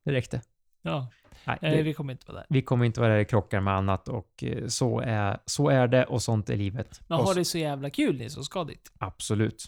det 0.05 0.11
räckte. 0.11 0.41
Ja, 0.82 1.07
Nej, 1.45 1.57
nej, 1.61 1.78
det, 1.78 1.84
vi 1.84 1.93
kommer 1.93 2.13
inte 2.13 2.26
vara 2.28 2.38
där. 2.38 2.45
vi 2.49 2.61
kommer 2.61 2.86
inte 2.86 2.99
vara 2.99 3.11
där 3.11 3.17
det 3.17 3.26
krockar 3.26 3.61
med 3.61 3.74
annat 3.74 4.07
och 4.07 4.43
eh, 4.43 4.67
så 4.67 4.99
är, 4.99 5.38
så 5.45 5.69
är 5.69 5.88
det 5.88 6.05
och 6.05 6.22
sånt 6.22 6.49
är 6.49 6.55
livet. 6.57 7.01
Men 7.07 7.19
har 7.19 7.36
det 7.36 7.45
så 7.45 7.57
jävla 7.57 7.89
kul 7.89 8.17
ni 8.17 8.30
som 8.30 8.43
ska 8.43 8.63
dit. 8.63 8.91
Absolut. 8.97 9.65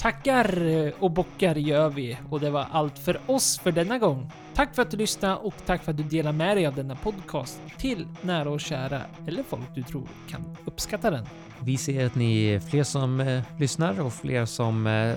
Tackar 0.00 0.92
och 0.98 1.10
bockar 1.10 1.54
gör 1.54 1.88
vi 1.88 2.18
och 2.30 2.40
det 2.40 2.50
var 2.50 2.66
allt 2.72 2.98
för 2.98 3.20
oss 3.26 3.58
för 3.58 3.72
denna 3.72 3.98
gång. 3.98 4.30
Tack 4.54 4.74
för 4.74 4.82
att 4.82 4.90
du 4.90 4.96
lyssnade 4.96 5.34
och 5.34 5.54
tack 5.66 5.84
för 5.84 5.90
att 5.90 5.96
du 5.96 6.02
delar 6.02 6.32
med 6.32 6.56
dig 6.56 6.66
av 6.66 6.74
denna 6.74 6.96
podcast 6.96 7.60
till 7.78 8.08
nära 8.22 8.50
och 8.50 8.60
kära 8.60 9.02
eller 9.26 9.42
folk 9.42 9.74
du 9.74 9.82
tror 9.82 10.08
kan 10.28 10.56
uppskatta 10.64 11.10
den. 11.10 11.26
Vi 11.60 11.76
ser 11.76 12.06
att 12.06 12.14
ni 12.14 12.44
är 12.44 12.60
fler 12.60 12.84
som 12.84 13.20
eh, 13.20 13.42
lyssnar 13.58 14.00
och 14.00 14.12
fler 14.12 14.44
som 14.44 14.86
eh, 14.86 15.14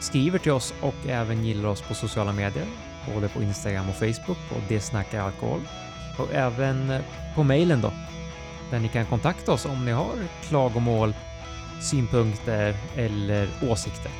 skriver 0.00 0.38
till 0.38 0.52
oss 0.52 0.74
och 0.80 1.08
även 1.08 1.44
gillar 1.44 1.68
oss 1.68 1.82
på 1.82 1.94
sociala 1.94 2.32
medier. 2.32 2.66
Både 3.14 3.28
på 3.28 3.42
Instagram 3.42 3.88
och 3.88 3.94
Facebook 3.94 4.38
och 4.50 4.62
Det 4.68 4.80
snackar 4.80 5.20
alkohol. 5.20 5.60
Och 6.18 6.34
även 6.34 6.90
eh, 6.90 7.00
på 7.34 7.42
mejlen 7.42 7.80
då. 7.80 7.92
Där 8.70 8.80
ni 8.80 8.88
kan 8.88 9.06
kontakta 9.06 9.52
oss 9.52 9.66
om 9.66 9.84
ni 9.84 9.92
har 9.92 10.14
klagomål, 10.42 11.14
synpunkter 11.80 12.76
eller 12.96 13.48
åsikter. 13.62 14.10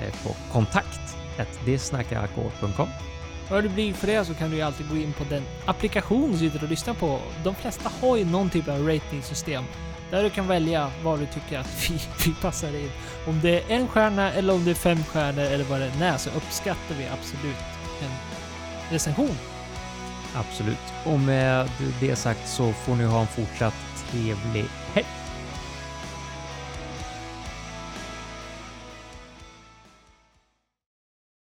Eh, 0.00 0.14
på 0.22 0.34
kontakt 0.52 1.16
desnackaralkohol.com. 1.64 2.88
Vad 3.50 3.64
det 3.64 3.68
blir 3.68 3.92
för 3.92 4.06
det 4.06 4.24
så 4.24 4.34
kan 4.34 4.50
du 4.50 4.56
ju 4.56 4.62
alltid 4.62 4.88
gå 4.88 4.96
in 4.96 5.12
på 5.12 5.24
den 5.24 5.42
applikation 5.64 6.32
du 6.32 6.38
sitter 6.38 6.62
och 6.62 6.70
lyssnar 6.70 6.94
på. 6.94 7.20
De 7.44 7.54
flesta 7.54 7.90
har 8.00 8.16
ju 8.16 8.24
någon 8.24 8.50
typ 8.50 8.68
av 8.68 8.88
ratingsystem 8.88 9.64
där 10.10 10.22
du 10.22 10.30
kan 10.30 10.48
välja 10.48 10.90
vad 11.02 11.18
du 11.18 11.26
tycker 11.26 11.58
att 11.58 11.88
vi, 11.90 12.00
vi 12.26 12.34
passar 12.34 12.68
in. 12.68 12.90
Om 13.26 13.40
det 13.40 13.60
är 13.60 13.76
en 13.76 13.88
stjärna 13.88 14.32
eller 14.32 14.54
om 14.54 14.64
det 14.64 14.70
är 14.70 14.74
fem 14.74 15.04
stjärnor 15.04 15.42
eller 15.42 15.64
vad 15.64 15.80
det 15.80 16.04
är 16.04 16.16
så 16.16 16.30
uppskattar 16.30 16.94
vi 16.98 17.06
absolut 17.06 17.56
en 18.02 18.10
recension. 18.90 19.36
Absolut. 20.34 20.92
Och 21.04 21.20
med 21.20 21.68
det 22.00 22.16
sagt 22.16 22.48
så 22.48 22.72
får 22.72 22.94
ni 22.94 23.04
ha 23.04 23.20
en 23.20 23.26
fortsatt 23.26 23.74
trevlig. 24.10 24.64